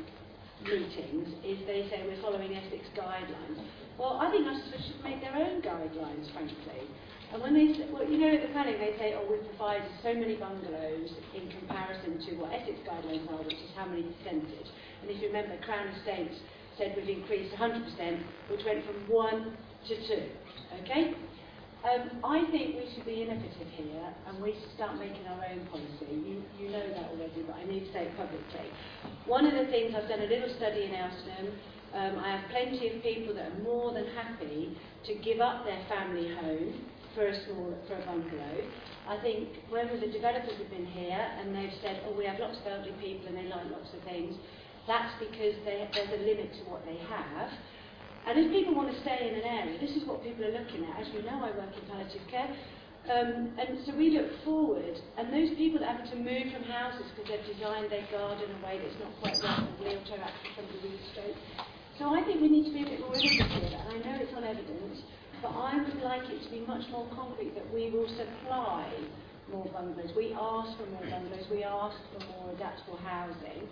[0.64, 3.60] meetings is they say we're following Essex guidelines.
[3.98, 6.88] Well, I think Uttlesford should make their own guidelines, frankly.
[7.34, 9.88] And when they say, well, you know, at the planning they say, oh, we've provided
[10.04, 14.70] so many bungalows in comparison to what Essex guidelines are, which is how many percentage.
[15.02, 16.40] And if you remember, Crown Estates
[16.78, 17.84] said we've increased 100%,
[18.52, 19.58] which went from one
[19.88, 20.24] to two.
[20.84, 21.14] Okay?
[21.86, 25.62] Um, I think we should be innovative here and we should start making our own
[25.70, 26.18] policy.
[26.18, 28.74] You, you know that already, but I need to say it publicly.
[29.30, 31.54] One of the things, I've done a little study in Elstone.
[31.94, 34.76] Um, I have plenty of people that are more than happy
[35.06, 36.74] to give up their family home
[37.14, 38.66] for a small for a bungalow.
[39.08, 42.58] I think whether the developers have been here and they've said, oh, we have lots
[42.58, 44.34] of elderly people and they like lots of things,
[44.90, 47.54] that's because they, there's a limit to what they have.
[48.26, 50.82] And if people want to stay in an area, this is what people are looking
[50.90, 51.06] at.
[51.06, 52.50] As you know, I work in palliative care.
[53.06, 57.06] Um, and so we look forward, and those people that have to move from houses
[57.14, 60.52] because they've designed their garden in a way that's not quite right for wheelchair access
[60.58, 61.38] from the roof straight.
[62.02, 64.34] So I think we need to be a bit more innovative and I know it's
[64.34, 65.06] on evidence,
[65.40, 68.90] but I would like it to be much more concrete that we will supply
[69.54, 70.12] more bungalows.
[70.18, 73.70] We ask for more bungalows, we ask for more adaptable housing,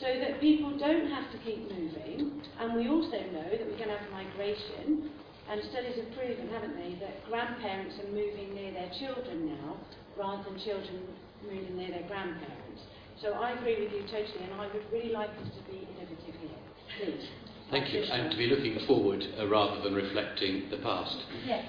[0.00, 3.90] so that people don't have to keep moving, and we also know that we're going
[3.90, 5.10] to have migration,
[5.50, 9.76] and studies have proven, haven't they, that grandparents are moving near their children now
[10.16, 11.02] rather than children
[11.42, 12.82] moving near their grandparents.
[13.22, 16.34] So I agree with you totally, and I would really like us to be innovative
[16.40, 16.58] here.
[16.98, 17.28] Please.
[17.70, 18.02] Thank you.
[18.02, 21.16] And to be looking forward uh, rather than reflecting the past.
[21.44, 21.66] Yes.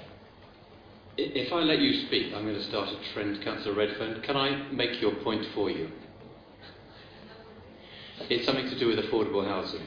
[1.18, 4.22] If I let you speak, I'm going to start a trend, Councillor Redfern.
[4.22, 5.90] Can I make your point for you?
[8.28, 9.82] It's something to do with affordable housing.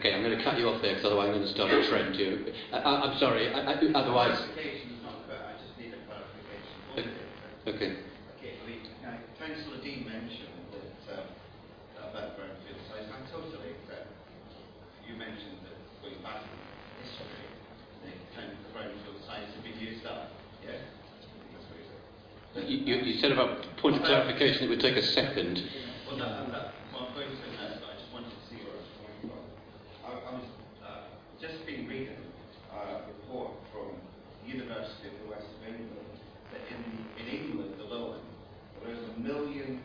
[0.00, 1.84] Okay, I'm going to cut you off there because otherwise I'm going to start a
[1.84, 2.40] trend here.
[2.72, 4.32] I, I'm sorry, I, I, otherwise.
[4.56, 4.88] Okay.
[5.04, 5.44] not fair.
[5.44, 7.20] I just need a clarification.
[7.68, 8.00] Okay.
[8.40, 11.28] Okay, we, now, Councillor Dean mentioned that um,
[12.00, 13.12] about brownfield sites.
[13.12, 14.08] I totally accept.
[15.04, 16.56] You mentioned that going back in
[17.04, 17.44] history,
[18.00, 19.20] the kind of brownfield
[20.02, 20.30] sites have been used up.
[20.64, 20.80] Yeah.
[22.54, 22.68] You said.
[22.68, 25.62] You, you, you said about point of clarification, it would take a second.
[26.06, 28.80] Well, that, that, well, I'm going to but I just wanted to see where I
[28.80, 29.42] was coming from.
[30.04, 30.48] I, I was
[30.84, 31.00] uh,
[31.40, 32.18] just been reading
[32.72, 33.94] uh, a report from
[34.44, 36.12] the University of the West of England
[36.52, 36.80] that in,
[37.22, 38.20] in England alone,
[38.82, 39.80] there is a million,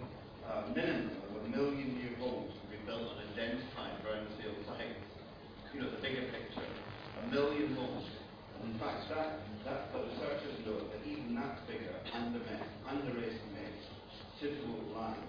[0.47, 5.05] uh, minimum of a million new homes to be built on identified brownfield sites.
[5.75, 8.07] You know, the bigger picture, a million homes.
[8.63, 13.85] And in fact, that, that the researchers know that even that figure underestimates, underestimates
[14.39, 15.19] typical land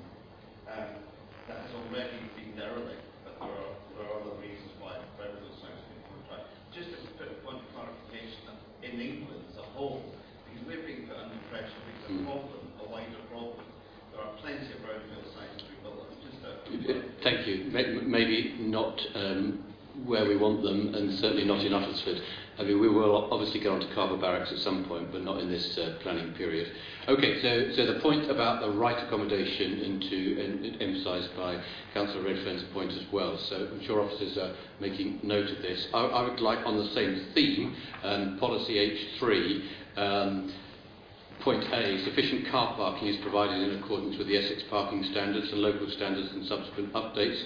[0.76, 1.00] um,
[1.48, 5.80] that has already been derelict, but there are, there are other reasons why brownfield sites
[5.80, 6.44] have been.
[6.76, 8.52] Just to put a point of clarification,
[8.84, 10.04] in England as a whole,
[10.44, 13.64] because we're being put under pressure because a problem, a wider problem,
[14.12, 16.04] there are plenty of brownfield sites to be built.
[16.20, 17.72] Just a, Thank you.
[17.72, 19.64] Maybe not um,
[20.04, 22.20] where we want them, and certainly not in Uttlesford.
[22.58, 25.40] I mean, we will obviously get on to Carver Barracks at some point, but not
[25.40, 26.72] in this uh, planning period.
[27.06, 31.62] Okay, so, so the point about the right accommodation, and to and emphasised by
[31.92, 33.36] Councillor Redfern's point as well.
[33.36, 35.86] So I'm sure officers are making note of this.
[35.92, 38.74] I, I would like, on the same theme, um, policy
[39.20, 39.62] H3.
[39.96, 40.52] Um,
[41.40, 45.60] Point A, sufficient car parking is provided in accordance with the Essex parking standards and
[45.60, 47.40] local standards and subsequent updates.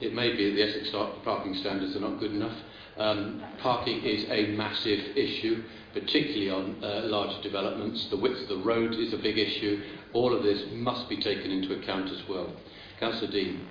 [0.00, 0.90] It may be that the Essex
[1.22, 2.56] parking standards are not good enough.
[2.96, 8.06] Um, parking is a massive issue, particularly on uh, large developments.
[8.10, 9.82] The width of the road is a big issue.
[10.12, 12.52] All of this must be taken into account as well.
[13.00, 13.66] Councillor Dean.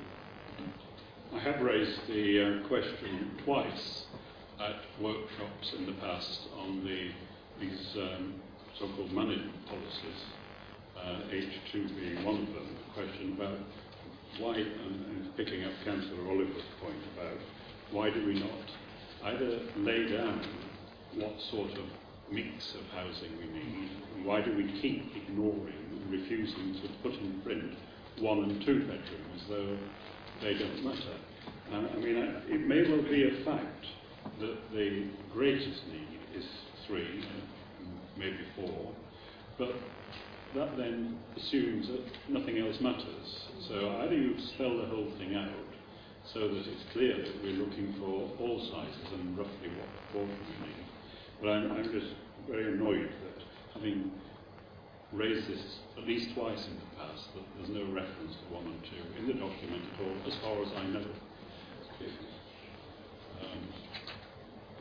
[1.34, 4.06] I have raised the uh, question twice
[4.60, 7.10] at workshops in the past on the,
[7.60, 8.36] these um,
[8.78, 10.22] so-called management policies,
[10.98, 13.58] uh, H2 being one of them, the question about
[14.40, 17.38] why, and, and picking up Councillor Oliver's point about
[17.92, 18.50] why do we not
[19.26, 20.42] either lay down
[21.16, 21.86] what sort of
[22.32, 27.14] mix of housing we need, and why do we keep ignoring and refusing to put
[27.14, 27.74] in print
[28.20, 29.78] one and two bedroom as though
[30.42, 31.18] they don't matter.
[31.72, 33.86] Uh, I mean, uh, it may well be a fact
[34.40, 36.46] that the greatest need is
[36.88, 37.24] three,
[38.18, 38.94] maybe four,
[39.58, 39.74] but
[40.56, 43.48] that then assumes that nothing else matters.
[43.68, 45.50] So either you spell the whole thing out
[46.32, 50.68] so that it's clear that we're looking for all sizes and roughly what proportion we
[50.68, 50.86] need.
[51.42, 52.14] But I'm, I'm just
[52.48, 53.44] very annoyed that
[53.74, 54.12] having
[55.12, 55.62] raised this
[55.98, 59.28] at least twice in the past, that there's no reference to one and two in
[59.28, 61.06] the document at all, as far as I know.
[63.42, 63.60] Um,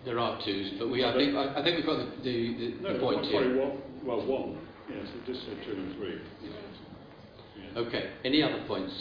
[0.05, 2.82] There are twos, but we, I, think, I, I think we've got the, the, the,
[2.82, 3.43] no, the point here.
[3.43, 4.59] sorry, one, well, one.
[4.89, 6.20] Yes, it just said two and three.
[7.77, 8.93] Okay, any other points?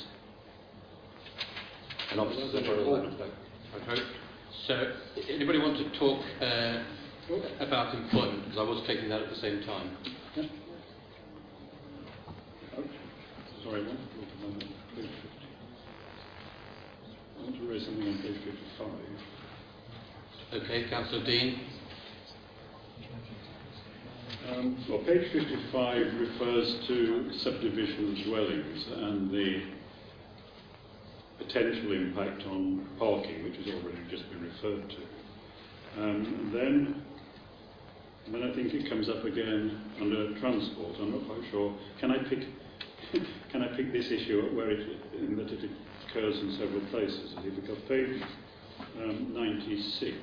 [2.12, 4.02] And officers are Okay.
[4.68, 4.94] So,
[5.30, 6.84] anybody want to talk uh,
[7.62, 8.44] about employment?
[8.44, 9.96] Because I was taking that at the same time.
[13.64, 13.98] Sorry, one.
[17.38, 18.88] I want to raise something on page 55.
[20.64, 21.62] Okay, Councillor Dean.
[24.50, 29.62] Um, well, page 55 refers to subdivision dwellings and the
[31.48, 36.02] potential impact on parking, which has already just been referred to.
[36.02, 37.02] Um, then,
[38.32, 40.96] then I think it comes up again under transport.
[41.00, 41.76] I'm not quite sure.
[42.00, 42.40] Can I pick?
[43.52, 44.88] can I pick this issue up where it,
[45.20, 45.70] in that it
[46.10, 47.34] occurs in several places?
[47.38, 48.22] If you've got page
[48.98, 50.16] um, 96,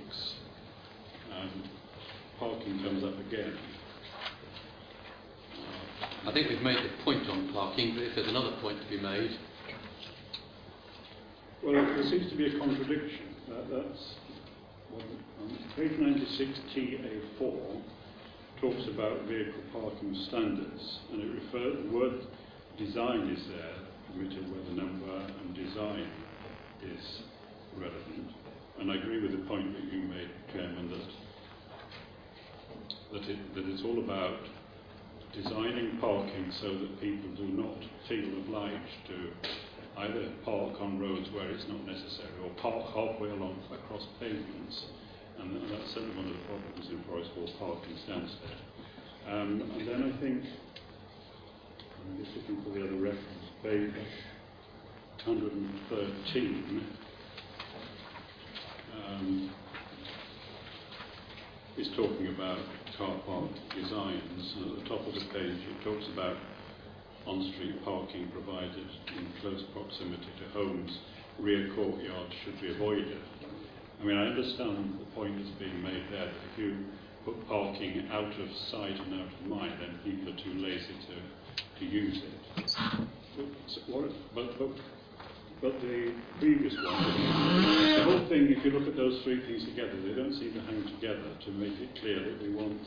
[1.34, 1.64] um,
[2.38, 3.56] parking comes up again.
[6.26, 9.00] I think we've made the point on parking, but if there's another point to be
[9.00, 9.30] made,
[11.62, 13.34] Well, there seems to be a contradiction.
[13.48, 14.14] That, that's
[14.92, 15.02] well,
[15.74, 17.82] page 96 TA4
[18.60, 22.26] talks about vehicle parking standards, and it refers the word
[22.78, 23.74] design is there,
[24.06, 26.06] permitted where the number and design
[26.80, 27.22] is
[27.76, 28.30] relevant.
[28.78, 31.00] And I agree with the point that you made, Chairman, that
[33.12, 34.38] that, it, that it's all about
[35.32, 39.30] designing parking so that people do not feel obliged to
[39.98, 44.86] either park on roads where it's not necessary or park halfway along across pavements.
[45.38, 48.58] And that's certainly one of the problems in Forest Hall Park in Stansted.
[49.28, 50.44] Um, and then I think,
[52.00, 53.92] I'm just looking for the other reference, page
[55.24, 56.86] 113.
[58.96, 59.50] Um,
[61.76, 62.58] is talking about
[62.96, 64.54] car park designs.
[64.56, 66.36] And at the top of the page, it talks about
[67.28, 70.98] on-street parking provided in close proximity to homes.
[71.38, 73.18] Rear courtyards should be avoided.
[74.00, 76.86] I mean, I understand the point that's being made there that if you
[77.24, 81.80] put parking out of sight and out of mind, then people are too lazy to,
[81.80, 82.66] to use it.
[83.36, 83.46] But,
[83.86, 84.70] what, but, but
[85.60, 87.02] but the previous one,
[87.98, 90.60] the whole thing, if you look at those three things together, they don't seem to
[90.60, 92.78] hang together to make it clear that we want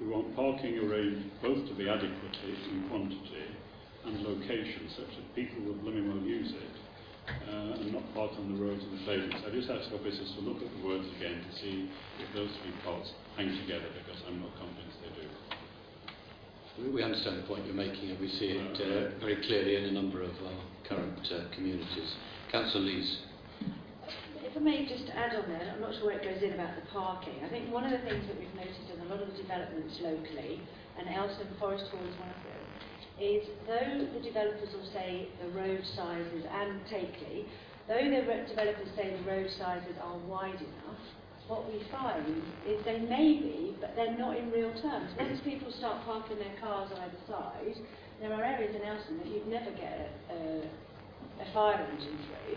[0.00, 3.46] we want parking arranged both to be adequate in quantity
[4.06, 6.74] and location, such that people will blooming use it
[7.48, 9.44] uh, and not park on the roads and the pavements.
[9.46, 11.88] I just ask our business to look at the words again to see
[12.20, 16.92] if those three parts hang together, because I'm not convinced they do.
[16.92, 19.92] we understand the point you're making and we see it uh, very clearly in a
[19.92, 22.16] number of our current uh, communities.
[22.52, 23.33] Councillor Lees.
[24.54, 26.78] If I may just add on there, I'm not sure where it goes in about
[26.78, 27.42] the parking.
[27.42, 29.98] I think one of the things that we've noticed in a lot of the developments
[29.98, 30.62] locally,
[30.94, 32.62] and Elston Forest Hall is one of them,
[33.18, 37.50] is though the developers will say the road sizes and Takeley,
[37.90, 41.02] though the developers say the road sizes are wide enough,
[41.50, 45.10] what we find is they may be, but they're not in real terms.
[45.18, 47.74] Once people start parking their cars either side,
[48.22, 50.62] there are areas in Elston that you'd never get a,
[51.42, 52.54] a fire engine through.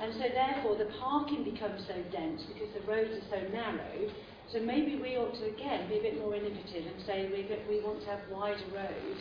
[0.00, 4.10] And so therefore the parking becomes so dense because the roads are so narrow.
[4.52, 7.84] So maybe we ought to again be a bit more innovative and say we, we
[7.84, 9.20] want to have wider roads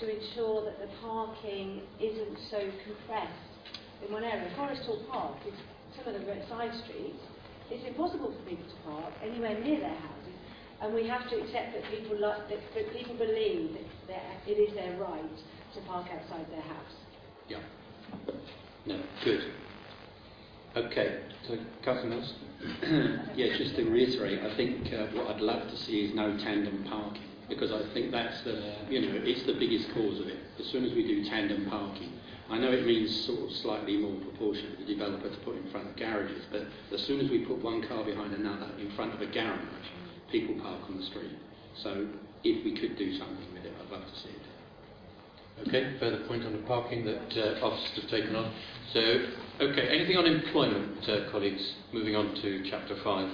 [0.00, 3.52] to ensure that the parking isn't so compressed
[4.00, 4.48] in one area.
[4.56, 5.54] Forest Hall Park is
[5.96, 7.20] some of the side streets
[7.72, 10.36] it's impossible for people to park anywhere near their houses,
[10.82, 13.78] and we have to accept that people, like, that, that people believe
[14.08, 15.36] that it is their right
[15.74, 16.94] to park outside their house.
[17.48, 17.60] Yeah.
[18.84, 19.40] No, good.
[20.74, 21.58] Okay, so
[23.36, 26.84] yeah, just to reiterate, I think uh, what I'd love to see is no tandem
[26.88, 30.38] parking because I think that's the, you know, it's the biggest cause of it.
[30.58, 32.12] As soon as we do tandem parking,
[32.48, 35.70] I know it means sort of slightly more proportion for the developer to put in
[35.70, 36.62] front of garages, but
[36.94, 39.60] as soon as we put one car behind another in front of a garage,
[40.30, 41.36] people park on the street.
[41.82, 42.06] So
[42.44, 45.68] if we could do something with it, I'd love to see it.
[45.68, 48.52] Okay, further point on the parking that uh, officers have taken on.
[48.92, 49.00] So,
[49.60, 51.74] okay, anything on employment, uh, colleagues?
[51.92, 53.30] Moving on to chapter 5.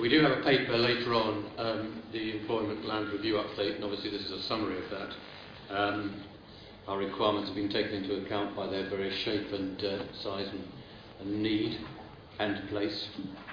[0.00, 4.10] We do have a paper later on, um, the employment land review update, and obviously
[4.10, 5.76] this is a summary of that.
[5.76, 6.22] Um,
[6.88, 10.64] our requirements have been taken into account by their various shape and uh, size and,
[11.20, 11.78] and, need
[12.40, 13.08] and place.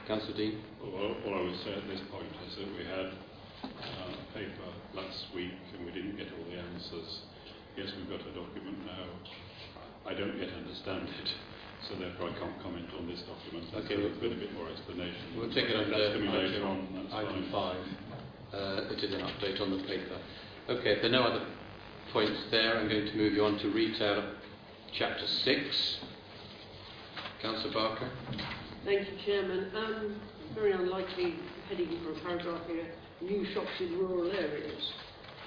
[0.08, 0.62] Councillor Dean?
[0.82, 3.14] Well, all I would say at this point is that we had
[3.64, 7.22] uh, a paper last week and we didn't get all the answers.
[7.78, 9.06] Yes, we've got a document now.
[10.06, 11.30] I don't yet understand it,
[11.88, 13.70] so therefore I can't comment on this document.
[13.86, 15.38] Okay, we'll, bit, a bit more explanation.
[15.38, 16.88] We'll take it under that's coming item, later on.
[16.96, 17.78] That's item fine.
[18.52, 18.54] 5.
[18.54, 20.18] Uh, it is an update on the paper.
[20.70, 21.46] Okay, if there are no other
[22.12, 22.78] points there.
[22.78, 24.34] I'm going to move you on to retail,
[24.98, 25.98] chapter 6.
[27.42, 28.10] Councillor Barker.
[28.86, 29.72] Thank you, Chairman.
[29.76, 30.22] Um,
[30.54, 31.36] very unlikely
[31.70, 32.86] heading for a paragraph here,
[33.22, 34.92] new shops in rural areas.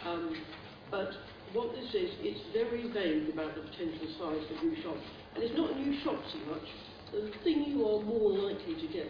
[0.06, 0.36] Um,
[0.90, 1.10] but
[1.54, 5.06] what this is, it's very vague about the potential size of new shops.
[5.34, 6.66] And it's not a new shop so much.
[7.14, 9.06] The thing you are more likely to get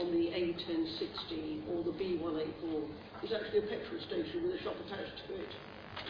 [0.00, 5.20] on the A1060 or the B184 is actually a petrol station with a shop attached
[5.28, 5.52] to it.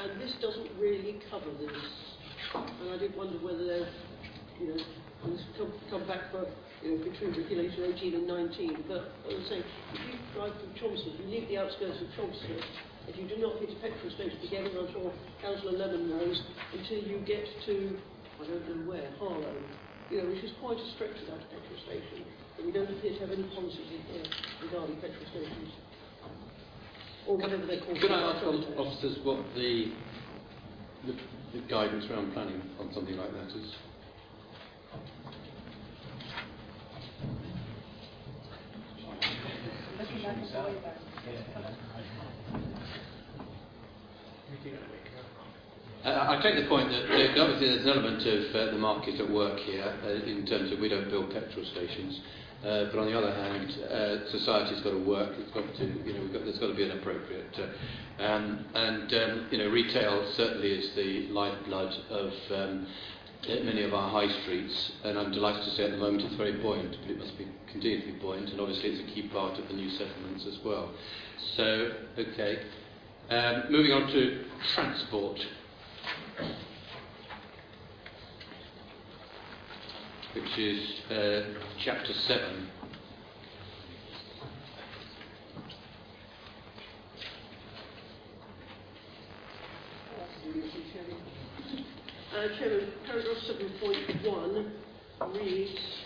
[0.07, 1.83] And this doesn't really cover this.
[2.55, 3.91] And I did wonder whether they're,
[4.63, 4.81] you know,
[5.59, 6.47] come, come back for,
[6.87, 8.85] you know, between regulation 18 and 19.
[8.87, 12.63] But as I say, if you drive from Chelmsford, you leave the outskirts of Chelmsford,
[13.09, 15.13] if you do not hit a petrol station together, I'm sure
[15.43, 17.99] Councillor Lemon knows, until you get to,
[18.41, 19.55] I don't know where, Harlow,
[20.11, 22.25] you know, which is quite a stretch without a petrol station.
[22.57, 24.25] But we don't appear to have any policies in here
[24.63, 25.73] regarding petrol stations.
[27.27, 28.01] Or whatever they're called.
[28.01, 29.93] Could I ask of- officers what the,
[31.07, 31.15] the,
[31.53, 33.75] the guidance around planning on something like that is?
[46.05, 47.05] Uh, I take the point that
[47.39, 50.79] obviously there's an element of uh, the market at work here uh, in terms of
[50.79, 52.21] we don't build petrol stations.
[52.65, 53.71] Uh, but on the other hand,
[54.31, 55.37] society's got to work.
[55.39, 57.55] It's got to, you know, got, there's got to be an appropriate.
[58.19, 62.87] Um, and um, you know, retail certainly is the lifeblood of um,
[63.47, 64.93] many of our high streets.
[65.05, 67.47] And I'm delighted to say at the moment it's very buoyant, but it must be
[67.71, 68.49] continue to be buoyant.
[68.49, 70.91] And obviously it's a key part of the new settlements as well.
[71.57, 72.61] So, okay.
[73.31, 74.45] Um, moving on to
[74.75, 75.39] transport.
[80.35, 81.43] which is uh,
[81.79, 82.71] chapter 7.
[92.35, 94.71] Uh, Chairman, paragraph 7.1
[95.35, 96.04] reads,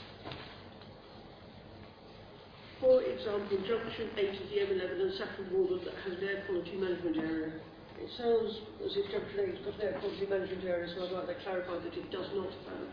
[2.80, 6.78] for example, junction 8 of the M11 and Saffron Walden that has an air quality
[6.78, 7.50] management area.
[7.98, 8.54] It sounds
[8.86, 11.38] as if junction 8 has got an air quality management area, so I'd like to
[11.42, 12.88] clarify that it does not have.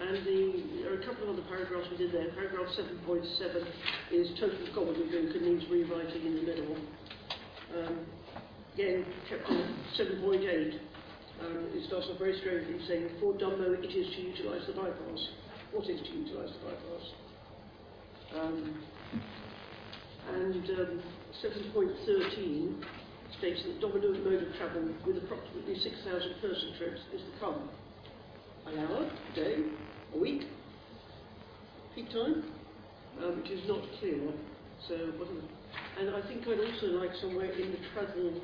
[0.00, 0.40] And the,
[0.82, 2.32] there are a couple of other paragraphs within there.
[2.34, 3.22] Paragraph 7.7
[4.10, 6.76] is total gobbledygook and needs rewriting in the middle.
[7.76, 8.06] Um,
[8.74, 9.54] again, chapter
[9.94, 10.80] 7.8
[11.40, 15.20] um, it starts off very strangely saying, for Dunmow it is to utilise the bypass.
[15.72, 17.29] What is to utilise the bypass?
[18.38, 18.76] Um,
[20.28, 21.02] and um,
[21.42, 22.84] 7.13
[23.38, 27.56] states that dominant mode of travel with approximately 6,000 person trips is the car.
[28.66, 29.56] An hour, a day,
[30.14, 30.42] a week,
[31.94, 32.44] peak time,
[33.22, 34.20] um, which is not clear.
[34.88, 35.42] So, whatever.
[35.98, 38.40] And I think I'd also like somewhere in the travel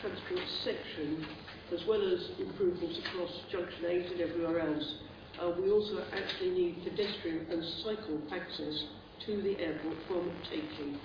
[0.00, 1.26] transport section
[1.72, 4.94] as well as improvements across Junction 8 and everywhere else,
[5.40, 8.84] uh, we also actually need pedestrian and cycle access
[9.26, 10.96] to the airport from Takeley.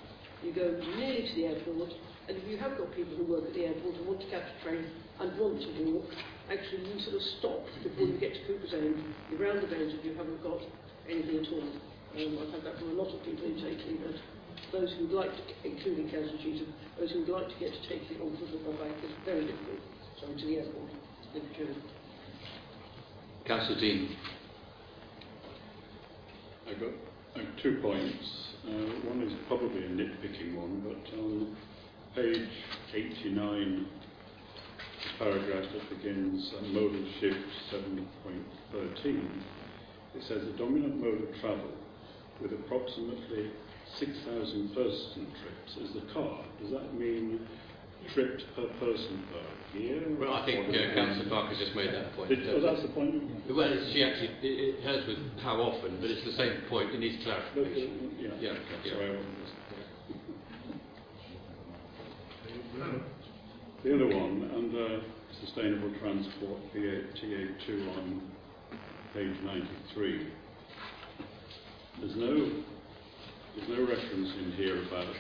[0.44, 1.92] You go nearly to the airport,
[2.28, 4.46] and if you have got people who work at the airport and want to catch
[4.46, 4.86] a train
[5.20, 6.08] and want to walk,
[6.48, 8.96] actually you sort of stop before you get to Cooper's End,
[9.32, 10.62] you round the bend if you haven't got
[11.10, 11.68] anything at all.
[12.16, 14.18] Um, I've had that from a lot of people in Takeley, that
[14.72, 17.82] those who would like to, including Council Cheatham, those who would like to get to
[17.92, 19.82] Takeley on foot or by bike, is very difficult
[20.20, 20.90] sorry, to the airport.
[21.34, 21.76] Thank you,
[23.46, 24.16] Councillor Dean.
[26.70, 27.15] I've got I have
[27.62, 28.54] two points.
[28.68, 31.56] Uh, one is probably a nitpicking one, but on
[32.16, 32.50] page
[32.94, 33.88] 89,
[35.04, 37.38] the paragraph that begins uh, modal shift
[37.72, 39.30] 7.13,
[40.16, 41.72] it says the dominant mode of travel
[42.42, 43.52] with approximately
[43.98, 46.44] 6,000 person trips is the car.
[46.62, 47.48] Does that mean
[48.14, 50.02] trips per person per year?
[50.20, 52.30] Well, I think uh, Councillor Barker's just made that point.
[52.30, 53.24] Did, oh, that's the point?
[53.50, 56.94] Well, she actually, it, it has with how often, but it's the same point.
[56.94, 58.16] It needs clarification.
[58.20, 58.54] yeah, yeah,
[58.84, 58.94] yeah.
[58.94, 59.20] Sorry,
[63.84, 65.02] The other one, under
[65.46, 68.22] Sustainable Transport TA2 on
[69.14, 70.28] page 93,
[72.00, 72.64] there's no,
[73.56, 75.14] there's no reference in here about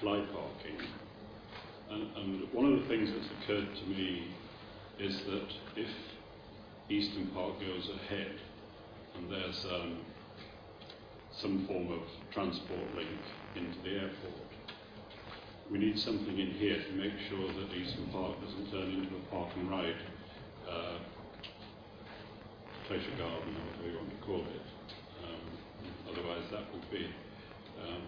[0.00, 0.99] fly parking.
[1.90, 4.28] And, and one of the things that's occurred to me
[4.98, 5.88] is that if
[6.88, 8.32] Easton Park goes ahead
[9.16, 9.98] and there's um,
[11.32, 12.00] some form of
[12.32, 13.08] transport link
[13.56, 14.50] into the airport,
[15.70, 19.30] we need something in here to make sure that Easton Park doesn't turn into a
[19.30, 19.96] park and ride
[20.68, 20.98] uh,
[22.86, 24.66] pleasure garden or whatever you want to call it.
[25.24, 27.06] Um, otherwise, that would be
[27.82, 28.02] um,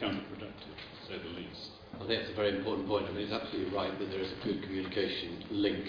[0.00, 1.79] counterproductive, to say the least.
[2.00, 3.04] I think that's a very important point.
[3.04, 5.84] I mean, it's absolutely right that there is a good communication link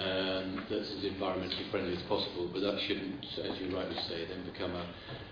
[0.00, 4.40] um, that's as environmentally friendly as possible, but that shouldn't, as you rightly say, then
[4.48, 4.86] become a,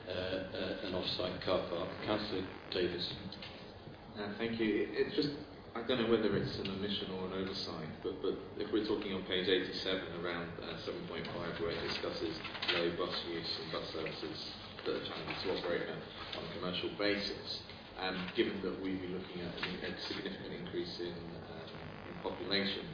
[0.05, 1.89] uh, an off-site car park.
[2.05, 3.09] Councillor Davis.
[4.21, 4.89] Uh, thank you.
[4.93, 5.31] It's just,
[5.75, 9.15] I don't know whether it's an omission or an oversight, but, but if we're talking
[9.15, 10.77] on page 87 around uh,
[11.09, 11.25] 7.5
[11.63, 12.37] where it discusses
[12.77, 14.39] low bus use and bus services
[14.85, 17.65] that are trying to operate on a commercial basis.
[18.37, 21.75] Given that we'd be looking at a, significant increase in, um,
[22.23, 22.87] population,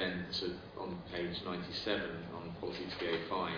[0.00, 0.24] then
[0.80, 2.00] on page 97
[2.32, 3.52] on policy TA5,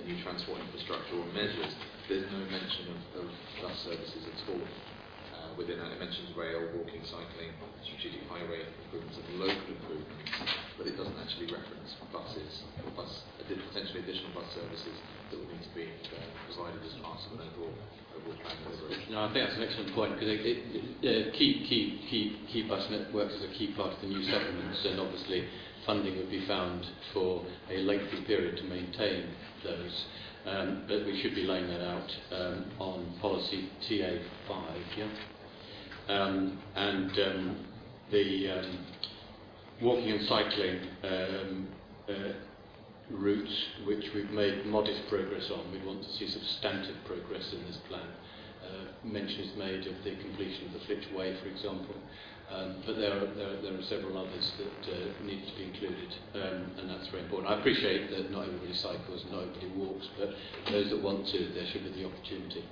[0.00, 1.76] the new transport infrastructural measures,
[2.08, 3.28] there's no mention of, of
[3.60, 4.64] bus services at all
[5.36, 5.92] uh, within that.
[5.92, 7.52] It mentions rail, walking, cycling,
[7.84, 10.32] strategic highway improvements and local improvements,
[10.80, 14.96] but it doesn't actually reference buses or bus, potentially additional bus services
[15.28, 17.76] that would need to be uh, provided as part of an overall
[19.10, 22.86] no, I think that's an excellent point because it, it, uh, key, key, key bus
[22.90, 25.44] networks is a key part of the new settlements, and obviously
[25.86, 29.24] funding would be found for a lengthy period to maintain
[29.64, 30.04] those.
[30.46, 34.20] Um, but we should be laying that out um, on policy TA5,
[34.96, 35.08] yeah.
[36.08, 37.66] Um, and um,
[38.10, 38.86] the um,
[39.82, 41.68] walking and cycling um,
[42.08, 42.32] uh,
[43.10, 43.52] routes
[43.86, 45.70] which we've made modest progress on.
[45.72, 48.08] We'd want to see substantive progress in this plan.
[48.64, 51.94] Uh, mention is made of the completion of the Flitch Way, for example,
[52.52, 55.64] um, but there are, there, are, there are several others that uh, need to be
[55.64, 57.52] included, um, and that's very important.
[57.52, 60.34] I appreciate that not everybody cycles, not everybody walks, but
[60.70, 62.64] those that want to, there should be the opportunity.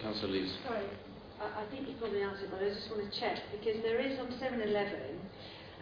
[0.00, 0.52] Councillor Lees.
[0.66, 0.84] Sorry,
[1.40, 4.18] I, I think you probably answered, but I just want to check, because there is
[4.18, 5.20] on 711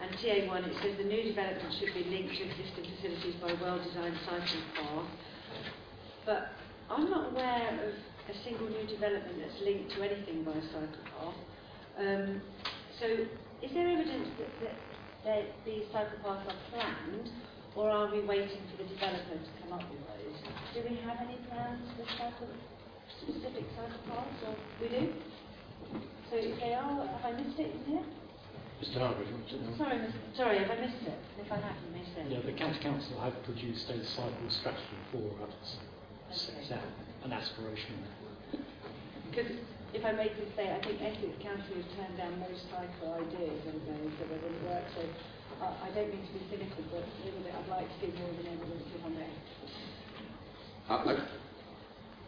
[0.01, 4.16] and TA1 it says the new development should be linked to existing facilities by well-designed
[4.24, 5.06] cycling path.
[6.24, 6.52] But
[6.89, 7.94] I'm not aware of
[8.28, 11.39] a single new development that's linked to anything by a cycle path.
[11.98, 12.40] Um,
[12.98, 13.06] so
[13.62, 14.77] is there evidence that, that,
[15.24, 17.28] that these cycle paths are planned
[17.77, 20.39] or are we waiting for the developer to come up with those?
[20.74, 22.48] Do we have any plans for cycle,
[23.20, 25.12] specific cycle paths or we do?
[26.31, 28.05] So if they are, have I missed it in here?
[28.81, 29.77] Mr Hargreaves, you want to know?
[29.77, 30.36] Sorry, Mr.
[30.36, 31.19] sorry, have I missed it?
[31.36, 32.32] If I haven't missed it.
[32.32, 35.77] Yeah, the County Council have produced a cycle strategy for us.
[36.32, 36.65] Okay.
[36.65, 36.85] Set out
[37.24, 38.01] an aspiration.
[39.28, 39.52] Because
[39.93, 43.61] if I may this say, I think Essex County has turned down most cycle ideas
[43.69, 44.85] and those that are going to work.
[44.97, 45.02] So
[45.61, 48.16] uh, I don't mean to be cynical, but a little bit, I'd like to see
[48.16, 49.28] more than evidence if I may.
[50.89, 50.94] I,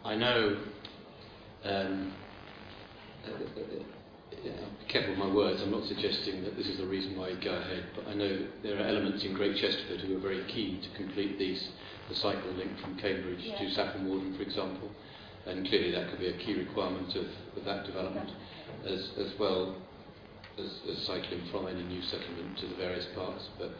[0.05, 0.57] I, I know
[1.65, 2.13] um,
[3.25, 4.02] uh, uh,
[4.87, 5.61] careful with my words.
[5.61, 8.45] I'm not suggesting that this is the reason why you go ahead, but I know
[8.61, 11.69] there are elements in Great Chesterford who are very keen to complete these,
[12.09, 13.57] the cycle link from Cambridge yeah.
[13.57, 14.91] to Saffron Walden, for example,
[15.45, 17.25] and clearly that could be a key requirement of,
[17.57, 18.29] of that development,
[18.85, 19.75] as, as well
[20.59, 23.49] as, as cycling from any new settlement to the various parts.
[23.57, 23.71] But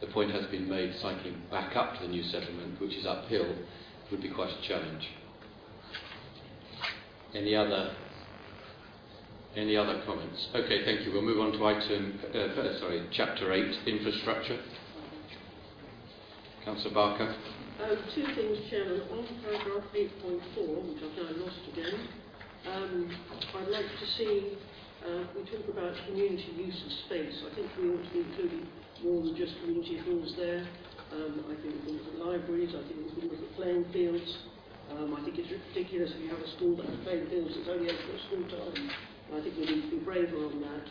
[0.00, 3.54] the point has been made, cycling back up to the new settlement, which is uphill,
[4.10, 5.08] would be quite a challenge.
[7.34, 7.94] Any other
[9.56, 10.48] any other comments?
[10.54, 11.12] Okay, thank you.
[11.12, 14.60] We'll move on to item, uh, uh sorry, chapter 8, infrastructure.
[16.64, 17.34] Councillor Barker.
[17.82, 19.00] Um, two things, Chairman.
[19.12, 22.08] On paragraph 8.4, which I've now lost again,
[22.68, 23.16] um,
[23.56, 24.58] I'd like to see,
[25.06, 27.40] uh, we talk about community use of space.
[27.50, 28.66] I think we ought to be including
[29.04, 30.66] more than just community halls there.
[31.14, 33.84] Um, I think we can look at libraries, I think we can look at playing
[33.92, 34.26] fields.
[34.90, 37.70] Um, I think it's ridiculous if you have a school that has playing fields that's
[37.70, 39.15] only open at school time.
[39.34, 40.86] I think we need to be braver on that.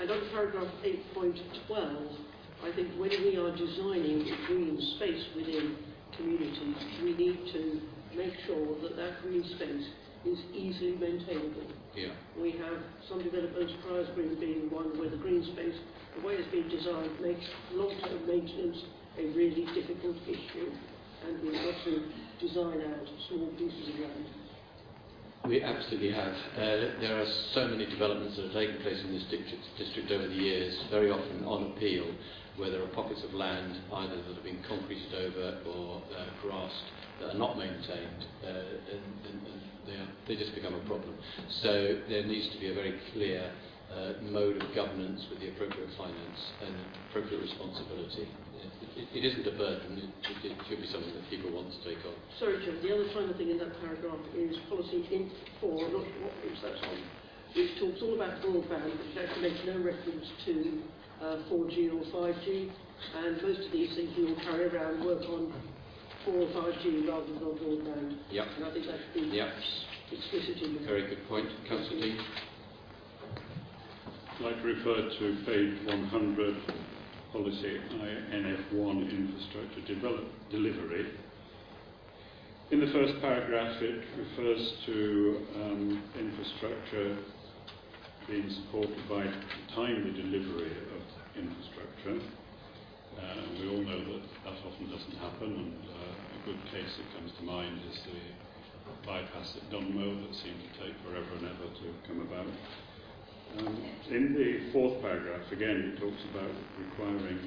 [0.00, 2.16] And on paragraph 8.12,
[2.64, 5.76] I think when we are designing green space within
[6.16, 7.80] communities, we need to
[8.16, 9.86] make sure that that green space
[10.24, 11.70] is easily maintainable.
[11.94, 12.12] Yeah.
[12.40, 15.76] We have some developments, Priors Green being one, where the green space,
[16.18, 18.78] the way it's been designed, makes long-term maintenance
[19.18, 20.72] a really difficult issue,
[21.26, 22.02] and we've got to
[22.40, 24.26] design out small pieces of land.
[25.46, 26.34] We absolutely have.
[26.56, 30.26] Uh, there are so many developments that have taken place in this district, district over
[30.26, 32.06] the years, very often on appeal,
[32.56, 36.90] where there are pockets of land either that have been concreted over or uh, grassed
[37.20, 38.48] that are not maintained, uh,
[38.90, 41.14] and, and, and they, are, they just become a problem.
[41.48, 43.48] So there needs to be a very clear
[43.94, 46.74] uh, mode of governance with the appropriate finance and
[47.08, 48.26] appropriate responsibility
[48.96, 51.80] it, it isn't a burden, it, it, it should be something that people want to
[51.84, 52.16] take on.
[52.40, 56.34] Sorry, Jim, the other final thing in that paragraph is policy in 4, not what
[56.40, 56.98] page that's on,
[57.52, 60.54] which talks all about broadband, but it actually makes no reference to
[61.20, 62.72] uh, 4G or 5G,
[63.20, 65.52] and most of these things we will carry around work on
[66.24, 68.16] 4 or 5G rather than on broadband.
[68.32, 68.46] Yep.
[68.56, 69.52] And I think that should be yep.
[70.08, 70.88] explicit in there.
[70.88, 71.46] Very good point.
[71.68, 72.18] Councillor Dean.
[74.36, 76.85] I'd like to refer to page 100
[77.32, 77.80] policy
[78.32, 81.06] NF1 infrastructure develop, delivery.
[82.70, 87.16] In the first paragraph, it refers to um, infrastructure
[88.28, 89.24] being supported by
[89.74, 91.02] timely delivery of
[91.38, 92.18] infrastructure.
[93.16, 97.18] Uh, we all know that that often doesn't happen, and uh, a good case that
[97.18, 101.70] comes to mind is the bypass at Dunmow that seemed to take forever and ever
[101.70, 102.46] to come about.
[103.56, 103.78] Um,
[104.10, 107.40] in the fourth paragraph, again, it talks about requiring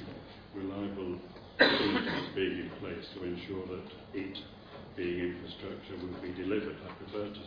[0.56, 1.20] reliable
[1.60, 3.86] solutions being in place to ensure that
[4.18, 4.38] it,
[4.98, 6.78] being infrastructure, will be delivered.
[6.82, 7.44] I prefer to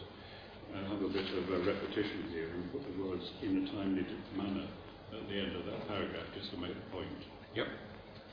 [0.78, 4.06] uh, have a bit of a repetition here and put the words in a timely
[4.36, 4.68] manner
[5.10, 7.18] at the end of that paragraph just to make the point.
[7.54, 7.66] Yep,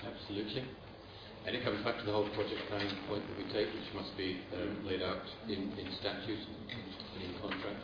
[0.06, 0.64] absolutely.
[1.47, 4.15] And it comes back to the whole project planning point that we take, which must
[4.15, 7.81] be um, laid out in, in statute and in contract.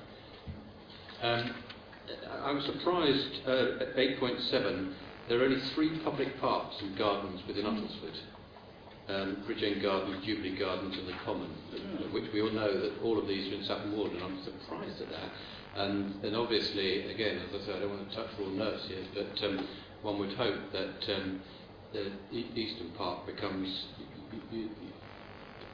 [1.24, 1.56] Um,
[2.44, 4.94] I was surprised uh, at 8.7,
[5.28, 8.16] there are only three public parks and gardens within Uttlesford.
[9.08, 11.52] Um, Bridge End Gardens, Jubilee Gardens and the Common,
[12.04, 14.44] of which we all know that all of these are in Saffron Ward, and I'm
[14.44, 15.32] surprised at that.
[15.76, 19.04] And, and obviously, again, as I say, I don't want to touch all nerves here,
[19.14, 19.68] but um,
[20.02, 21.42] one would hope that um,
[21.94, 23.86] the e- Easton Park becomes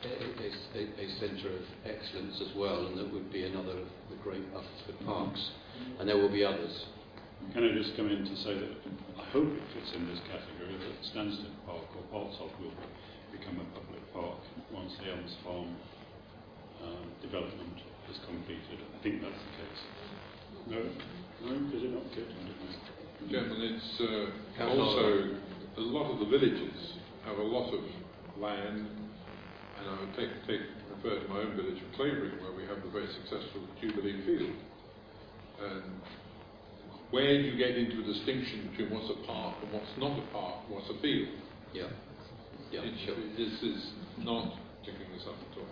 [0.04, 4.16] a, a, a centre of excellence as well, and that would be another of the
[4.24, 5.52] great Uttlesford parks.
[6.00, 6.86] And there will be others.
[7.54, 8.74] Can I just come in to say that
[9.18, 12.74] I hope it fits in this category that Stansted Park or parts of will
[13.32, 14.40] become a public park
[14.72, 15.76] once the Elms Farm
[16.84, 17.78] um, development
[18.10, 18.80] is completed.
[18.82, 19.82] I think that's the case.
[20.68, 20.80] No?
[21.46, 21.54] No?
[21.76, 22.30] Is it not good?
[22.30, 23.02] I don't know.
[23.30, 25.38] Chairman, it's uh, also
[25.78, 26.94] a lot of the villages
[27.26, 27.84] have a lot of
[28.40, 28.88] land,
[29.78, 32.82] and I would take, take refer to my own village of Clavering, where we have
[32.84, 34.56] the very successful Jubilee Field.
[35.64, 35.84] And
[37.12, 40.26] where do you get into a distinction between what's a park and what's not a
[40.32, 41.30] park, what's a field?
[41.74, 41.84] Yeah.
[42.72, 43.16] Yeah, sure.
[43.38, 44.54] This is not
[44.86, 45.68] picking this up at all.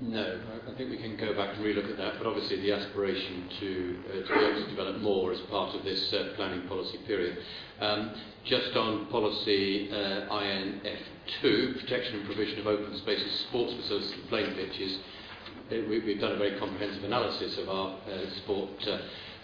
[0.00, 0.38] No,
[0.68, 3.98] I- think we can go back and relook at that, but obviously the aspiration to,
[4.08, 7.38] uh, to be able to develop more as part of this uh, planning policy period.
[7.80, 8.12] Um,
[8.44, 14.54] just on policy uh, INF2, protection and provision of open spaces, sports facilities and playing
[14.54, 14.98] pitches,
[15.72, 18.70] uh, we, we've done a very comprehensive analysis of our uh, sport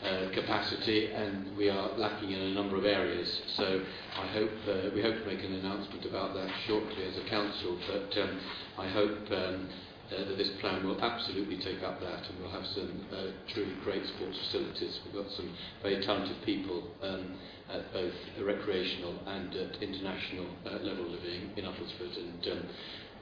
[0.05, 3.41] uh, capacity and we are lacking in a number of areas.
[3.57, 3.83] So
[4.17, 7.79] I hope uh, we hope to make an announcement about that shortly as a council,
[7.87, 8.41] but um,
[8.79, 9.69] I hope um,
[10.11, 13.75] uh, that this plan will absolutely take up that and we'll have some uh, truly
[13.85, 15.01] great sports facilities.
[15.05, 15.53] We've got some
[15.83, 17.37] very talented people um,
[17.69, 22.67] at both recreational and at international uh, level living in Uttlesford and um,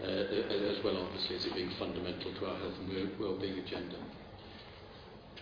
[0.02, 3.96] uh, as well obviously as it being fundamental to our health and well-being agenda.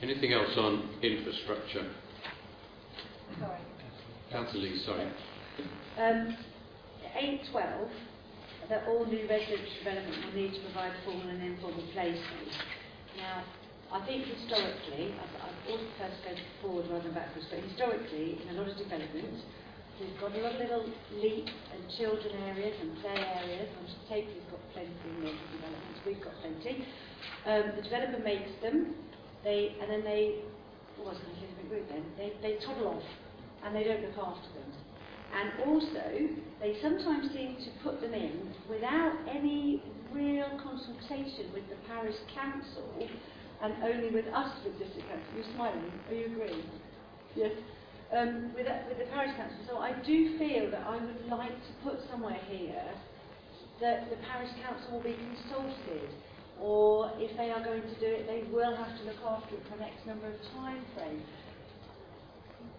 [0.03, 1.87] Anything else on infrastructure?
[3.39, 3.61] Sorry.
[4.31, 5.07] Councillor Lee, sorry.
[5.99, 6.37] Um,
[7.17, 7.89] 812,
[8.69, 12.19] that all new residential development will need to provide formal and informal space.
[13.17, 13.45] Now,
[13.93, 18.57] I think historically, I, I always to go forward rather than backwards, but historically, in
[18.57, 19.47] a lot of developments,
[20.01, 20.91] we've got a lot of little
[21.23, 23.71] leap and children areas and play areas.
[23.79, 26.83] I'm just taking, we've got plenty in local developments, we've got plenty.
[27.47, 28.99] Um, the developer makes them,
[29.45, 30.43] they, and then they,
[30.97, 33.09] what was I going to say a bit rude then, they, they toddle off
[33.65, 34.71] and they don't look after them.
[35.35, 36.05] And also,
[36.61, 42.87] they sometimes seem to put them in without any real consultation with the parish council
[43.63, 45.29] and only with us with district council.
[45.35, 46.65] You're smiling, are you agreeing?
[47.35, 47.53] Yes.
[48.15, 49.59] Um, with, with the parish council.
[49.67, 52.85] So I do feel that I would like to put somewhere here
[53.81, 56.09] that the parish council will be consulted
[56.61, 59.63] or if they are going to do it, they will have to look after it
[59.69, 61.23] for an X number of time frame.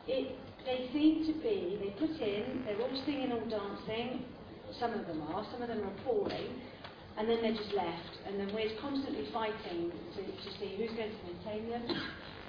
[0.08, 4.26] It, they seem to be, they put in, they're all singing, all dancing,
[4.80, 6.62] some of them are, some of them are appalling,
[7.18, 8.18] and then they're just left.
[8.28, 11.84] And then we're constantly fighting to, to see who's going to maintain them.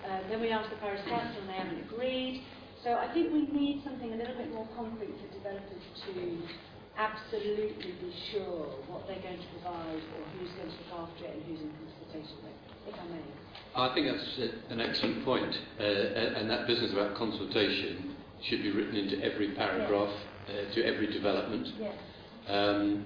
[0.07, 2.45] Uh, then we ask the Paris council and they haven't agreed.
[2.85, 6.39] So I think we need something a little bit more concrete for developers to
[6.97, 11.35] absolutely be sure what they're going to provide or who's going to look after it
[11.35, 12.57] and who's in consultation with,
[12.89, 13.23] if I may.
[13.77, 14.39] I think that's
[14.71, 20.13] an excellent point, uh, and that business about consultation should be written into every paragraph,
[20.49, 21.69] uh, to every development.
[21.79, 21.95] Yes.
[22.49, 23.05] Um,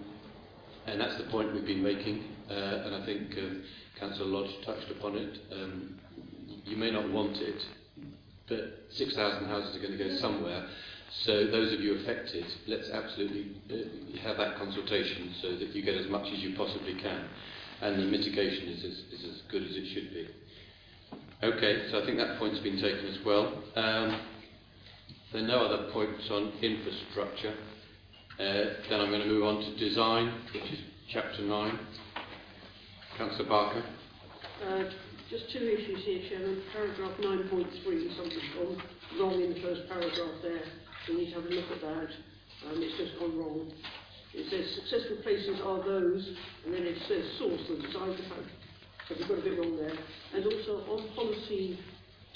[0.87, 3.63] and that's the point we've been making, uh, and I think um,
[3.99, 5.39] Councillor Lodge touched upon it.
[5.53, 5.99] Um,
[6.65, 7.61] you may not want it,
[8.49, 10.69] but 6,000 houses are going to go somewhere.
[11.25, 15.97] So those of you affected, let's absolutely uh, have that consultation so that you get
[15.97, 17.29] as much as you possibly can,
[17.83, 20.29] and the mitigation is as, is as good as it should be.
[21.43, 23.63] Okay, so I think that point's been taken as well.
[23.75, 24.21] Um,
[25.33, 27.55] there are no other points on infrastructure.
[28.39, 30.79] Uh, then I'm going to move on to design, which is
[31.13, 31.79] chapter 9.
[33.19, 33.85] Councillor Barker.
[34.67, 34.85] Uh,
[35.29, 36.63] just two issues here, Chairman.
[36.73, 38.83] Paragraph 9.3, something's gone
[39.19, 40.63] wrong in the first paragraph there.
[41.09, 42.11] We need to have a look at that.
[42.69, 43.73] Um, it's just gone wrong.
[44.35, 46.23] It says successful places are those,
[46.65, 48.15] and then it says source, the design,
[49.09, 49.97] So we've got a bit wrong there.
[50.35, 51.79] And also on policy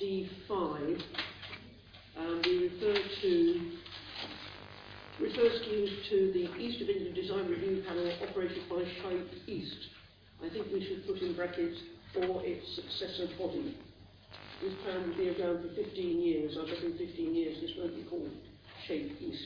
[0.00, 1.02] D5,
[2.16, 3.70] um, we refer to
[5.20, 9.76] refer schemes to the East of England Design Review Panel operated by Shape East.
[10.44, 11.78] I think we should put in brackets
[12.16, 13.76] or its successor body.
[14.62, 16.56] This plan will be around for 15 years.
[16.58, 18.30] I bet in 15 years this won't be called
[18.86, 19.43] Shape East.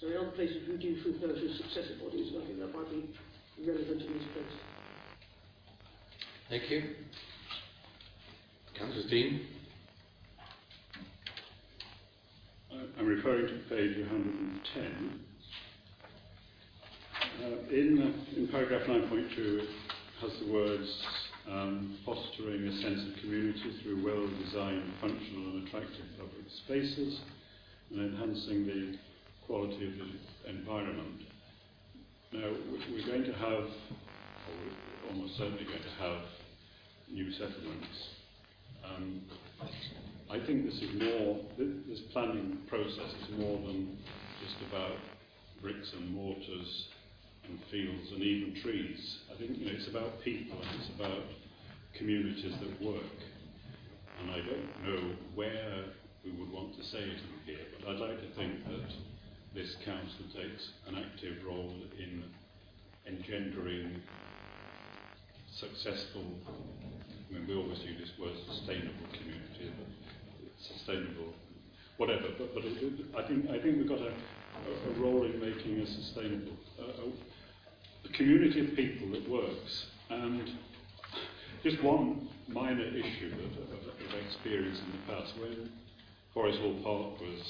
[0.00, 2.90] So in other places we do refer to successor bodies, and I think that might
[2.90, 3.08] be
[3.66, 4.54] relevant in this place.
[6.48, 6.94] Thank you.
[8.78, 9.40] Councillor Dean.
[12.98, 15.20] I'm referring to page 110.
[17.40, 19.68] Uh, in, uh, in paragraph 9.2, it
[20.20, 21.06] has the words
[21.50, 27.20] um, fostering a sense of community through well-designed, functional and attractive public spaces,
[27.90, 28.98] and enhancing the
[29.46, 31.22] quality of the environment.
[32.32, 36.22] Now, we're going to have, or we're almost certainly going to have,
[37.12, 38.08] new settlements.
[38.84, 39.22] Um,
[40.30, 43.98] I think this is more, this planning process is more than
[44.44, 44.96] just about
[45.60, 46.86] bricks and mortars
[47.48, 49.18] and fields and even trees.
[49.34, 51.24] I think you know, it's about people and it's about
[51.98, 53.02] communities that work.
[54.20, 55.84] And I don't know where
[56.24, 58.92] we would want to say it here, but I'd like to think that
[59.54, 62.24] this council takes an active role in
[63.06, 64.02] engendering
[65.52, 69.88] successful, I mean, we always use this word sustainable community, but
[70.58, 71.34] sustainable,
[71.96, 72.28] whatever.
[72.38, 75.80] But, but it, I think I think we've got a, a, a role in making
[75.80, 79.86] a sustainable, a, a community of people that works.
[80.08, 80.50] And
[81.62, 85.70] just one minor issue that I've experienced in the past when
[86.34, 87.42] Forest Hall Park was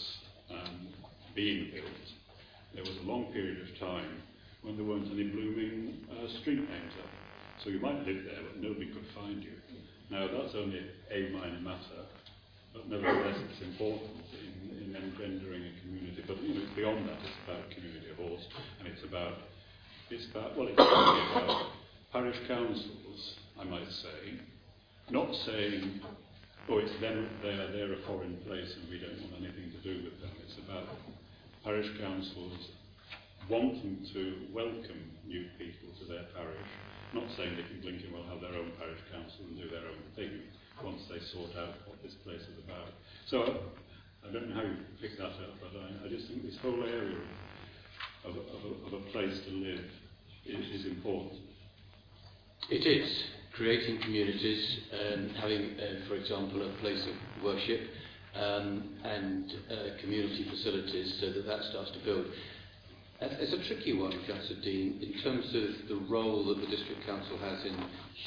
[0.51, 0.89] um,
[1.35, 2.07] being built,
[2.74, 4.23] there was a long period of time
[4.62, 7.11] when there weren't any blooming uh, street names up.
[7.62, 9.52] So you might live there, but nobody could find you.
[10.11, 10.81] Now that's only
[11.11, 12.02] a minor matter,
[12.73, 16.24] but nevertheless it's important in, in engendering a community.
[16.27, 18.47] But you know, beyond that, it's about community of horse,
[18.78, 19.35] and it's about
[20.11, 21.66] it's about well, it's about
[22.12, 24.40] parish councils, I might say,
[25.11, 26.01] not saying,
[26.70, 29.80] oh, it's them, they are they're a foreign place and we don't want anything to
[29.82, 30.30] do with them.
[30.47, 30.86] It's about
[31.64, 32.70] parish councils
[33.51, 36.70] wanting to welcome new people to their parish,
[37.12, 39.82] not saying they can blink and will have their own parish council and do their
[39.82, 40.47] own thing,
[40.84, 42.94] once they sort out what this place is about.
[43.26, 43.66] So
[44.22, 46.86] I don't know how you pick that up, but I, I just think this whole
[46.86, 47.18] area
[48.22, 49.90] of, of, of a place to live
[50.47, 51.42] is, is important.
[52.70, 53.10] It is
[53.52, 57.81] creating communities, um, having, uh, for example, a place of worship
[58.35, 62.27] um, and uh, community facilities so that that starts to build.
[63.22, 67.36] It's a tricky one, Councillor Dean, in terms of the role that the District Council
[67.36, 67.76] has in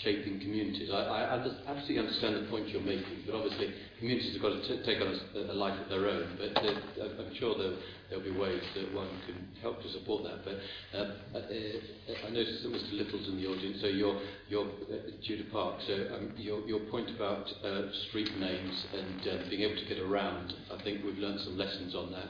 [0.04, 0.92] shaping communities.
[0.94, 4.86] I, I absolutely understand the point you're making, but obviously communities have got to t-
[4.86, 6.38] take on a, a life of their own.
[6.38, 7.74] But I'm sure there,
[8.10, 10.46] there'll be ways that one can help to support that.
[10.46, 10.62] But
[10.94, 12.94] uh, uh, I noticed that Mr.
[12.94, 15.82] Little's in the audience, so you're, you're uh, Judah Park.
[15.88, 19.98] So um, your, your point about uh, street names and uh, being able to get
[19.98, 22.30] around, I think we've learned some lessons on that.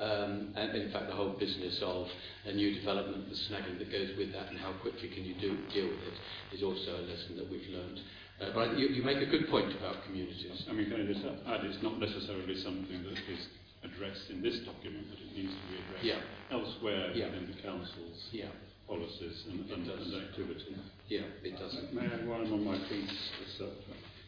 [0.00, 2.06] Um, and in fact, the whole business of
[2.46, 5.58] a new development, the snagging that goes with that, and how quickly can you do,
[5.74, 8.00] deal with it, is also a lesson that we've learned.
[8.40, 10.64] Uh, but you, you make a good point about communities.
[10.70, 13.42] I mean, can I just add, it's not necessarily something that is
[13.82, 16.54] addressed in this document, but it needs to be addressed yeah.
[16.54, 17.26] elsewhere yeah.
[17.26, 18.54] within the council's yeah.
[18.86, 20.78] policies and, and, and activities.
[21.08, 21.74] Yeah, it does.
[21.90, 23.10] May I, while I'm on my feet,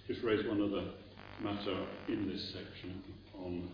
[0.09, 0.91] just raise one other
[1.39, 3.03] matter in this section
[3.39, 3.71] on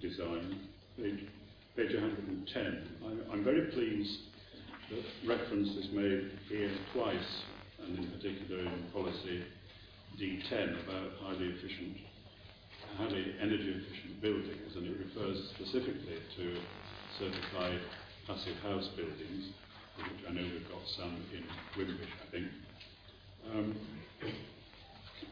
[0.00, 0.68] design
[0.98, 1.30] page,
[1.76, 2.88] page 110.
[3.06, 4.18] I'm, I'm very pleased
[4.90, 7.42] that reference is made here twice,
[7.84, 9.44] and in particular in policy
[10.18, 11.98] D10 about highly efficient,
[12.96, 16.58] highly energy efficient buildings, and it refers specifically to
[17.18, 17.80] certified
[18.26, 19.54] passive house buildings,
[19.98, 21.44] which I know we've got some in
[21.78, 22.46] Wimbish, I think.
[23.54, 23.76] Um,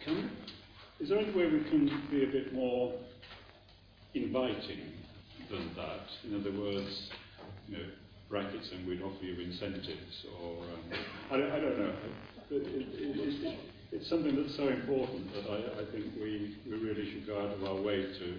[0.04, 0.30] can,
[1.00, 2.94] is there any way we can be a bit more
[4.14, 4.92] inviting
[5.50, 6.06] than that.
[6.24, 7.10] In other words,
[7.68, 7.84] you know,
[8.28, 11.00] brackets and we'd offer you incentives or um,
[11.30, 11.92] I, don't, I don't know.
[12.50, 12.86] It, it,
[13.44, 13.58] it,
[13.92, 17.52] it's something that's so important that I, I think we, we really should go out
[17.54, 18.38] of our way to,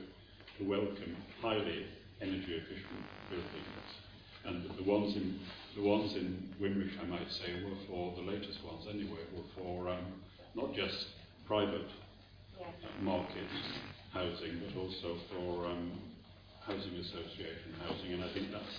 [0.58, 1.86] to welcome highly
[2.22, 3.88] energy efficient buildings.
[4.46, 5.40] And the ones in
[5.76, 9.90] the ones in Wimbish, I might say, were for the latest ones anyway, were for
[9.90, 10.06] um,
[10.56, 11.08] not just
[11.46, 11.90] private
[12.60, 13.46] uh, market
[14.12, 15.92] housing, but also for um,
[16.68, 18.76] housing association housing, and I think that's,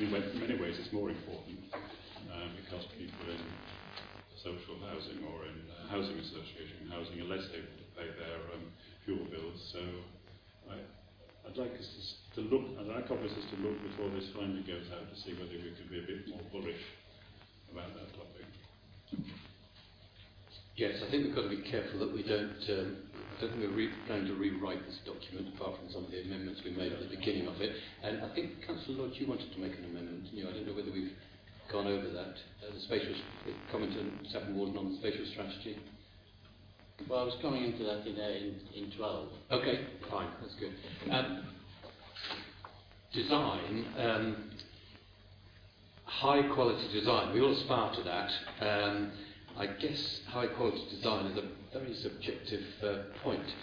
[0.00, 1.60] in many ways, it's more important
[2.32, 3.42] uh, because people in
[4.40, 8.64] social housing or in uh, housing association housing are less able to pay their um,
[9.04, 9.60] fuel bills.
[9.76, 9.82] So
[10.72, 10.80] I,
[11.44, 11.84] I'd like us
[12.34, 15.36] to, to look, I'd like officers to look before this finding goes out to see
[15.36, 16.80] whether we can be a bit more bullish
[17.72, 18.48] about that topic.
[20.76, 22.60] Yes, I think we've got to be careful that we don't.
[22.72, 23.05] Um,
[23.36, 26.22] I don't think we're re- planning to rewrite this document apart from some of the
[26.22, 27.68] amendments we made at the beginning of it.
[28.02, 30.32] And I think, Councillor Lodge, you wanted to make an amendment.
[30.32, 31.12] You, I don't know whether we've
[31.70, 32.32] gone over that.
[32.64, 33.12] Uh, the spatial
[33.70, 35.76] comment on Saffron Walden on the spatial strategy.
[37.10, 39.28] Well, I was coming into that in, uh, in, in 12.
[39.52, 40.72] Okay, fine, that's good.
[41.12, 41.44] Um,
[43.12, 44.50] design, um,
[46.04, 48.30] high quality design, we all aspire to that.
[48.64, 49.12] Um,
[49.58, 53.54] I guess high quality design is a very subjective uh, point.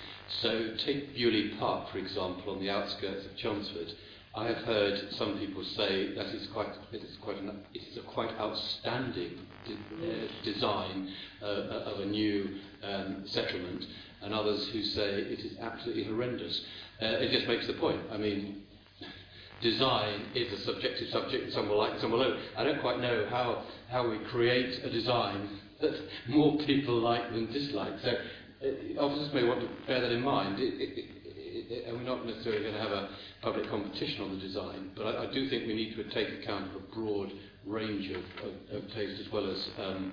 [0.41, 3.93] So take Beaulieu Park, for example, on the outskirts of Chelmsford.
[4.35, 7.97] I have heard some people say that is quite, it is quite an, it is
[7.97, 11.11] a quite outstanding de- uh, design
[11.43, 13.85] uh, of a new um, settlement,
[14.23, 16.65] and others who say it is absolutely horrendous.
[16.99, 18.01] Uh, it just makes the point.
[18.11, 18.63] I mean,
[19.61, 22.39] design is a subjective subject, some will like, some will not.
[22.57, 23.61] I don't quite know how,
[23.91, 27.93] how we create a design that more people like than dislike.
[28.01, 30.59] So uh, officers may want to bear that in mind.
[30.59, 33.09] It, it, it, and we're not necessarily going to have a
[33.41, 36.71] public competition on the design, but I, I do think we need to take account
[36.71, 37.31] of a broad
[37.65, 40.11] range of, of, of taste as well as um,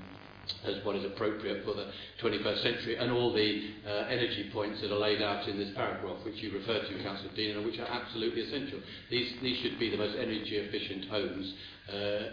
[0.65, 1.87] as what is appropriate for the
[2.23, 6.17] 21st century, and all the uh, energy points that are laid out in this paragraph,
[6.25, 8.81] which you referred to, Councillor Dean, and which are absolutely essential.
[9.11, 11.55] These, these should be the most energy efficient homes
[11.89, 11.93] uh,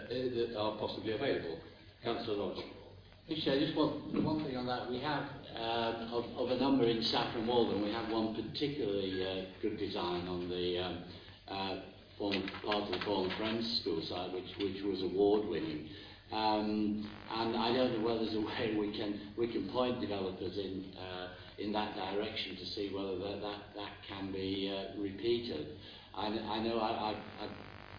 [0.10, 1.60] that are possibly available.
[2.04, 2.64] Councillor Lodge.
[3.30, 4.90] Actually, just one, one thing on that.
[4.90, 5.24] We have,
[5.54, 10.30] um, of, of a number in Saffron Walden, we have one particularly uh, good design
[10.30, 10.98] on the um,
[11.50, 11.76] uh,
[12.18, 15.90] former, part of the former Friends School site, which, which was award winning.
[16.32, 20.58] Um, and I don't know whether there's a way we can, we can point developers
[20.58, 21.28] in, uh,
[21.60, 25.68] in that direction to see whether that, that, that can be uh, repeated.
[26.16, 27.48] I, I know I, I, I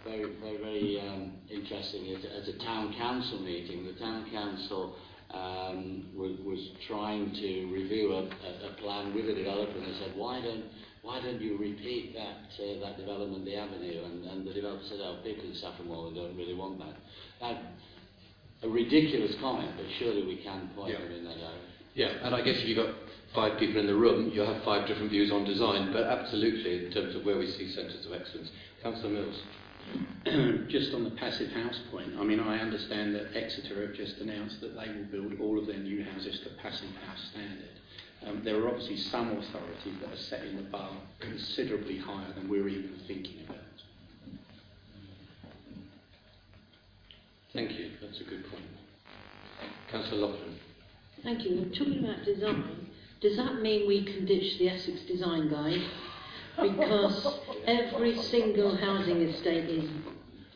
[0.05, 3.85] very, very, very um, interesting at, at a town council meeting.
[3.85, 4.97] The town council
[5.31, 9.99] um, was, was trying to review a, a, a plan with a developer and they
[9.99, 10.65] said, why don't,
[11.03, 14.05] why don't you repeat that, uh, that development, the avenue?
[14.05, 16.97] And, and the developer said, oh, people in Saffron Walden don't really want that.
[17.41, 17.63] that
[18.63, 21.01] a ridiculous comment, but surely we can point Yeah.
[21.05, 21.65] them in that direction.
[21.95, 22.95] Yeah, and I guess if you've got
[23.35, 26.93] five people in the room, you'll have five different views on design, but absolutely in
[26.93, 28.51] terms of where we see centres of excellence.
[28.83, 29.43] Councillor Mills.
[30.69, 34.61] just on the passive house point, I mean, I understand that Exeter have just announced
[34.61, 37.71] that they will build all of their new houses to passive house standard.
[38.27, 40.91] Um, there are obviously some authorities that are setting the bar
[41.21, 43.59] considerably higher than we're even thinking about.
[47.53, 48.65] Thank you, that's a good point.
[49.91, 50.59] Councillor Loughlin.
[51.23, 51.57] Thank you.
[51.57, 52.91] We're talking about design.
[53.21, 55.83] Does that mean we can ditch the Essex Design Guide?
[56.61, 59.91] Because every single housing estate is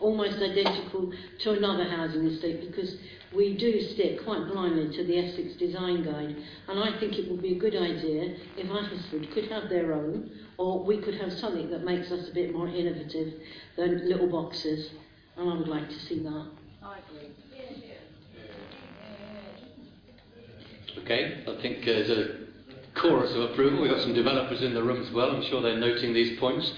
[0.01, 2.97] almost identical to another housing estate because
[3.35, 6.37] we do stick quite blindly to the Essex Design Guide.
[6.69, 10.31] And I think it would be a good idea if Uttlesford could have their own,
[10.59, 13.35] or we could have something that makes us a bit more innovative
[13.77, 14.91] than little boxes.
[15.37, 16.47] And I would like to see that.
[16.83, 17.31] I agree.
[20.99, 22.42] Okay, I think uh, there's a
[22.95, 23.83] chorus of approval.
[23.83, 25.31] We've got some developers in the room as well.
[25.31, 26.73] I'm sure they're noting these points.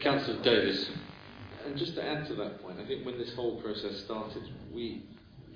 [0.00, 0.90] Councillor Davis.
[1.66, 4.42] And just to add to that point, I think when this whole process started,
[4.72, 5.02] we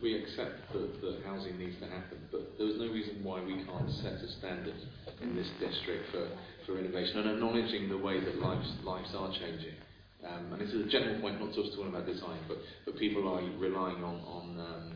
[0.05, 3.91] we accept that, housing needs to happen, but there was no reason why we can't
[4.03, 4.75] set a standard
[5.23, 6.29] in this district for,
[6.67, 9.73] for innovation and acknowledging the way that lives, lives are changing.
[10.29, 13.27] Um, and this is a general point, not just talking about design, but, but people
[13.29, 14.94] are relying on, on, um,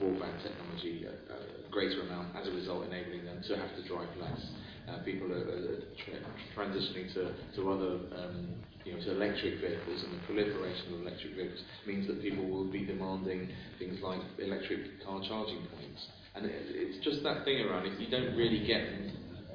[0.00, 4.08] broadband technology a, a greater amount, as a result enabling them to have to drive
[4.20, 4.40] less.
[4.88, 6.24] Uh, people are, are tra-
[6.56, 8.48] transitioning to, to other, um,
[8.84, 12.70] you know, to electric vehicles, and the proliferation of electric vehicles means that people will
[12.70, 16.08] be demanding things like electric car charging points.
[16.34, 18.00] And it, it's just that thing around it.
[18.00, 18.80] You don't really get,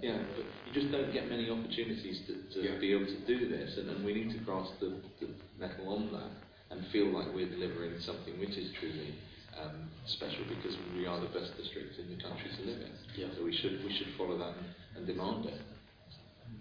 [0.04, 3.78] yeah, but you just don't get many opportunities to, to be able to do this,
[3.78, 6.30] and, and we need to grasp the, the metal on that
[6.70, 9.16] and feel like we're delivering something which is truly
[9.62, 12.92] um, special because we are the best district in the country to live in.
[13.16, 13.28] Yeah.
[13.38, 14.68] So we should we should follow that and,
[14.98, 15.62] and demand it.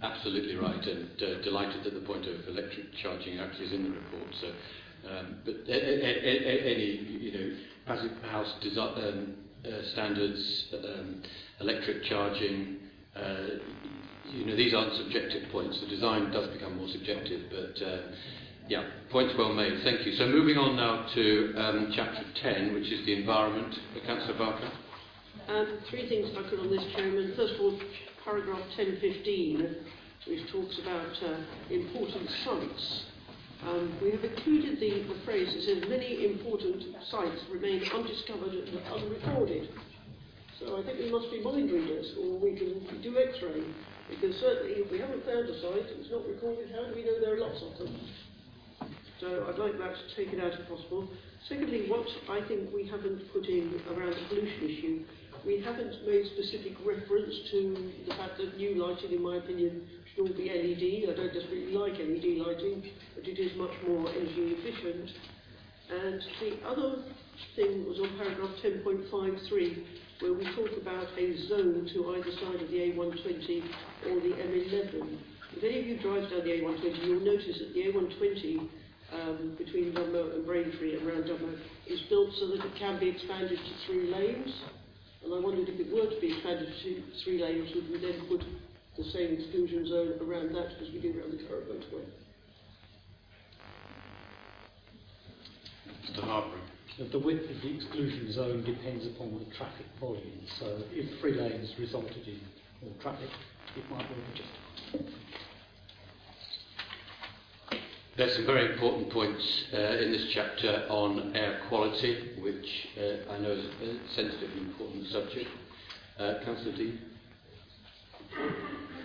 [0.02, 3.90] Absolutely right, and uh, delighted that the point of electric charging actually is in the
[3.90, 4.35] report.
[4.40, 4.48] So,
[5.09, 7.56] um, but a, a, a, any you know
[7.86, 11.23] passive house desi- um, uh, standards, um,
[11.60, 12.78] electric charging,
[13.14, 13.62] uh,
[14.32, 15.81] you know these aren't subjective points.
[15.81, 17.98] The design does become more subjective, but uh,
[18.69, 19.83] Yeah, points well made.
[19.83, 20.13] Thank you.
[20.15, 23.75] So moving on now to um, chapter 10, which is the environment.
[23.97, 24.71] Uh, Councillor Barker.
[25.49, 27.35] Um, three things if I could on this, Chairman.
[27.37, 27.79] First of all,
[28.25, 29.77] paragraph 1015,
[30.29, 33.05] which talks about uh, important sites.
[33.67, 38.79] Um, we have included the, the phrase that says many important sites remain undiscovered and
[38.87, 39.71] unrecorded.
[40.59, 43.63] So I think we must be mind readers, or we can do X-ray,
[44.11, 47.19] because certainly if we haven't found a site, it's not recorded, how do we know
[47.21, 47.91] there are lots of them?
[49.23, 51.07] So I'd like that taken out if possible.
[51.49, 55.05] Secondly, what I think we haven't put in around the pollution issue,
[55.47, 60.27] we haven't made specific reference to the fact that new lighting, in my opinion, should
[60.27, 61.07] all be LED.
[61.07, 65.07] I don't just really like LED lighting, but it is much more energy efficient.
[65.86, 67.07] And the other
[67.55, 69.07] thing was on paragraph 10.53,
[70.19, 73.62] where we talk about a zone to either side of the A120
[74.11, 75.15] or the M11.
[75.55, 78.82] If any of you drive down the A120, you'll notice that the A120
[79.13, 81.55] um, between Dunmow and Braintree and around Dunmow
[81.87, 84.53] is built so that it can be expanded to three lanes.
[85.25, 88.27] And I wondered if it were to be expanded to three lanes, would we then
[88.29, 88.43] put
[88.97, 92.05] the same exclusion zone around that as we do around the current motorway?
[96.09, 96.59] Mr Harper.
[97.11, 100.45] The width of the exclusion zone depends upon the traffic volume.
[100.61, 102.39] So if three lanes resulted in
[102.83, 103.31] more traffic,
[103.77, 105.15] it might be justified.
[108.15, 113.39] There's some very important points uh, in this chapter on air quality, which uh, I
[113.39, 115.49] know is a sensitive and important subject.
[116.19, 116.99] Uh, Councillor Dean.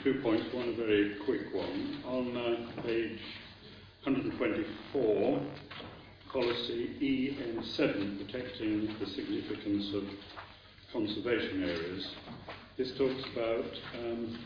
[0.04, 2.04] Two points, one a very quick one.
[2.06, 3.18] On uh, page
[4.04, 5.42] 124,
[6.30, 10.04] policy EN7, protecting the significance of
[10.92, 12.08] conservation areas,
[12.78, 13.72] this talks about
[14.04, 14.38] um,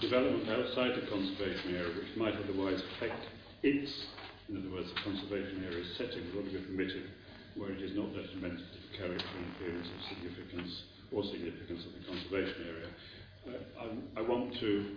[0.00, 3.26] development outside the conservation area, which might otherwise affect
[3.62, 3.90] its,
[4.48, 7.10] in other words, the conservation area setting, will be permitted
[7.56, 11.92] where it is not detrimental to the character and appearance of significance or significance of
[11.98, 12.90] the conservation area.
[13.48, 14.96] Uh, I, I want to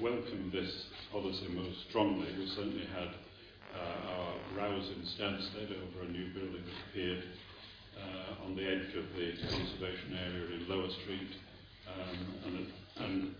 [0.00, 0.68] welcome this
[1.12, 2.28] policy most strongly.
[2.36, 3.08] We certainly had
[3.72, 7.24] uh, our rows in Stansted over a new building that appeared
[7.96, 11.32] uh, on the edge of the conservation area in Lower Street,
[11.88, 12.66] um, and,
[12.96, 13.34] and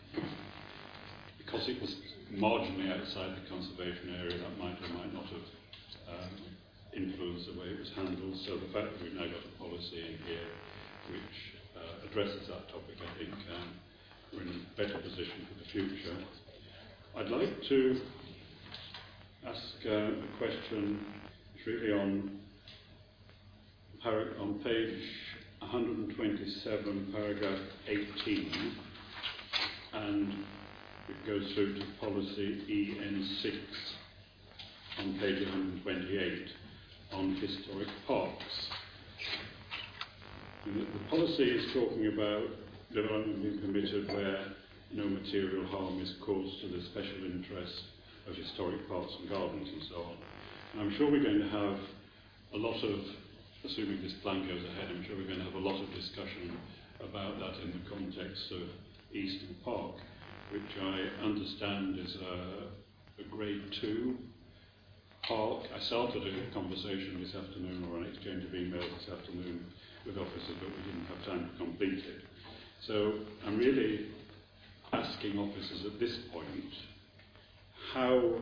[1.38, 1.94] because it was
[2.32, 5.48] marginally outside the conservation area, that might or might not have
[6.08, 6.34] um,
[6.96, 8.36] influenced the way it was handled.
[8.46, 10.48] So the fact that we've now got a policy in here
[11.10, 11.36] which
[11.76, 13.68] uh, addresses that topic, I think um,
[14.32, 16.16] we're in a better position for the future.
[17.16, 18.00] I'd like to
[19.46, 21.04] ask uh, a question
[21.54, 22.40] it's really on,
[24.40, 25.02] on page
[25.60, 28.72] 127, paragraph 18,
[29.92, 30.34] and
[31.08, 33.54] it goes through to policy EN6
[34.98, 36.48] on page 128
[37.12, 38.68] on historic parks.
[40.64, 42.44] And the, policy is talking about
[42.94, 44.46] development being permitted where
[44.92, 47.82] no material harm is caused to the special interest
[48.26, 50.16] of historic parks and gardens and so on.
[50.72, 51.78] And I'm sure we're going to have
[52.54, 53.00] a lot of,
[53.64, 56.56] assuming this plan goes ahead, I'm sure we're going to have a lot of discussion
[57.00, 58.62] about that in the context of
[59.12, 59.96] Easton Park
[60.54, 64.16] which I understand is a, a grade two
[65.24, 65.64] park.
[65.74, 69.66] I started a conversation this afternoon or an exchange of emails this afternoon
[70.06, 72.22] with officers, but we didn't have time to complete it.
[72.86, 73.14] So
[73.44, 74.06] I'm really
[74.92, 76.72] asking officers at this point
[77.92, 78.34] how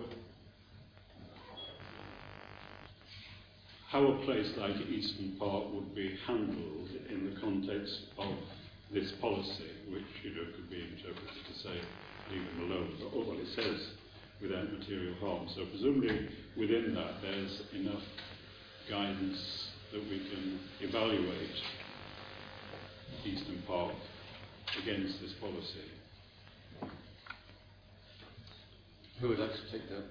[3.89, 8.35] how a place like Easton Park would be handled in the context of
[8.93, 11.81] this policy, which you know could be interpreted to say
[12.31, 13.89] leave them alone, but all what it says
[14.41, 15.49] without material harm.
[15.55, 18.03] So presumably within that there's enough
[18.89, 21.63] guidance that we can evaluate
[23.25, 23.95] Easton Park
[24.83, 25.89] against this policy.
[29.21, 30.05] Who would like to take that?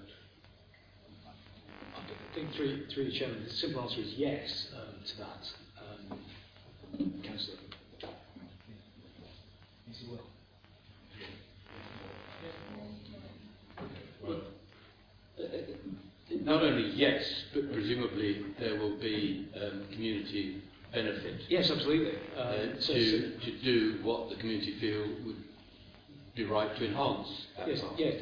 [1.98, 5.50] I think through, through the chairman, the simple answer is yes um, to that.
[5.82, 6.20] Um,
[7.24, 7.58] Councillor.
[9.92, 10.08] He.
[14.24, 14.42] Well,
[16.44, 17.24] not only yes,
[17.54, 20.62] but presumably there will be um, community
[20.94, 21.42] benefit.
[21.50, 22.20] Yes, absolutely.
[22.36, 25.44] Uh, uh, to, to do what the community feel would
[26.36, 27.28] be right to enhance
[27.58, 27.94] that yes, park.
[27.98, 28.16] Yes,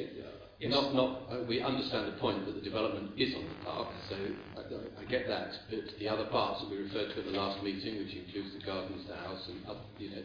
[0.59, 0.71] yes.
[0.71, 4.15] Not, not, uh, we understand the point that the development is on the park, so
[4.57, 5.51] I, I get that.
[5.69, 8.65] But the other parts that we referred to at the last meeting, which includes the
[8.65, 10.23] gardens, the house, and up, you know,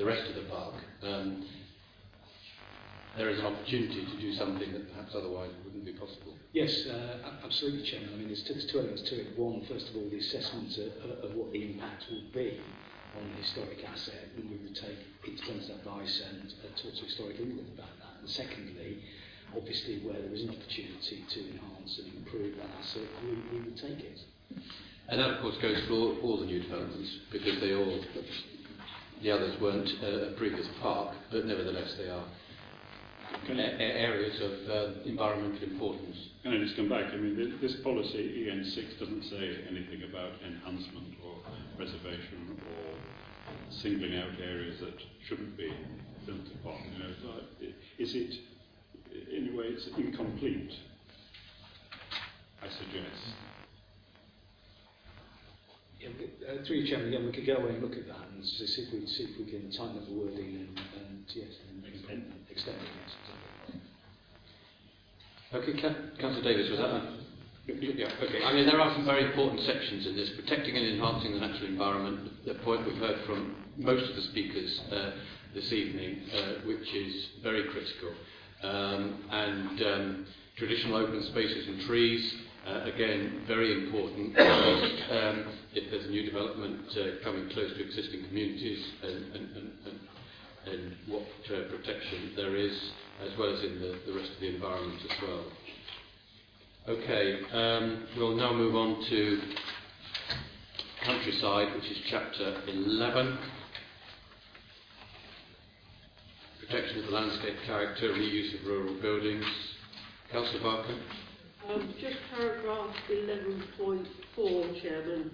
[0.00, 0.72] the rest of the park,
[1.02, 1.44] um,
[3.18, 6.32] there is an opportunity to do something that perhaps otherwise wouldn't be possible.
[6.54, 8.08] Yes, uh, absolutely, Chairman.
[8.14, 9.38] I mean, there's two, there's two elements to it.
[9.38, 12.56] One, first of all, the assessment of, of what the impact will be
[13.20, 14.96] on the historic asset, and we would take
[15.44, 18.20] tenant's advice and uh, talk to Historic England about that.
[18.20, 19.04] And secondly,
[19.54, 23.76] obviously, where there is an opportunity to enhance and improve that asset, we, we would
[23.76, 24.20] take it.
[25.08, 28.00] And that, of course, goes for all, all the new developments because they all,
[29.22, 32.24] the others weren't uh, a previous park, but nevertheless they are
[33.48, 36.16] a- areas of uh, environmental importance.
[36.42, 37.12] Can I just come back?
[37.12, 41.34] I mean, th- this policy, EN6, doesn't say anything about enhancement or
[41.78, 42.94] reservation or
[43.70, 44.94] singling out areas that
[45.28, 45.72] shouldn't be
[46.26, 46.78] built upon.
[46.92, 48.34] You know, is it,
[49.32, 50.72] in a way, it's incomplete,
[52.62, 53.59] I suggest.
[56.00, 58.28] Yeah, we- uh, through you, Chairman, again, we could go away and look at that
[58.34, 61.48] and see if we, see if we can tighten up the wording and, and yes,
[61.68, 63.76] and extend, extend it.
[65.52, 67.16] Okay, Ca- Councillor Davis, was that a...
[67.68, 68.42] Yeah, okay.
[68.44, 71.66] I mean, there are some very important sections in this, protecting and enhancing the natural
[71.68, 75.10] environment, the point we've heard from most of the speakers uh,
[75.54, 78.10] this evening, uh, which is very critical.
[78.62, 82.34] Um, and um, traditional open spaces and trees,
[82.66, 84.38] uh, again, very important.
[84.38, 89.72] um, if there's a new development uh, coming close to existing communities and, and, and,
[89.86, 92.76] and, and what uh, protection there is,
[93.24, 95.44] as well as in the, the rest of the environment as well.
[96.88, 99.40] Okay, um, we'll now move on to
[101.04, 103.38] countryside, which is chapter 11.
[106.60, 109.44] Protection of the landscape character, reuse of rural buildings.
[110.32, 110.96] Councillor Barker.
[111.70, 115.30] Um, just paragraph 11.4, Chairman.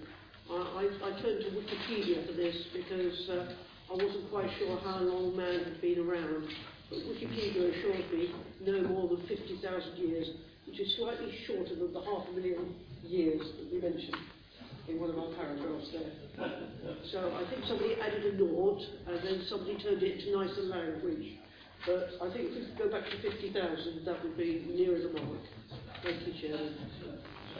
[0.51, 3.53] I, I, I turned to Wikipedia for this because uh,
[3.89, 6.45] I wasn't quite sure how long man had been around.
[6.89, 10.27] But Wikipedia assures me no more than 50,000 years,
[10.67, 14.21] which is slightly shorter than the half a million years that we mentioned
[14.89, 16.51] in one of our paragraphs there.
[17.11, 21.33] So I think somebody added a naught and then somebody turned it into nicer language.
[21.85, 25.41] But I think if we go back to 50,000, that would be nearer the mark.
[26.03, 26.75] Thank you, Chairman.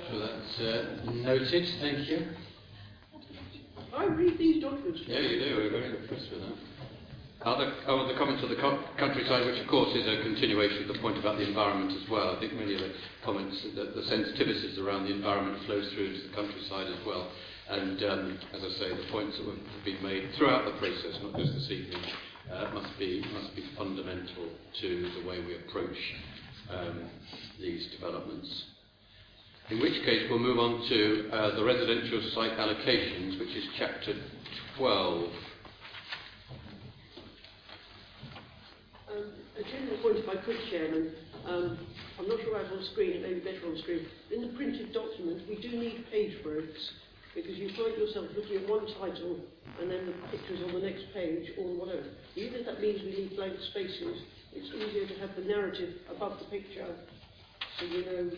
[0.09, 2.27] So that's uh, noted, thank you.
[3.95, 5.01] I read these documents.
[5.05, 5.55] Yeah, you do.
[5.57, 6.53] We're very impressed with that.
[7.47, 10.95] Other, oh, the comments on the co- countryside, which of course is a continuation of
[10.95, 12.35] the point about the environment as well.
[12.35, 12.91] I think many of the
[13.23, 17.30] comments, the, the sensitivities around the environment flows through to the countryside as well.
[17.69, 21.38] And um, as I say, the points that have been made throughout the process, not
[21.38, 22.01] just this evening,
[22.51, 24.47] uh, must be must be fundamental
[24.81, 25.97] to the way we approach
[26.72, 27.10] um,
[27.60, 28.64] these developments.
[29.69, 34.14] In which case, we'll move on to uh, the residential site allocations, which is chapter
[34.77, 35.30] 12.
[39.11, 41.11] Um, a general point, if I could, Chairman.
[41.45, 41.77] Um,
[42.19, 44.07] I'm not sure I have on screen, it may be better on screen.
[44.34, 46.91] In the printed document, we do need page breaks
[47.35, 49.38] because you find yourself looking at one title
[49.80, 52.07] and then the pictures on the next page or whatever.
[52.35, 54.18] Even if that means we need blank spaces,
[54.57, 56.85] it's easier to have the narrative above the picture
[57.79, 58.29] so you know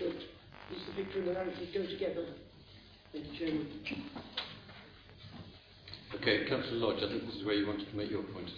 [0.00, 2.26] that is the picture and the narrative go together.
[3.12, 3.66] Thank you, Chairman.
[6.14, 8.50] Okay, Councillor Lodge, I think this is where you wanted to make your point.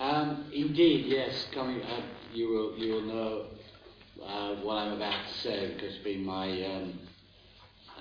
[0.00, 1.46] Um, indeed, yes.
[1.54, 3.46] Coming up, you will you will know
[4.24, 6.98] uh, what I'm about to say because it's been my um,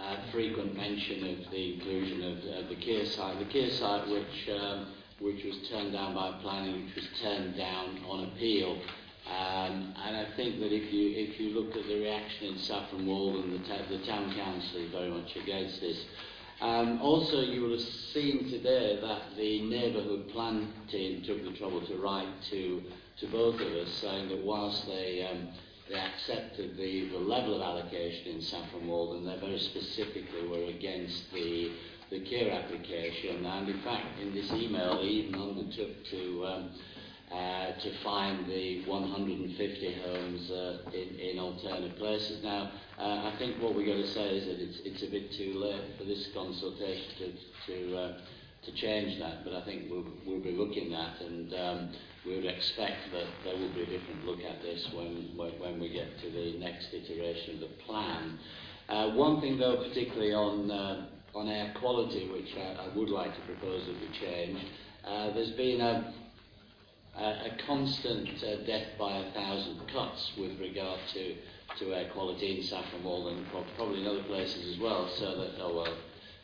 [0.01, 3.39] uh, frequent mention of the inclusion of uh, the Keir site.
[3.39, 4.87] The Keir site, which um,
[5.19, 8.79] which was turned down by planning, which was turned down on appeal.
[9.27, 13.05] Um, and I think that if you if you look at the reaction in Saffron
[13.05, 15.97] Walden, the, the town council is very much against this.
[16.61, 21.79] Um, also, you will have seen today that the neighbourhood plan team took the trouble
[21.87, 22.83] to write to,
[23.19, 25.47] to both of us, saying that whilst they, um,
[25.87, 31.31] they accepted the, the level of allocation in Saffron Walden, they very specifically were against
[31.31, 31.71] the,
[32.09, 33.45] the Keir application.
[33.45, 36.69] And in fact, in this email, they even undertook to, um,
[37.31, 42.43] uh, to find the 150 homes uh, in, in alternate places.
[42.43, 45.31] Now, uh, I think what we're going to say is that it's, it's a bit
[45.33, 47.31] too late for this consultation to,
[47.67, 48.17] to, uh,
[48.65, 51.89] to change that, but I think we'll, we'll be looking at and um,
[52.25, 55.89] we would expect that there will be a different look at this when, when we
[55.89, 58.37] get to the next iteration of the plan.
[58.89, 61.05] Uh, one thing though, particularly on, uh,
[61.35, 64.59] on air quality, which I, I would like to propose that we change,
[65.05, 66.13] uh, there's been a,
[67.17, 71.35] a, a constant uh, death by a thousand cuts with regard to,
[71.79, 73.45] to air quality in Saffron and
[73.75, 75.09] probably in other places as well.
[75.17, 75.97] So that, oh well,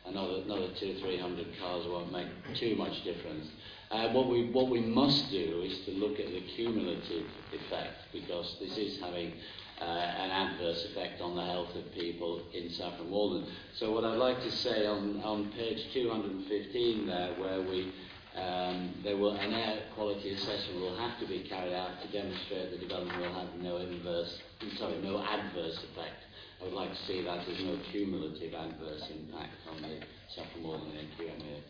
[0.06, 3.48] another another two three hundred cars won't make too much difference.
[3.92, 8.58] Uh, what we what we must do is to look at the cumulative effect because
[8.60, 9.34] this is having
[9.82, 13.46] uh, an adverse effect on the health of people in Saffron Walden.
[13.78, 17.94] So what I'd like to say on, on page 215 there, where we
[18.36, 22.72] um, there will, an air quality assessment will have to be carried out to demonstrate
[22.72, 24.40] that the development will have no inverse,
[24.78, 26.20] sorry, no adverse effect.
[26.60, 30.00] I would like to see that as no cumulative adverse impact on the
[30.36, 31.62] Saffron Walden AQMA.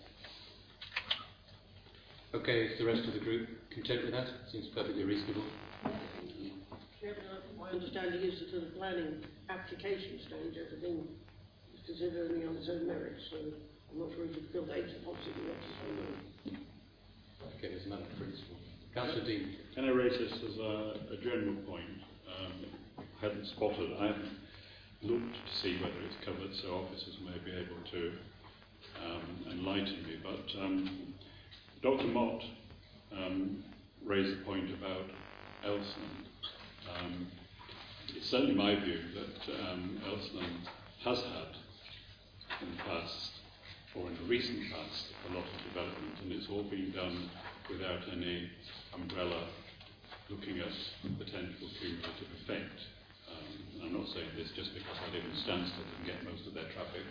[2.34, 4.28] Okay, is the rest of the group content with that?
[4.52, 5.44] Seems perfectly reasonable.
[7.00, 7.24] Chairman,
[7.76, 11.08] I- my understanding is that at the planning application stage, everything
[11.74, 13.38] is considered only on its own merits, so
[13.92, 16.58] I'm not sure if it's built eight policy we want to say no.
[17.58, 18.56] Okay, there's a matter of principle.
[18.94, 19.56] Councillor Dean.
[19.76, 22.00] Can I raise this as a, a general point?
[22.32, 22.66] Um,
[22.98, 24.40] I hadn't spotted, I haven't
[25.02, 28.12] looked to see whether it's covered, so officers may be able to
[29.04, 30.16] um, enlighten me.
[30.24, 31.14] But um,
[31.84, 32.08] Dr.
[32.08, 32.42] Mott
[33.12, 33.64] um,
[34.06, 35.12] raised a point about
[35.66, 36.24] Elsenham.
[36.88, 37.28] Um,
[38.26, 39.38] it's certainly my view that
[39.70, 41.54] um, has had
[42.58, 43.38] in the past,
[43.94, 47.30] or in the recent past, a lot of development, and it's all been done
[47.70, 48.50] without any
[48.98, 49.46] umbrella
[50.34, 50.74] looking at
[51.22, 52.74] potential cumulative effect.
[53.30, 56.58] Um, I'm not saying this just because I live in Stansted and get most of
[56.58, 57.06] their traffic,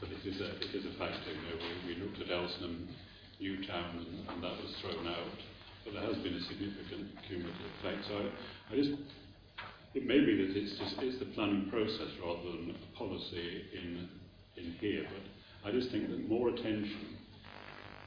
[0.00, 1.36] but it is a, it is a factor.
[1.36, 2.88] You know, we, we looked at Elsenham,
[3.44, 5.36] Newtown, and, and that was thrown out,
[5.84, 8.08] but there has been a significant cumulative effect.
[8.08, 8.96] So I, I just,
[9.96, 14.08] it may be that it's just it's the planning process rather than a policy in
[14.60, 17.16] in here, but I just think that more attention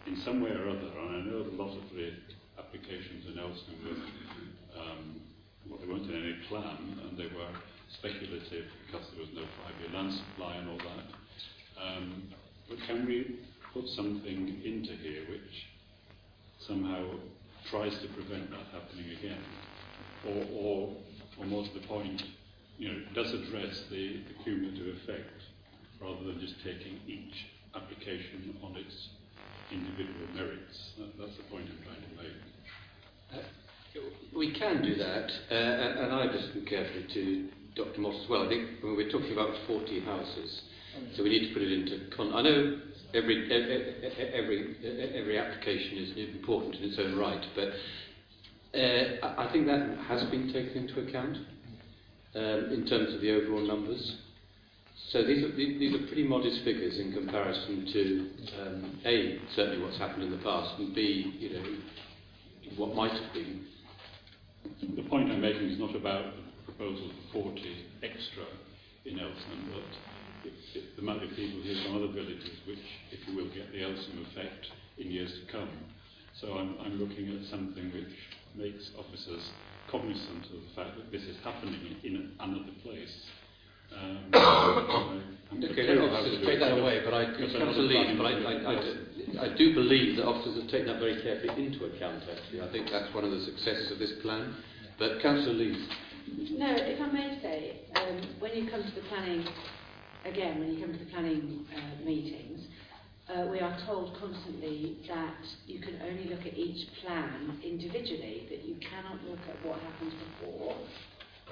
[0.05, 2.13] in some way or other, and I know a lot of the
[2.57, 5.21] applications in Elson were, um,
[5.67, 7.53] well, they weren't in any plan, and they were
[7.97, 11.05] speculative because there was no five-year land supply and all that.
[11.81, 12.23] Um,
[12.69, 13.39] but can we
[13.73, 15.67] put something into here which
[16.65, 17.05] somehow
[17.69, 19.41] tries to prevent that happening again?
[20.25, 20.95] Or, or,
[21.39, 22.23] or more to the point,
[22.77, 25.41] you know, does address the, the cumulative effect
[26.01, 29.09] rather than just taking each application on its
[29.71, 30.91] individual merits.
[30.97, 33.43] That, that's the point I'm trying to make.
[34.35, 38.01] We can do that, uh, and, and I listened carefully to Dr.
[38.01, 38.45] Moss as well.
[38.45, 40.61] I think when we're talking about 40 houses,
[41.15, 42.09] so we need to put it into.
[42.15, 42.79] Con- I know
[43.13, 44.75] every every
[45.15, 47.69] every application is important in its own right, but
[48.73, 51.37] uh, I think that has been taken into account
[52.35, 54.17] um, in terms of the overall numbers.
[55.11, 59.97] So these are, these are pretty modest figures in comparison to um, a certainly what's
[59.97, 61.65] happened in the past, and b you know
[62.77, 63.65] what might have been.
[64.95, 68.45] The point I'm making is not about the proposal for 40 extra
[69.05, 70.53] in Elsenham, but
[70.95, 72.77] there might be people here from other villages which,
[73.11, 74.67] if you will, get the Elsenham effect
[74.99, 75.69] in years to come.
[76.39, 78.13] So I'm, I'm looking at something which
[78.55, 79.41] makes officers
[79.91, 83.13] cognizant of the fact that this is happening in another place.
[83.95, 84.29] Um,
[85.51, 87.89] I'm Okay, clear officers do take that away, but I, Because it's I'm not Councillor
[87.89, 88.53] Leeds, planning but I, do I.
[88.69, 89.05] I, do-
[89.39, 92.61] I do believe that officers have taken that very carefully into account, actually.
[92.61, 94.53] I think that's one of the successes of this plan.
[95.01, 95.81] But Councillor Leeds.
[96.53, 99.41] No, if I may say, um, when you come to the planning,
[100.25, 102.61] again, when you come to the planning uh, meetings,
[103.29, 105.37] uh, we are told constantly that
[105.67, 110.13] you can only look at each plan individually, that you cannot look at what happened
[110.39, 110.75] before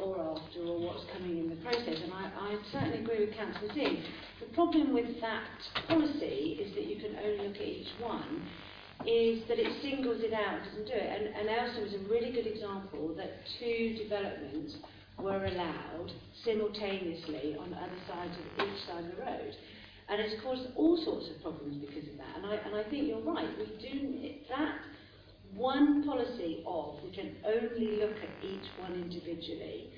[0.02, 1.98] or after or what's coming in the process.
[2.04, 4.04] And I, I certainly agree with Councillor Dean.
[4.40, 8.41] The problem with that policy is that you can only look at each one
[9.06, 11.06] is that it singles it out, doesn't do it.
[11.06, 14.76] And, and Elsa was a really good example that two developments
[15.20, 16.12] were allowed
[16.44, 19.54] simultaneously on other sides of each side of the road.
[20.10, 22.38] And it's caused all sorts of problems because of that.
[22.38, 23.50] And I, and I think you're right.
[23.60, 24.80] We do that
[25.56, 29.90] one policy of we can only look at each one individually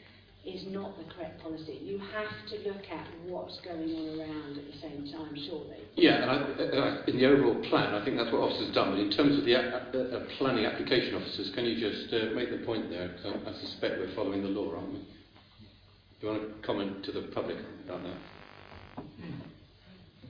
[0.46, 1.80] is not the correct policy.
[1.84, 5.84] You have to look at what's going on around at the same time, surely.
[5.96, 8.92] Yeah, and I, uh, in the overall plan, I think that's what officers done.
[8.92, 12.34] But in terms of the a- uh, uh, planning application officers, can you just uh,
[12.34, 13.10] make the point there?
[13.10, 15.00] Because I, I suspect we're following the law, aren't we?
[15.00, 19.04] Do you want to comment to the public about that?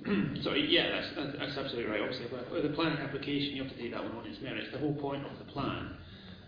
[0.43, 2.01] so yeah, that's, that's, that's absolutely right.
[2.01, 4.67] Obviously, with- with the planning application, you have to take that one on its merits.
[4.71, 5.97] The whole point of the plan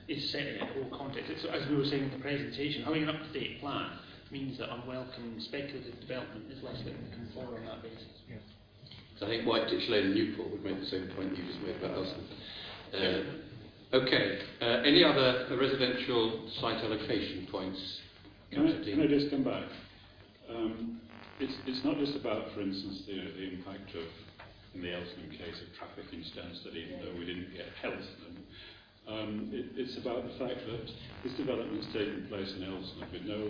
[0.08, 1.30] is setting it the whole context.
[1.32, 3.92] It's, as we were saying in the presentation, having an up-to-date plan
[4.32, 8.08] means that unwelcome speculative development is less likely to come forward on that basis.
[9.20, 11.60] So I think White Ditch Lane and Newport would make the same point you just
[11.62, 12.24] made about Elson.
[12.96, 17.80] Uh, okay, uh, any other residential site allocation points?
[18.52, 19.64] Can I, can I just come back?
[20.50, 21.01] Um,
[21.42, 24.06] it's, it's not just about, for instance, the, the impact of,
[24.76, 28.38] in the Elsenham case, of traffic in Stansted, even though we didn't get Elsenham.
[29.10, 30.86] Um, it, it's about the fact that
[31.24, 33.50] this development has taken place in Elsenham with no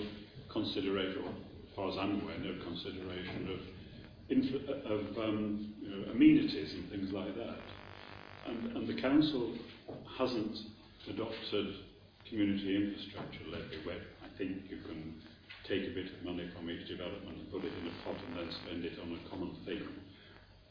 [0.50, 3.60] consideration, or as far as I'm aware, no consideration of,
[4.88, 7.60] of um, you know, amenities and things like that.
[8.48, 9.52] And, and the council
[10.18, 10.58] hasn't
[11.10, 11.76] adopted
[12.30, 15.14] community infrastructure levy where I think you can
[15.72, 18.36] take a bit of money from each development and put it in a pot and
[18.36, 19.80] then spend it on a common thing.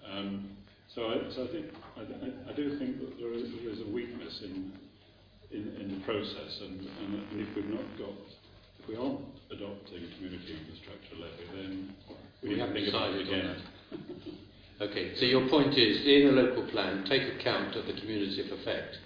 [0.04, 0.60] Um,
[0.92, 1.66] so, I, so I think
[1.96, 2.04] I,
[2.50, 4.76] I, do think that there is, there is a weakness in,
[5.56, 8.12] in, in the process, and, and, if we've not got,
[8.82, 11.94] if we aren't adopting community infrastructure levy, then
[12.42, 14.36] we, We need to haven't think about decided on again.
[14.80, 18.96] Okay, so your point is, in a local plan, take account of the cumulative effect.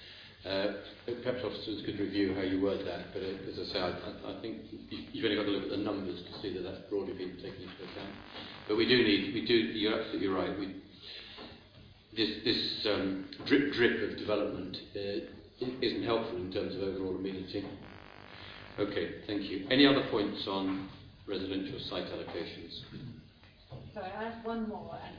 [0.44, 0.76] Uh,
[1.24, 4.58] perhaps officers could review how you word that, but uh, as I say, I, think
[4.90, 7.36] you- you've only got to look at the numbers to see that that's broadly been
[7.36, 8.12] taken into account.
[8.68, 10.76] But we do need, we do, you're absolutely right, we,
[12.14, 17.64] this, this um, drip drip of development uh, isn't helpful in terms of overall amenity.
[18.78, 19.66] Okay, thank you.
[19.70, 20.90] Any other points on
[21.26, 22.84] residential site allocations?
[23.94, 25.16] Sorry, I have one more, and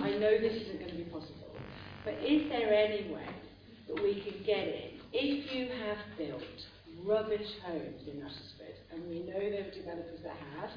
[0.00, 1.52] I, I know this isn't going to be possible,
[2.04, 3.26] but is there any way
[3.88, 6.42] that we can get in, if you have built
[7.04, 10.70] rubbish homes in Uttlesford, and we know there are developers that have,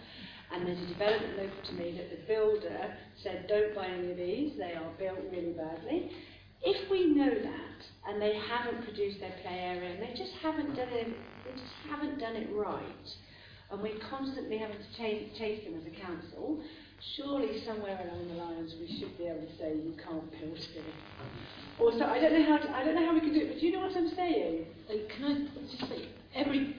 [0.52, 4.18] and there's a development local to me that the builder said, don't buy any of
[4.18, 6.11] these, they are built really badly.
[6.61, 10.76] If we know that, and they haven't produced their play area, and they just haven't
[10.76, 11.07] done it,
[11.45, 13.07] they just haven't done it right,
[13.72, 16.61] and we're constantly having to chase, chase them as a council,
[17.16, 20.84] surely somewhere along the lines we should be able to say you can't build here.
[21.80, 23.50] Or so I don't know how to, I don't know how we can do it,
[23.50, 24.66] but do you know what I'm saying?
[24.90, 26.76] Uh, can I just say, every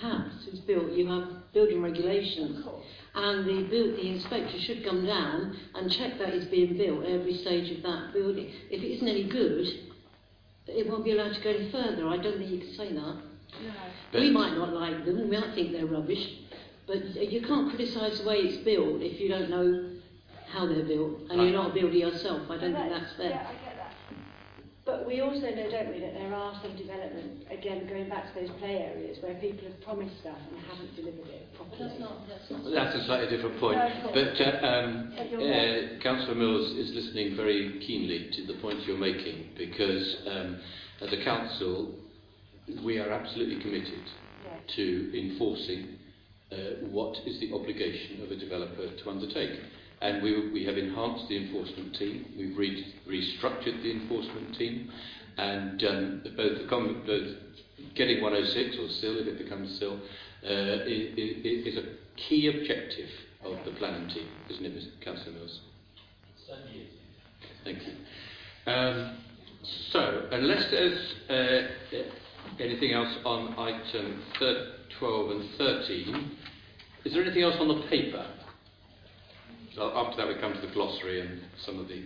[0.00, 2.64] house is built, you have building regulations,
[3.14, 7.10] and the, build, the inspector should come down and check that it's being built at
[7.10, 8.50] every stage of that building.
[8.70, 9.66] If it isn't any good,
[10.66, 12.08] it won't be allowed to go any further.
[12.08, 13.16] I don't think you can say that.
[14.12, 14.20] No.
[14.20, 16.26] we might not like them, we might think they're rubbish,
[16.86, 16.98] but
[17.30, 19.90] you can't criticise the way it's built if you don't know
[20.52, 22.48] how they're built, and you're not a builder yourself.
[22.50, 23.30] I don't think that's fair.
[23.30, 23.92] Yeah, I get that.
[24.84, 28.40] But we also know, don't we, that there are some development, again, going back to
[28.40, 31.88] those play areas where people have promised stuff and haven't delivered it properly.
[31.88, 32.62] That's not, that's not.
[32.62, 33.78] Well, That's a slightly different point.
[33.78, 34.10] No.
[34.12, 36.02] But uh, um, uh.
[36.04, 40.60] Councillor Mills is listening very keenly to the points you're making because um,
[41.00, 41.94] as a council,
[42.84, 44.04] we are absolutely committed
[44.76, 45.98] to enforcing
[46.54, 49.58] uh, what is the obligation of a developer to undertake.
[50.00, 54.90] And we, we have enhanced the enforcement team, we've re- restructured the enforcement team,
[55.36, 57.36] and um, both, the com- both
[57.94, 59.98] getting 106 or CIL, if it becomes CIL,
[60.44, 61.84] uh, is, is a
[62.16, 63.08] key objective
[63.44, 65.04] of the planning team, isn't it, Mr.
[65.04, 65.60] Councillor Mills?
[67.64, 68.72] Thank you.
[68.72, 69.16] Um,
[69.90, 71.68] so, unless there's uh,
[72.60, 74.72] anything else on item thir-
[75.04, 76.32] 12 and 13,
[77.04, 78.26] is there anything else on the paper?
[79.76, 82.04] So after that, we come to the glossary and some of the.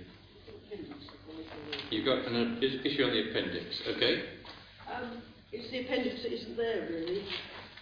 [1.91, 4.23] You've got an issue on the appendix, okay?
[4.93, 7.23] Um, it's the appendix that isn't there, really.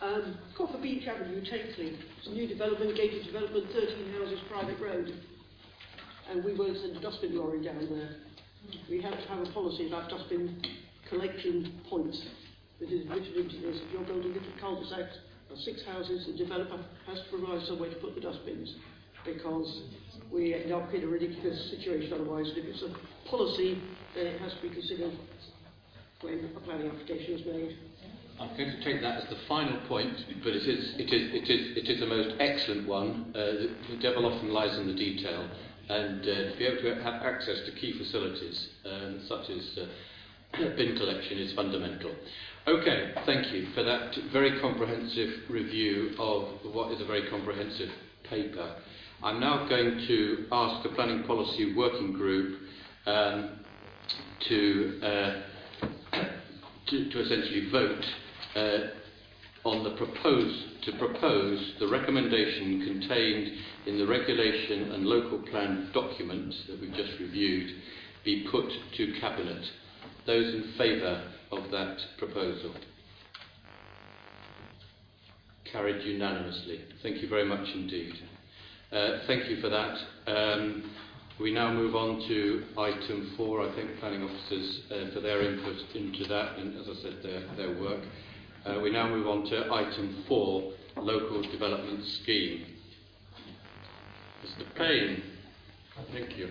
[0.03, 1.97] Um, Copper Beach Avenue, Takeley.
[2.19, 5.15] It's a new development, gated development, 13 houses, private road.
[6.31, 8.17] And we won't send a dustbin lorry down there.
[8.91, 10.63] We have to have a policy about dustbin
[11.09, 12.21] collection points.
[12.81, 13.81] That is written into this.
[13.81, 15.17] If you're building little cul-de-sacs
[15.51, 18.75] of six houses, the developer has to provide somewhere to put the dustbins.
[19.25, 19.83] Because
[20.31, 22.49] we end up in a ridiculous situation otherwise.
[22.49, 23.81] And if it's a policy,
[24.15, 25.13] then it has to be considered
[26.21, 27.77] when a planning application is made.
[28.39, 30.13] I'm going to take that as the final point,
[30.45, 33.33] but it is, it is, it is, it is the most excellent one.
[33.35, 35.49] Uh, the, the devil often lies in the detail,
[35.89, 39.87] and uh, to be able to have access to key facilities, um, such as uh,
[40.77, 42.15] bin collection, is fundamental.
[42.69, 47.91] Okay, thank you for that very comprehensive review of what is a very comprehensive
[48.29, 48.75] paper.
[49.23, 52.59] I'm now going to ask the Planning Policy Working Group
[53.07, 53.61] um,
[54.49, 55.43] to, uh,
[56.89, 58.05] to, to essentially vote
[58.57, 63.49] uh, on the propose, to propose the recommendation contained
[63.87, 67.77] in the regulation and local plan document that we've just reviewed
[68.25, 69.65] be put to Cabinet.
[70.27, 72.75] Those in favour of that proposal?
[75.71, 76.81] Carried unanimously.
[77.03, 78.15] Thank you very much indeed.
[78.93, 79.97] Uh, thank you for that.
[80.27, 80.91] Um,
[81.41, 83.61] we now move on to item four.
[83.61, 87.57] I thank planning officers uh, for their input into that and, as I said, their,
[87.57, 88.03] their work.
[88.65, 92.65] Uh, we now move on to item four, local development scheme.
[94.45, 94.65] Mr.
[94.77, 95.23] Payne.
[96.13, 96.49] Thank you.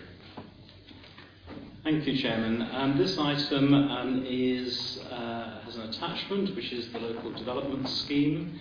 [1.85, 2.67] Thank you, Chairman.
[2.71, 8.59] Um, this item um, is, uh, has an attachment, which is the local development scheme.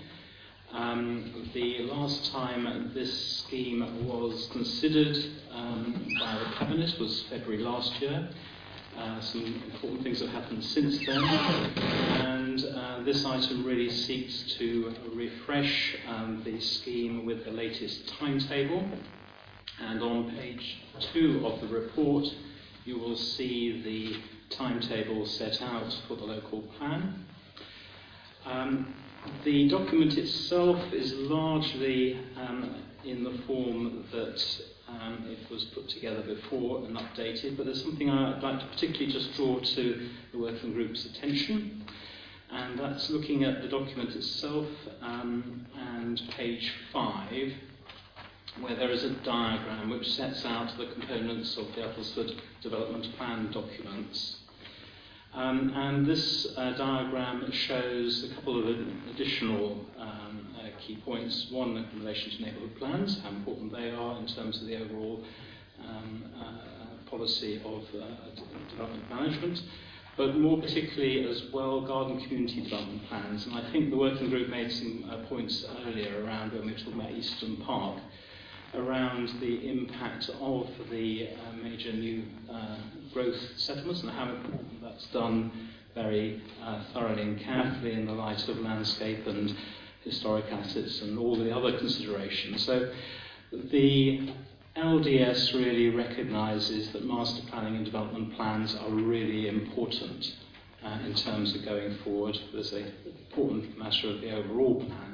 [0.73, 5.17] Um, the last time this scheme was considered
[5.51, 8.29] um, by the Cabinet was February last year.
[8.99, 14.95] Uh, some important things have happened since then, and uh, this item really seeks to
[15.15, 18.87] refresh um, the scheme with the latest timetable.
[19.81, 20.77] And on page
[21.15, 22.27] two of the report,
[22.85, 27.25] you will see the timetable set out for the local plan.
[28.45, 28.95] Um,
[29.45, 34.43] the document itself is largely um, in the form that
[34.89, 39.13] um, it was put together before and updated, but there's something I'd like to particularly
[39.13, 41.85] just draw to the working group's attention,
[42.51, 44.69] and that's looking at the document itself
[45.01, 47.53] um, and page 5,
[48.61, 53.51] where there is a diagram which sets out the components of the Uttlesford Development Plan
[53.51, 54.37] documents.
[55.33, 58.79] Um, and this uh, diagram shows a couple of
[59.11, 61.49] additional um, uh, key points.
[61.51, 65.25] One, in relation to neighbourhood plans, how important they are in terms of the overall
[65.85, 68.07] um, uh, policy of uh,
[68.71, 69.61] development management,
[70.17, 73.47] but more particularly as well garden community development plans.
[73.47, 76.79] And I think the working group made some uh, points earlier around when we were
[76.79, 77.99] talking about Easton Park
[78.77, 82.77] around the impact of the uh, major new uh,
[83.13, 85.51] growth settlements and how important that's done
[85.95, 89.57] very uh, thoroughly and carefully in the light of landscape and
[90.03, 92.65] historic assets and all the other considerations.
[92.65, 92.93] So
[93.53, 94.29] the
[94.77, 100.35] LDS really recognises that master planning and development plans are really important
[100.85, 105.14] uh, in terms of going forward as an important matter of the overall plan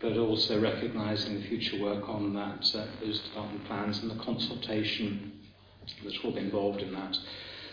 [0.00, 5.32] but also recognising the future work on that, uh, those development plans and the consultation
[6.04, 7.16] that will be involved in that.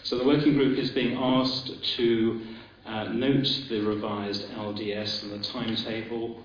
[0.04, 2.42] So the working group is being asked to
[2.86, 6.42] uh, note the revised LDS and the timetable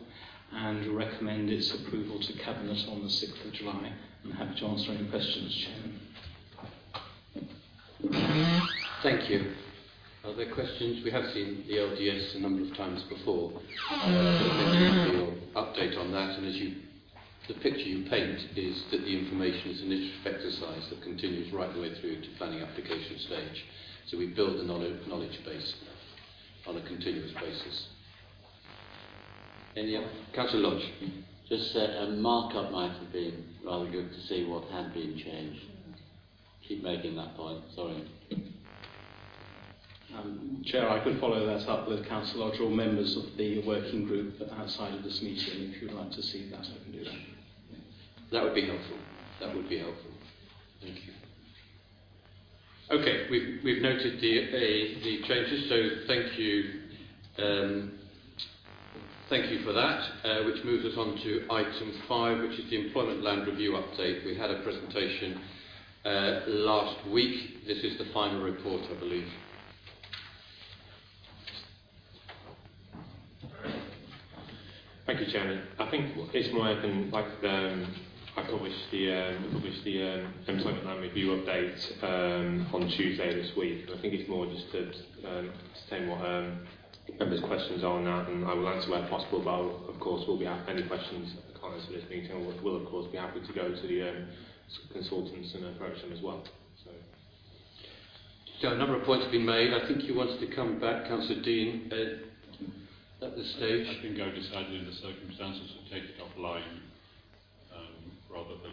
[0.52, 3.92] and recommend its approval to Cabinet on the 6th of July.
[4.24, 6.00] I'm happy to answer any questions, Chairman.
[9.02, 9.52] Thank you.
[10.26, 11.04] Are there questions?
[11.04, 13.52] We have seen the LDS a number of times before.
[13.88, 16.36] Uh, thank you for your update on that.
[16.36, 16.74] And as you,
[17.46, 21.72] the picture you paint is that the information is an iterative exercise that continues right
[21.72, 23.64] the way through to planning application stage.
[24.08, 25.74] So we build the knowledge, knowledge base
[26.66, 27.86] on a continuous basis.
[29.76, 30.10] Any other?
[30.34, 30.90] Councillor Lodge.
[31.48, 35.60] Just uh, a markup might have been rather good to see what had been changed.
[36.66, 38.02] Keep making that point, sorry.
[40.16, 44.06] Um, Chair, I could follow that up with Councillor Lodge or members of the working
[44.06, 45.72] group outside of this meeting.
[45.72, 47.18] If you'd like to see that, I can do that.
[48.32, 48.96] That would be helpful.
[49.40, 50.10] That would be helpful.
[50.80, 51.12] Thank you.
[52.90, 56.80] Okay, we've, we've noted the, uh, the changes, so thank you.
[57.38, 57.92] Um,
[59.28, 62.86] thank you for that, uh, which moves us on to item five, which is the
[62.86, 64.24] employment land review update.
[64.24, 65.40] We had a presentation
[66.04, 67.66] uh, last week.
[67.66, 69.28] This is the final report, I believe.
[75.06, 75.62] Thank you, Chairman.
[75.78, 77.94] I think it's more open, like um,
[78.36, 83.54] I published the um, published the um, employment land review update um, on Tuesday this
[83.56, 83.86] week.
[83.96, 84.90] I think it's more just to
[85.30, 86.66] um, explain what um,
[87.20, 89.42] members' questions are on that, and I will answer where possible.
[89.44, 92.44] But I'll, of course, we'll be happy, any questions I can't answer this meeting.
[92.44, 94.26] We'll, will of course be happy to go to the um,
[94.92, 96.42] consultants and approach them as well.
[96.84, 96.90] So.
[98.60, 99.72] So a number of points have been made.
[99.72, 101.92] I think you wanted to come back, Councillor Dean.
[101.92, 102.25] Uh,
[103.26, 103.86] at this stage?
[103.90, 106.78] I think I decided in the circumstances to take it offline
[107.74, 108.72] um, rather than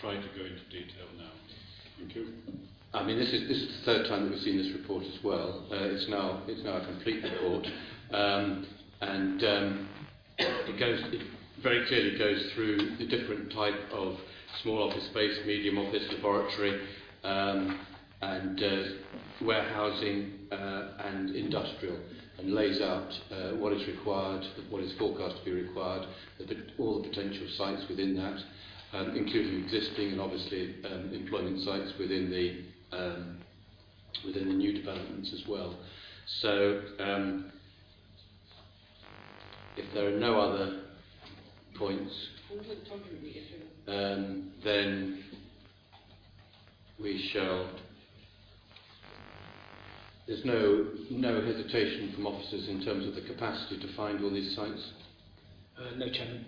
[0.00, 1.32] try to go into detail now.
[1.98, 2.28] Thank you.
[2.92, 5.24] I mean, this is this is the third time that we've seen this report as
[5.24, 5.64] well.
[5.72, 7.66] Uh, it's now it's now a complete report,
[8.12, 8.66] um,
[9.00, 9.88] and um,
[10.38, 11.26] it goes it
[11.62, 14.16] very clearly goes through the different type of
[14.62, 16.80] small office space, medium office, laboratory,
[17.24, 17.80] um,
[18.20, 18.82] and uh,
[19.42, 21.96] warehousing uh, and industrial
[22.44, 26.06] and lays out uh, what is required, what is forecast to be required,
[26.38, 28.38] the, all the potential sites within that,
[28.92, 33.38] um, including existing and obviously um, employment sites within the um,
[34.26, 35.74] within the new developments as well.
[36.42, 37.50] So um,
[39.76, 40.82] if there are no other
[41.76, 42.12] points,
[43.88, 45.24] um, then
[47.00, 47.68] we shall
[50.26, 54.54] there's no, no hesitation from officers in terms of the capacity to find all these
[54.54, 54.92] sites?
[55.78, 56.44] Uh, no, Chairman.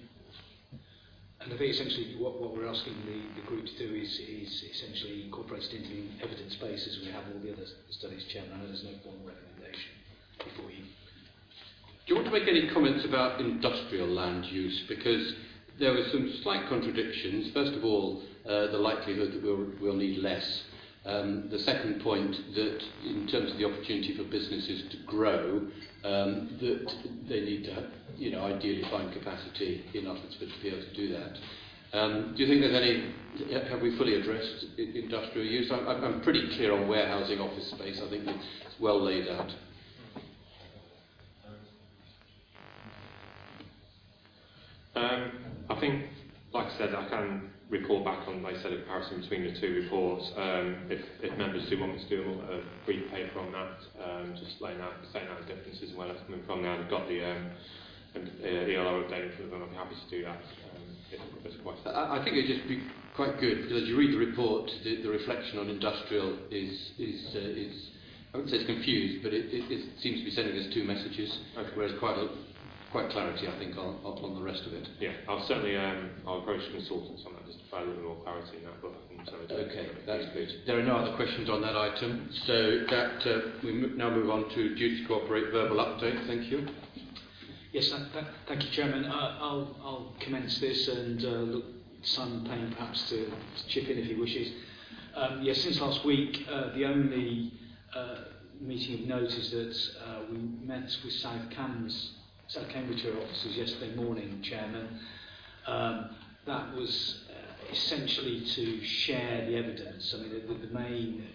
[1.40, 4.64] And I think essentially what, what we're asking the, the group to do is, is
[4.72, 8.52] essentially incorporate it into the evidence base as we have all the other studies, Chairman.
[8.54, 9.90] I know there's no formal recommendation
[10.38, 10.82] before you.
[10.82, 14.84] Do you want to make any comments about industrial land use?
[14.88, 15.34] Because
[15.78, 17.52] there were some slight contradictions.
[17.52, 20.62] First of all, uh, the likelihood that we'll, we'll need less.
[21.06, 25.68] Um, the second point that in terms of the opportunity for businesses to grow,
[26.04, 26.92] um, that
[27.28, 31.12] they need to, you know, ideally find capacity in Uttlesford to be able to do
[31.12, 31.96] that.
[31.96, 35.70] Um, do you think there's any, have we fully addressed industrial use?
[35.70, 38.00] I'm, pretty clear on warehousing office space.
[38.04, 39.52] I think it's well laid out.
[45.76, 46.04] I think,
[46.52, 49.60] like I said, I can recall back on, like I said, a comparison between the
[49.60, 50.30] two reports.
[50.36, 54.34] Um, if, if members do want me to do a brief paper on that, um,
[54.38, 57.08] just laying out, saying out the differences and where that's coming from now, I've got
[57.08, 57.50] the um,
[58.14, 60.38] uh, ELR update for them, I'd be happy to do that.
[60.38, 61.90] Um, if there's a question.
[61.90, 62.82] I, I think it'd just be
[63.14, 67.34] quite good, because as you read the report, the, the reflection on industrial is, is,
[67.34, 67.74] uh, is
[68.32, 70.84] I wouldn't say it's confused, but it, it, it seems to be sending us two
[70.84, 71.70] messages, okay.
[71.74, 72.28] whereas quite a,
[72.96, 74.88] quite clarity, I think, on, on the rest of it.
[74.98, 78.24] Yeah, I'll certainly um, I'll approach consultants on that just to provide a little more
[78.24, 78.80] clarity in that.
[78.80, 80.48] But okay, that's good.
[80.66, 84.48] There are no other questions on that item, so that uh, we now move on
[84.48, 86.26] to duty to cooperate verbal update.
[86.26, 86.68] Thank you.
[87.72, 89.04] Yes, that, that, thank you, Chairman.
[89.04, 91.64] Uh, I'll, I'll commence this and uh, look
[92.00, 93.30] Simon Payne perhaps to
[93.68, 94.52] chip in if he wishes.
[95.14, 97.52] Um, yes, since last week, uh, the only
[97.94, 98.16] uh,
[98.58, 102.12] meeting of note is that uh, we met with South Cambs
[102.48, 105.00] South Cambridgeshire officers yesterday morning, Chairman.
[105.66, 106.10] Um,
[106.46, 110.14] that was uh, essentially to share the evidence.
[110.16, 111.26] I mean, the, the, the main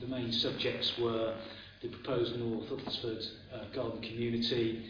[0.00, 1.34] the, main subjects were
[1.82, 4.84] the proposed North Uttlesford uh, garden community,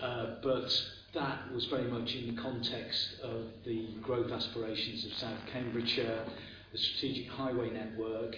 [0.00, 0.70] uh, but
[1.14, 6.24] that was very much in the context of the growth aspirations of South Cambridgeshire,
[6.72, 8.36] the strategic highway network,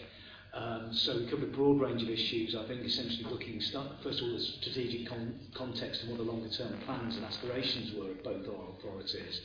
[0.55, 3.61] Um, so we covered a broad range of issues, I think essentially looking,
[4.05, 7.93] first of all, the strategic con context and what the longer term plans and aspirations
[7.93, 9.41] were of both our authorities,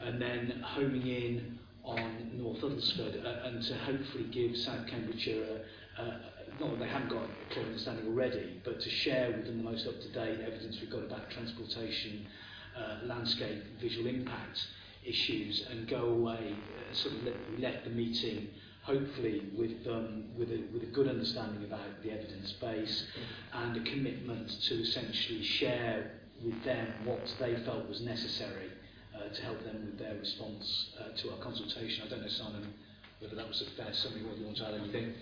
[0.00, 5.60] and then homing in on North Uttlesford uh, and to hopefully give South Cambridgeshire,
[5.98, 6.14] uh, uh,
[6.58, 9.70] not that they haven't got a clear understanding already, but to share with them the
[9.70, 12.26] most up-to-date evidence we've got about transportation,
[12.74, 14.66] uh, landscape, visual impact
[15.04, 18.48] issues and go away, uh, sort of let, let the meeting
[18.82, 23.06] hopefully with, um, with, a, with a good understanding about the evidence base
[23.54, 26.12] and a commitment to essentially share
[26.44, 28.70] with them what they felt was necessary
[29.14, 32.04] uh, to help them with their response uh, to our consultation.
[32.06, 32.74] I don't know, Simon,
[33.20, 35.14] whether that was a fair summary, whether you want to add anything.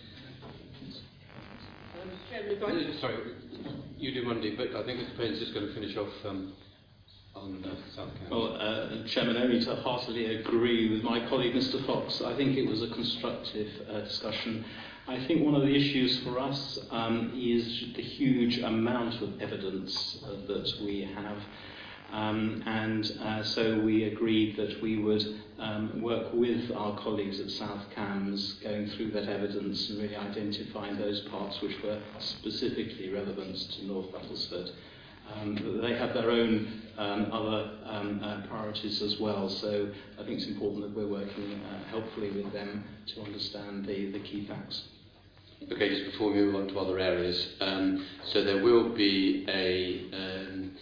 [2.00, 2.10] Um,
[3.00, 3.16] Sorry,
[3.98, 6.48] you do Monday, but I think Mr Payne's just going to finish off um, on
[6.48, 6.69] South
[8.30, 12.20] Well, uh, Chairman, only to heartily agree with my colleague Mr Fox.
[12.20, 14.64] I think it was a constructive uh, discussion.
[15.06, 20.18] I think one of the issues for us um, is the huge amount of evidence
[20.24, 21.38] uh, that we have.
[22.12, 27.50] Um, and uh, so we agreed that we would um, work with our colleagues at
[27.50, 33.56] South Cambs going through that evidence and really identifying those parts which were specifically relevant
[33.56, 34.72] to North Uttlesford.
[35.34, 40.38] Um, they have their own um, other um, uh, priorities as well, so I think
[40.38, 42.84] it's important that we're working uh, helpfully with them
[43.14, 44.82] to understand the, the key facts.
[45.72, 50.06] Okay, just before we move on to other areas, um, so there will be a,
[50.16, 50.72] um,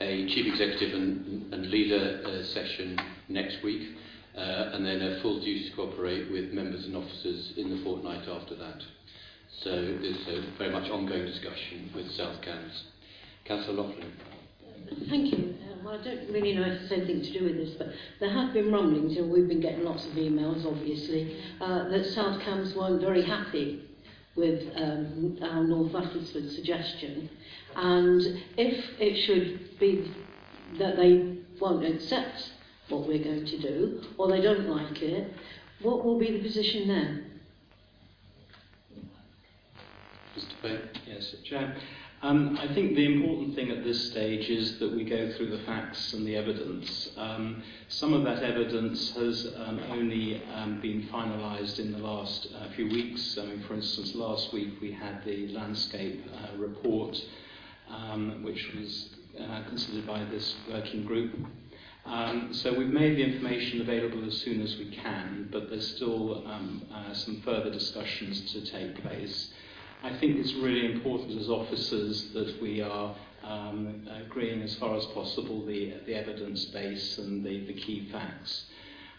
[0.00, 2.98] a chief executive and, and leader uh, session
[3.28, 3.96] next week,
[4.36, 8.26] uh, and then a full duty to cooperate with members and officers in the fortnight
[8.28, 8.82] after that.
[9.62, 12.84] So there's a very much ongoing discussion with South Cambs.
[13.48, 14.12] Councillor Loughlin.
[15.08, 15.54] Thank you.
[15.72, 17.88] Um, I don't really know if it's anything to do with this, but
[18.20, 22.42] there have been rumblings, and we've been getting lots of emails, obviously, uh, that South
[22.42, 23.82] Cambs weren't very happy
[24.36, 27.30] with um, our North Uttlesford suggestion.
[27.74, 28.20] And
[28.58, 30.12] if it should be
[30.78, 32.52] that they won't accept
[32.90, 35.32] what we're going to do, or they don't like it,
[35.80, 37.40] what will be the position then?
[40.36, 40.62] Mr.
[40.62, 40.80] Payne?
[41.06, 41.74] Yes, Chair.
[42.20, 45.62] Um, I think the important thing at this stage is that we go through the
[45.64, 47.10] facts and the evidence.
[47.16, 52.70] Um, some of that evidence has um, only um, been finalised in the last uh,
[52.74, 53.38] few weeks.
[53.40, 57.16] I mean, for instance, last week we had the landscape uh, report,
[57.88, 61.36] um, which was uh, considered by this working group.
[62.04, 66.44] Um, so we've made the information available as soon as we can, but there's still
[66.48, 69.52] uh, some further discussions to take place.
[70.02, 75.04] I think it's really important as officers that we are um, agreeing as far as
[75.06, 78.66] possible the, the evidence base and the, the key facts.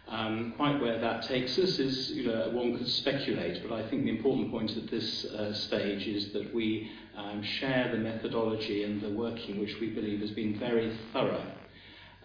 [0.08, 4.06] Um, quite where that takes us is, you know, one could speculate, but I think
[4.06, 9.02] the important point at this uh, stage is that we um, share the methodology and
[9.02, 11.46] the working which we believe has been very thorough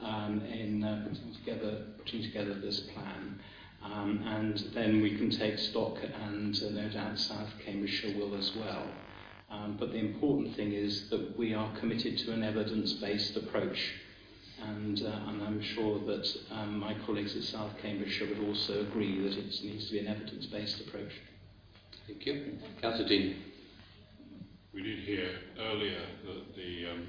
[0.00, 3.40] um, in uh, putting, together, putting together this plan.
[3.84, 8.50] Um, and then we can take stock, and uh, no doubt South Cambridgeshire will as
[8.56, 8.86] well.
[9.50, 13.94] Um, but the important thing is that we are committed to an evidence-based approach
[14.62, 19.20] and, uh, and I'm sure that um, my colleagues at South Cambridgeshire would also agree
[19.22, 21.12] that it needs to be an evidence-based approach.
[22.06, 22.58] Thank you.
[22.80, 23.36] Councillor Dean.
[24.72, 27.06] We did hear earlier that the um,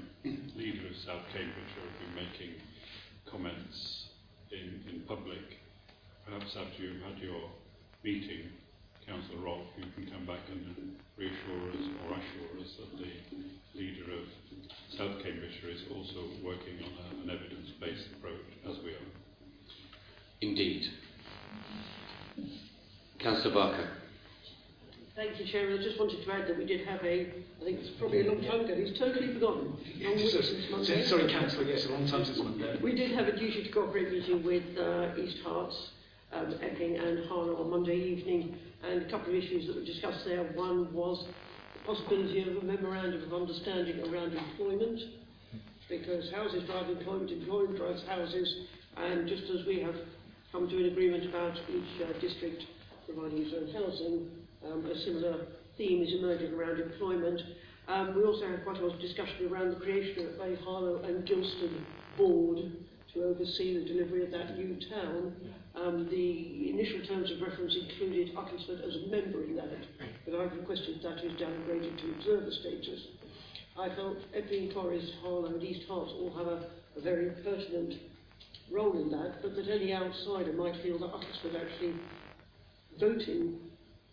[0.56, 2.54] leader of South Cambridgeshire had been making
[3.30, 4.08] comments
[4.50, 5.55] in, in public.
[6.36, 7.48] Perhaps after you've had your
[8.04, 8.52] meeting,
[9.06, 14.04] Councillor Rock, you can come back and reassure us or assure us that the leader
[14.12, 14.28] of
[14.98, 19.08] South Cambridgeshire is also working on a, an evidence-based approach, as we are.
[20.42, 20.84] Indeed.
[23.18, 23.88] Councillor Barker.
[25.14, 25.78] Thank you, Chairman.
[25.78, 28.30] I just wanted to add that we did have a, I think it's probably a
[28.30, 29.72] long time ago, he's totally forgotten.
[30.02, 32.78] Long week since Sorry, Councillor, yes, a long time since Monday.
[32.82, 35.92] We did have a duty to cooperate meeting with uh, East Herts,
[36.32, 40.24] um, Epping and Harlow on Monday evening, and a couple of issues that were discussed
[40.24, 40.44] there.
[40.54, 41.26] One was
[41.74, 45.00] the possibility of a memorandum of understanding around employment,
[45.88, 49.94] because houses drive employment, employment drives houses, and just as we have
[50.52, 52.64] come to an agreement about each uh, district
[53.06, 54.30] providing its own housing,
[54.66, 55.46] um, a similar
[55.76, 57.40] theme is emerging around employment.
[57.88, 61.04] Um, we also had quite a lot of discussion around the creation of a Harlow
[61.04, 61.84] and Gilston
[62.16, 62.58] board
[63.16, 65.32] to oversee the delivery of that new town.
[65.74, 69.72] Um, the initial terms of reference included Uttlesford as a member in that,
[70.24, 73.00] but I've requested that is downgraded to observer status.
[73.78, 77.94] I felt Epping, Forest, Harlow and East Herts all have a, a very pertinent
[78.70, 81.94] role in that, but that any outsider might feel that Uttlesford actually
[82.98, 83.58] voting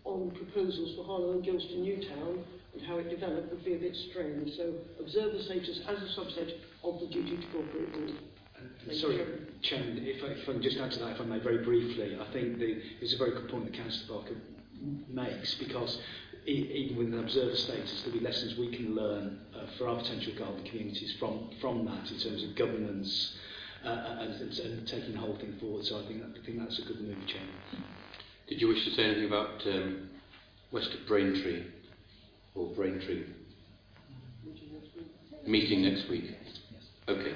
[0.03, 3.95] on proposals for Harlow and Gilston Newtown and how it developed would be a bit
[4.09, 4.55] strange.
[4.57, 6.51] So observer status as a subset
[6.83, 8.32] of the duty to cooperate.
[8.85, 9.25] Thank Sorry, you.
[9.61, 12.17] Chairman, if I, if I can just add to that, if I may, very briefly,
[12.19, 14.35] I think the, it's a very good point that Councillor Barker
[15.07, 15.99] makes because
[16.45, 19.97] e- even with an observer status, there'll be lessons we can learn uh, for our
[19.97, 23.37] potential garden communities from, from that in terms of governance
[23.85, 25.85] uh, and, and, and taking the whole thing forward.
[25.85, 27.49] So I think, that, I think that's a good move, Chairman.
[28.47, 30.09] Did you wish to say anything about um,
[30.71, 31.63] West of Braintree
[32.55, 33.23] or Braintree?
[35.45, 36.35] Meeting next week.
[37.07, 37.35] Okay,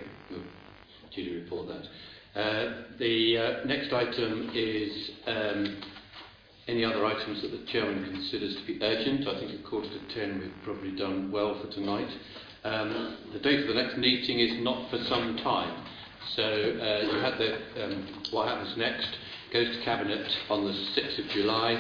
[1.26, 2.40] to report that.
[2.40, 5.82] Uh, the uh, next item is um,
[6.68, 9.28] any other items that the chairman considers to be urgent.
[9.28, 12.10] I think at quarter to ten we've probably done well for tonight.
[12.64, 15.86] Um, the date of the next meeting is not for some time.
[16.36, 19.08] So uh, you the um, what happens next
[19.54, 21.74] goes to cabinet on the 6th of July,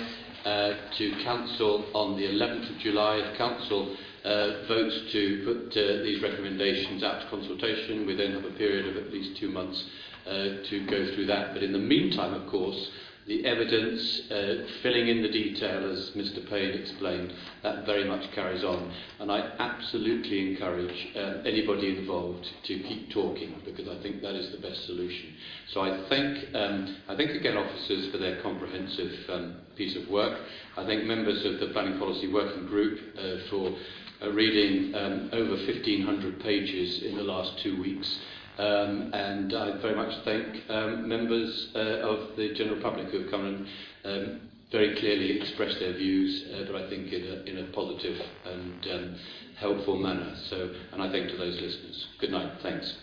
[0.45, 3.17] uh, to council on the 11th of July.
[3.17, 3.95] If council
[4.27, 8.87] uh, votes to put uh, these recommendations out to consultation, we then have a period
[8.87, 9.85] of at least two months
[10.25, 11.53] uh, to go through that.
[11.53, 12.89] But in the meantime, of course,
[13.27, 16.49] the evidence, uh, filling in the detail, as Mr.
[16.49, 18.93] Payne explained, that very much carries on.
[19.19, 24.51] And I absolutely encourage uh, anybody involved to keep talking because I think that is
[24.51, 25.33] the best solution.
[25.73, 30.39] So I thank, um, I thank again officers for their comprehensive um, piece of work.
[30.77, 33.75] I thank members of the Planning Policy Working Group uh, for
[34.21, 38.19] uh, reading um, over 1,500 pages in the last two weeks.
[38.57, 43.31] Um, and I very much thank um, members uh, of the general public who have
[43.31, 43.67] come and
[44.03, 48.19] um, very clearly expressed their views, uh, but I think in a, in a positive
[48.45, 49.15] and um,
[49.57, 50.35] helpful manner.
[50.49, 52.07] So, and I thank to those listeners.
[52.19, 52.51] Good night.
[52.63, 52.95] Thanks.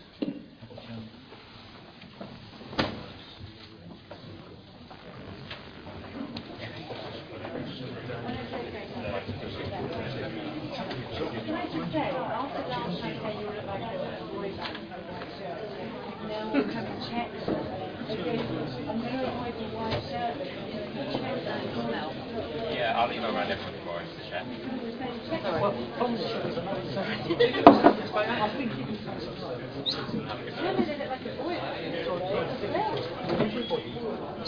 [22.72, 24.44] Yeah, I'll email around everyone tomorrow to check.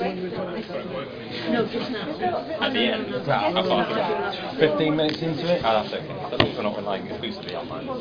[0.00, 2.08] no, just now.
[2.60, 3.12] At the end?
[3.26, 5.60] Right, I've 15 minutes into it?
[5.64, 6.06] Oh, that's okay.
[6.30, 7.86] That means we're not relying exclusively on mine.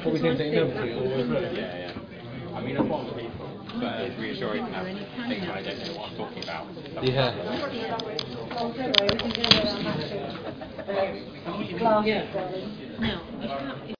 [0.00, 1.56] What we can take note of it.
[1.56, 2.56] Yeah, yeah.
[2.56, 4.84] I mean, I want to be uh, reassuring that
[5.28, 6.66] they kind of don't know what I'm talking about.
[7.04, 7.34] Yeah.
[12.04, 12.24] Yeah.
[13.00, 13.48] Now, if
[13.88, 13.96] that-